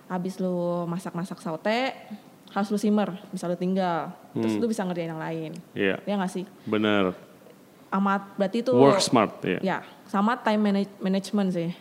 habis 0.07 0.41
lu 0.41 0.57
masak-masak 0.89 1.37
saute, 1.37 1.93
harus 2.49 2.69
lu 2.71 2.79
simmer, 2.79 3.13
bisa 3.29 3.45
lu 3.45 3.53
tinggal, 3.53 4.09
terus 4.33 4.57
lu 4.57 4.65
bisa 4.65 4.81
ngerjain 4.81 5.11
yang 5.11 5.21
lain, 5.21 5.51
Iya. 5.77 6.01
ya 6.01 6.13
nggak 6.17 6.31
sih? 6.31 6.45
Bener. 6.65 7.13
Amat 7.87 8.33
berarti 8.35 8.59
itu 8.59 8.71
Work 8.73 8.99
smart 8.99 9.37
ya. 9.45 9.59
Ya, 9.61 9.77
sama 10.03 10.35
time 10.35 10.59
manage- 10.59 10.97
management 10.97 11.49
sih. 11.53 11.71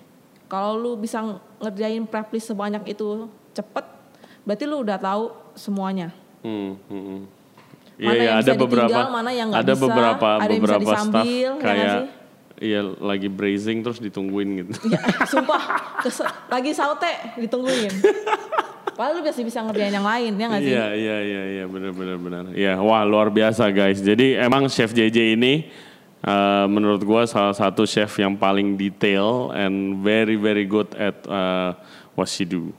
Kalau 0.46 0.76
lu 0.76 0.94
bisa 0.94 1.18
ng- 1.18 1.40
ngerjain 1.58 2.04
prep 2.04 2.30
list 2.30 2.46
sebanyak 2.46 2.84
itu 2.86 3.26
cepet, 3.56 3.84
berarti 4.44 4.64
lu 4.68 4.84
udah 4.84 4.98
tahu 5.00 5.24
semuanya. 5.56 6.12
Hmm, 6.44 6.76
hmm, 6.86 7.04
hmm. 7.08 7.20
Iya, 7.96 8.06
Mana 8.06 8.12
iya, 8.12 8.24
yang 8.28 8.36
ada 8.36 8.44
bisa 8.44 8.60
beberapa 8.60 8.88
ditinggal, 8.92 9.08
mana 9.08 9.30
yang 9.32 9.46
nggak 9.48 9.64
ada 9.64 9.72
bisa, 9.72 9.84
beberapa 9.88 10.28
ada 10.28 10.36
yang 10.36 10.44
bisa 10.44 10.60
beberapa 10.60 10.84
staff 10.84 10.92
disambil, 10.92 11.32
ya 11.32 11.50
nggak 11.56 11.64
kayak 11.64 11.96
iya 12.56 12.80
lagi 13.00 13.28
braising 13.28 13.78
terus 13.80 13.98
ditungguin 14.00 14.48
gitu. 14.60 14.70
Ya, 14.92 15.00
sumpah, 15.24 15.62
lagi 16.52 16.70
saute 16.76 17.12
ditungguin. 17.40 17.92
Padahal 18.96 19.20
lu 19.20 19.20
biasa 19.24 19.44
bisa 19.44 19.60
ngerjain 19.60 19.92
yang 19.92 20.04
lain, 20.08 20.32
ya 20.40 20.46
nggak 20.48 20.62
sih? 20.64 20.72
Iya 20.72 20.86
iya 20.96 21.16
iya 21.20 21.42
iya 21.60 21.64
benar 21.68 21.92
benar 21.92 22.16
benar. 22.16 22.44
Iya 22.52 22.72
wah 22.80 23.04
luar 23.04 23.28
biasa 23.28 23.68
guys. 23.72 24.00
Jadi 24.00 24.40
emang 24.40 24.68
chef 24.72 24.92
JJ 24.92 25.36
ini 25.36 25.68
eh, 26.24 26.66
menurut 26.68 27.04
gua 27.04 27.28
salah 27.28 27.52
satu 27.52 27.84
chef 27.84 28.12
yang 28.20 28.36
paling 28.36 28.76
detail 28.76 29.52
and 29.52 30.00
very 30.00 30.36
very 30.36 30.64
good 30.64 30.88
at 30.96 31.16
uh, 31.28 31.76
what 32.16 32.28
she 32.28 32.48
do. 32.48 32.72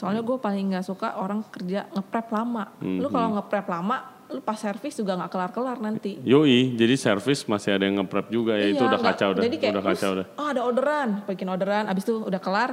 Soalnya 0.00 0.22
gue 0.22 0.32
paling 0.34 0.72
nggak 0.72 0.82
suka 0.82 1.12
orang 1.14 1.44
kerja 1.44 1.84
ngeprep 1.92 2.26
lama. 2.30 2.72
Lu 2.80 3.04
Mhm. 3.04 3.12
kalau 3.12 3.28
ngeprep 3.36 3.66
lama, 3.68 3.96
lu 4.26 4.40
pas 4.40 4.56
servis 4.56 4.96
juga 4.96 5.12
nggak 5.14 5.28
kelar-kelar 5.28 5.76
nanti. 5.76 6.16
Yoi, 6.22 6.72
jadi 6.72 6.96
service 6.96 7.44
masih 7.44 7.76
ada 7.76 7.84
yang 7.84 8.00
nge-prep 8.00 8.26
juga 8.28 8.54
ya 8.54 8.66
itu 8.66 8.78
Iya, 8.78 8.88
udah 8.88 8.96
nggak- 8.96 9.12
kacau 9.12 9.28
udah, 9.30 9.42
Jadi 9.42 9.56
kayak, 9.58 9.72
udah 9.72 9.84
kacau 9.84 10.10
udah. 10.10 10.26
Oh 10.34 10.46
ada 10.48 10.60
orderan, 10.62 11.08
bikin 11.26 11.46
orderan, 11.46 11.84
abis 11.84 12.02
itu 12.02 12.16
udah 12.16 12.40
kelar, 12.40 12.70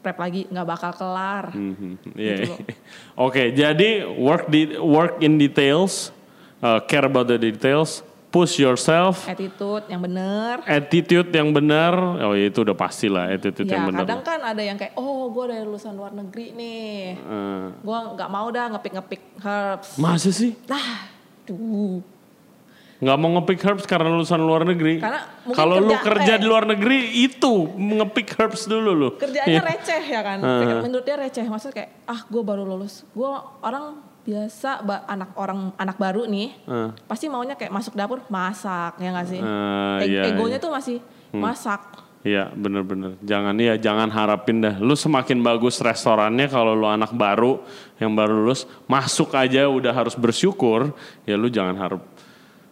prep 0.00 0.16
lagi, 0.16 0.48
nggak 0.48 0.64
bakal 0.64 0.92
kelar. 0.94 1.44
Mhm, 1.52 2.16
Iya. 2.16 2.36
Gitu. 2.40 2.54
Oke, 3.26 3.52
jadi 3.52 3.90
work 4.08 4.48
di 4.48 4.72
work 4.74 5.20
in 5.20 5.36
details, 5.36 6.08
uh, 6.58 6.80
care 6.80 7.04
about 7.04 7.26
the 7.26 7.36
details, 7.36 8.00
push 8.30 8.58
yourself, 8.58 9.26
Attitude 9.26 9.84
yang 9.86 9.98
bener. 10.00 10.62
attitude 10.62 11.28
yang 11.28 11.50
benar. 11.50 11.92
Oh 12.22 12.32
ya 12.32 12.46
itu 12.46 12.62
udah 12.62 12.74
pasti 12.74 13.06
lah 13.06 13.26
attitude 13.28 13.64
Ya 13.64 13.76
yang 13.76 13.90
benar. 13.90 14.06
kadang 14.06 14.22
kan 14.22 14.38
ada 14.40 14.62
yang 14.62 14.74
kayak, 14.74 14.94
oh 14.94 15.28
gue 15.28 15.44
dari 15.46 15.62
lulusan 15.62 15.92
luar 15.92 16.10
negeri 16.10 16.50
nih, 16.52 17.18
Eh, 17.18 17.64
gue 17.76 17.98
nggak 18.14 18.28
mau 18.28 18.46
dah 18.48 18.70
ngepik-ngepik 18.70 19.22
herbs. 19.36 19.88
masa 19.96 20.30
sih? 20.30 20.54
Lah, 20.64 21.10
duh. 21.42 21.98
nggak 22.98 23.16
mau 23.16 23.32
ngepick 23.32 23.60
herbs 23.60 23.82
karena 23.82 24.06
lulusan 24.10 24.36
luar 24.38 24.62
negeri. 24.62 25.00
Karena 25.00 25.24
kalau 25.50 25.80
lu 25.80 25.88
kerja- 25.90 26.04
kerja 26.20 26.32
eh. 26.34 26.38
di 26.38 26.46
luar 26.46 26.68
negeri 26.68 26.98
itu 27.18 27.52
ngepick 27.72 28.36
herbs 28.36 28.68
dulu 28.68 28.92
lu. 28.92 29.08
Kerjaannya 29.16 29.56
receh 29.64 30.02
ya 30.04 30.20
kan, 30.20 30.38
Uh. 30.38 30.84
menurut 30.84 31.00
dia 31.00 31.16
receh. 31.16 31.40
Maksudnya 31.42 31.74
kayak, 31.74 31.90
ah 32.04 32.20
gue 32.22 32.42
baru 32.42 32.62
lulus, 32.62 33.08
gue 33.08 33.30
orang 33.58 34.04
biasa 34.20 34.80
ba- 34.80 35.04
anak 35.04 35.32
orang 35.34 35.72
anak 35.74 35.96
baru 35.96 36.24
nih, 36.24 36.52
Eh, 36.62 36.88
pasti 37.04 37.26
maunya 37.26 37.54
kayak 37.54 37.70
masuk 37.70 37.94
dapur 37.94 38.20
masak 38.26 38.96
ya 38.96 39.08
nggak 39.10 39.26
sih? 39.26 39.40
eh, 39.40 39.98
E- 40.00 40.08
iya, 40.08 40.22
egonya 40.28 40.56
iya. 40.56 40.62
tuh 40.62 40.70
masih 40.70 40.96
masak. 41.32 41.80
Iya 42.20 42.52
bener-bener. 42.52 43.16
Jangan 43.20 43.56
ya 43.56 43.80
jangan 43.80 44.12
harapin 44.12 44.60
dah. 44.60 44.76
Lu 44.76 44.92
semakin 44.92 45.40
bagus 45.40 45.80
restorannya 45.80 46.46
kalau 46.46 46.76
lu 46.76 46.84
anak 46.84 47.16
baru 47.16 47.64
yang 47.96 48.12
baru 48.12 48.44
lulus 48.44 48.68
masuk 48.84 49.32
aja 49.32 49.64
udah 49.64 49.88
harus 49.88 50.12
bersyukur. 50.12 50.92
Ya 51.24 51.40
lu 51.40 51.48
jangan 51.48 51.72
harap 51.74 52.04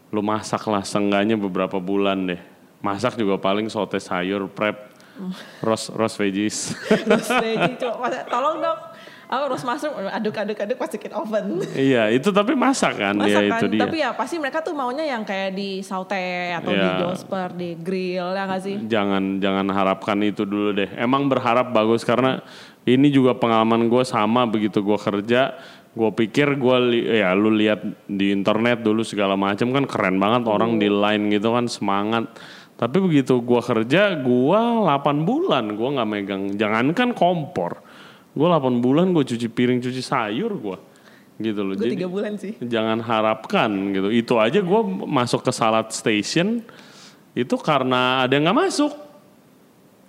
lu 0.08 0.20
masak 0.20 0.60
lah 0.68 0.84
seenggaknya 0.84 1.40
beberapa 1.40 1.80
bulan 1.80 2.28
deh. 2.28 2.40
Masak 2.78 3.16
juga 3.16 3.40
paling 3.40 3.72
sote 3.72 3.96
sayur 3.96 4.52
prep 4.52 4.92
roast 5.64 5.96
roast 5.96 6.20
veggies. 6.20 6.76
Terus 7.08 7.28
veggie 7.32 7.74
coba 7.80 8.12
tolong 8.28 8.60
dong. 8.60 8.78
Apa 9.28 9.44
harus 9.44 9.60
masuk 9.60 9.92
aduk-aduk-aduk 9.92 10.74
masukin 10.74 11.12
oven. 11.12 11.60
iya 11.76 12.08
itu 12.08 12.28
tapi 12.28 12.56
masak 12.56 12.96
kan 12.96 13.12
Masak 13.12 13.28
ya 13.28 13.40
kan, 13.46 13.60
itu 13.60 13.66
dia. 13.68 13.80
tapi 13.84 13.96
ya 14.00 14.10
pasti 14.12 14.40
mereka 14.40 14.58
tuh 14.58 14.72
maunya 14.72 15.04
yang 15.04 15.20
kayak 15.20 15.52
di 15.52 15.84
saute 15.84 16.16
atau 16.50 16.72
di 16.72 16.80
Iya. 16.80 16.96
josper, 16.98 17.52
di 17.52 17.76
grill 17.76 18.32
ya 18.32 18.48
nggak 18.48 18.62
sih? 18.62 18.76
jangan 18.82 19.36
jangan 19.36 19.68
harapkan 19.68 20.16
itu 20.22 20.42
dulu 20.42 20.72
deh. 20.72 20.88
Emang 20.94 21.28
berharap 21.28 21.70
bagus 21.70 22.02
karena 22.02 22.40
ini 22.82 23.08
juga 23.08 23.32
pengalaman 23.32 23.84
gue 23.86 24.00
sama 24.02 24.48
begitu 24.48 24.80
gue 24.80 24.96
kerja. 24.96 25.52
Gue 25.92 26.08
pikir 26.08 26.56
gue 26.56 26.76
ya 27.12 27.34
lu 27.34 27.50
lihat 27.50 27.84
di 28.06 28.30
internet 28.30 28.80
dulu 28.80 29.02
segala 29.02 29.34
macam 29.34 29.68
kan 29.70 29.84
keren 29.84 30.16
banget 30.16 30.46
orang 30.46 30.76
di 30.76 30.88
line 30.88 31.28
gitu 31.28 31.52
kan 31.52 31.68
semangat. 31.68 32.32
Tapi 32.78 32.96
begitu 32.96 33.42
gue 33.42 33.58
kerja 33.58 34.14
gue 34.14 34.60
8 34.86 34.88
bulan 35.20 35.68
gue 35.68 35.88
nggak 35.90 36.08
megang 36.08 36.42
jangankan 36.54 37.12
kompor. 37.12 37.84
Gue 38.36 38.46
8 38.46 38.84
bulan 38.84 39.10
gue 39.12 39.24
cuci 39.24 39.48
piring 39.48 39.80
cuci 39.82 40.02
sayur 40.04 40.52
gue 40.56 40.78
gitu 41.38 41.60
loh. 41.62 41.74
Gue 41.78 41.86
Jadi 41.86 41.94
tiga 41.94 42.08
bulan 42.10 42.32
sih. 42.34 42.54
jangan 42.58 42.98
harapkan 42.98 43.70
gitu. 43.94 44.08
Itu 44.10 44.34
aja 44.42 44.58
gue 44.58 44.80
masuk 45.06 45.46
ke 45.46 45.52
salad 45.54 45.88
station 45.94 46.62
itu 47.38 47.54
karena 47.62 48.26
ada 48.26 48.34
yang 48.34 48.50
nggak 48.50 48.58
masuk. 48.58 48.92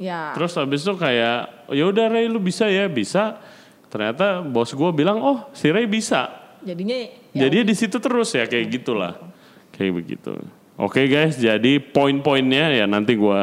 Ya. 0.01 0.33
Terus 0.33 0.55
habis 0.57 0.81
itu 0.81 0.93
kayak 0.97 1.69
ya 1.69 1.83
udah 1.85 2.05
Ray 2.09 2.25
lu 2.25 2.41
bisa 2.41 2.65
ya 2.65 2.89
bisa. 2.89 3.37
Ternyata 3.89 4.41
bos 4.41 4.73
gue 4.73 4.89
bilang 4.93 5.21
oh 5.21 5.39
si 5.53 5.69
Ray 5.69 5.85
bisa. 5.85 6.33
Jadinya 6.59 6.97
ya 7.31 7.47
Jadi 7.47 7.71
di 7.71 7.75
situ 7.77 7.97
terus 8.01 8.33
ya 8.33 8.49
kayak 8.49 8.65
gitulah. 8.73 9.15
Kayak 9.71 10.01
begitu. 10.03 10.33
Oke 10.79 11.11
guys, 11.11 11.35
jadi 11.35 11.77
poin-poinnya 11.83 12.71
ya 12.71 12.85
nanti 12.87 13.19
gue 13.19 13.41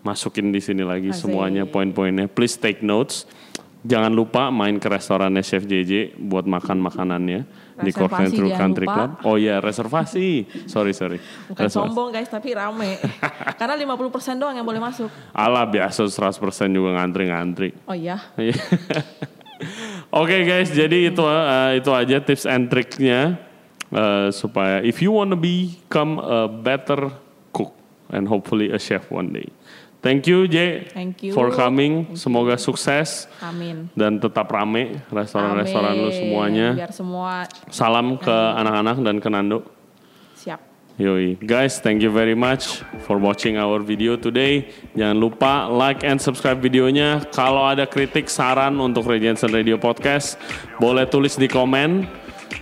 masukin 0.00 0.48
di 0.48 0.64
sini 0.64 0.80
lagi 0.80 1.12
Asik. 1.12 1.28
semuanya 1.28 1.68
poin-poinnya. 1.68 2.24
Please 2.24 2.56
take 2.56 2.80
notes. 2.80 3.28
Jangan 3.86 4.10
lupa 4.10 4.50
main 4.50 4.74
ke 4.82 4.90
restorannya 4.90 5.38
Chef 5.46 5.62
JJ 5.62 6.18
buat 6.18 6.42
makan 6.50 6.82
makanannya 6.82 7.46
di 7.78 7.94
Reservasi 7.94 7.94
Cork 7.94 8.12
Through 8.34 8.50
jangan 8.50 8.58
Country 8.58 8.86
lupa. 8.90 8.94
Club. 8.98 9.10
Oh 9.22 9.36
iya 9.38 9.62
reservasi. 9.62 10.50
sorry 10.66 10.90
sorry. 10.90 11.22
bukan 11.46 11.62
Reservasi. 11.70 11.86
sombong 11.86 12.08
guys, 12.10 12.26
tapi 12.26 12.58
rame. 12.58 12.98
Karena 13.60 13.78
50% 13.78 14.42
doang 14.42 14.54
yang 14.58 14.66
boleh 14.66 14.82
masuk. 14.82 15.06
Alah 15.30 15.62
biasa 15.62 16.10
100% 16.10 16.74
juga 16.74 16.98
ngantri-ngantri. 16.98 17.70
Oh 17.86 17.94
iya. 17.94 18.18
Iya. 18.34 18.58
Oke 20.22 20.42
guys, 20.42 20.74
jadi 20.74 21.14
itu 21.14 21.22
uh, 21.22 21.74
itu 21.74 21.90
aja 21.94 22.18
tips 22.22 22.46
and 22.50 22.66
triknya 22.70 23.38
uh, 23.94 24.30
supaya 24.34 24.82
if 24.82 24.98
you 24.98 25.14
wanna 25.14 25.38
become 25.38 26.18
a 26.18 26.50
better 26.50 27.14
cook 27.54 27.74
and 28.10 28.26
hopefully 28.26 28.74
a 28.74 28.78
chef 28.78 29.06
one 29.10 29.30
day. 29.30 29.46
Thank 29.98 30.30
you 30.30 30.46
J 30.46 30.86
Thank 30.94 31.26
you. 31.26 31.34
for 31.34 31.50
coming. 31.50 32.14
Semoga 32.14 32.54
sukses 32.54 33.26
Amin. 33.42 33.90
dan 33.98 34.22
tetap 34.22 34.46
rame 34.46 35.02
restoran-restoran 35.10 35.94
lu 35.98 36.10
semuanya. 36.14 36.78
Biar 36.78 36.94
semua 36.94 37.50
Salam 37.66 38.14
ke 38.14 38.30
anak-anak 38.30 38.96
dan 39.02 39.16
ke 39.18 39.28
Nando. 39.28 39.58
siap. 40.38 40.62
Yoi, 40.98 41.38
guys, 41.38 41.78
thank 41.78 42.02
you 42.02 42.10
very 42.10 42.34
much 42.34 42.82
for 43.06 43.22
watching 43.22 43.54
our 43.54 43.78
video 43.78 44.18
today. 44.18 44.66
Jangan 44.98 45.18
lupa 45.18 45.70
like 45.70 46.02
and 46.02 46.18
subscribe 46.18 46.58
videonya. 46.58 47.22
Kalau 47.30 47.62
ada 47.62 47.86
kritik, 47.86 48.26
saran 48.26 48.74
untuk 48.82 49.06
Regensen 49.06 49.54
Radio 49.54 49.78
Podcast, 49.78 50.34
boleh 50.82 51.06
tulis 51.06 51.38
di 51.38 51.46
komen 51.46 52.02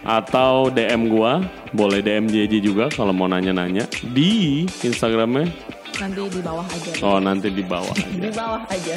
atau 0.05 0.68
DM 0.68 1.09
gua. 1.09 1.49
Boleh 1.72 2.05
DM 2.05 2.28
JJ 2.28 2.61
juga 2.61 2.93
kalau 2.93 3.16
mau 3.16 3.24
nanya-nanya 3.24 3.89
di 4.05 4.64
Instagramnya. 4.84 5.76
Nanti 5.97 6.20
di 6.28 6.40
bawah 6.44 6.66
aja. 6.68 6.90
Oh, 7.01 7.18
nanti 7.18 7.49
di 7.49 7.64
bawah. 7.64 7.97
Di 8.22 8.30
bawah 8.32 8.62
aja. 8.68 8.94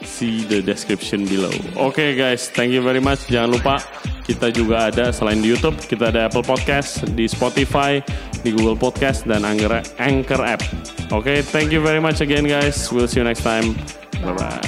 See 0.00 0.42
the 0.48 0.64
description 0.64 1.28
below. 1.28 1.52
Oke 1.76 2.16
guys, 2.16 2.48
thank 2.48 2.72
you 2.72 2.80
very 2.80 3.04
much. 3.04 3.28
Jangan 3.28 3.52
lupa 3.52 3.76
kita 4.24 4.48
juga 4.48 4.88
ada 4.88 5.12
selain 5.12 5.44
di 5.44 5.52
YouTube, 5.52 5.76
kita 5.76 6.08
ada 6.08 6.26
Apple 6.32 6.40
Podcast, 6.40 7.04
di 7.12 7.28
Spotify, 7.28 8.00
di 8.40 8.50
Google 8.56 8.80
Podcast 8.80 9.28
dan 9.28 9.44
Anchor, 9.44 9.84
Anchor 10.00 10.40
app. 10.40 10.64
Oke, 11.12 11.44
thank 11.52 11.68
you 11.68 11.84
very 11.84 12.00
much 12.00 12.24
again 12.24 12.48
guys. 12.48 12.88
We'll 12.88 13.10
see 13.10 13.20
you 13.20 13.28
next 13.28 13.44
time. 13.44 13.76
Bye 14.24 14.32
bye. 14.32 14.60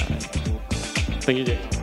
Thank 1.24 1.40
you 1.40 1.46
Jay. 1.48 1.81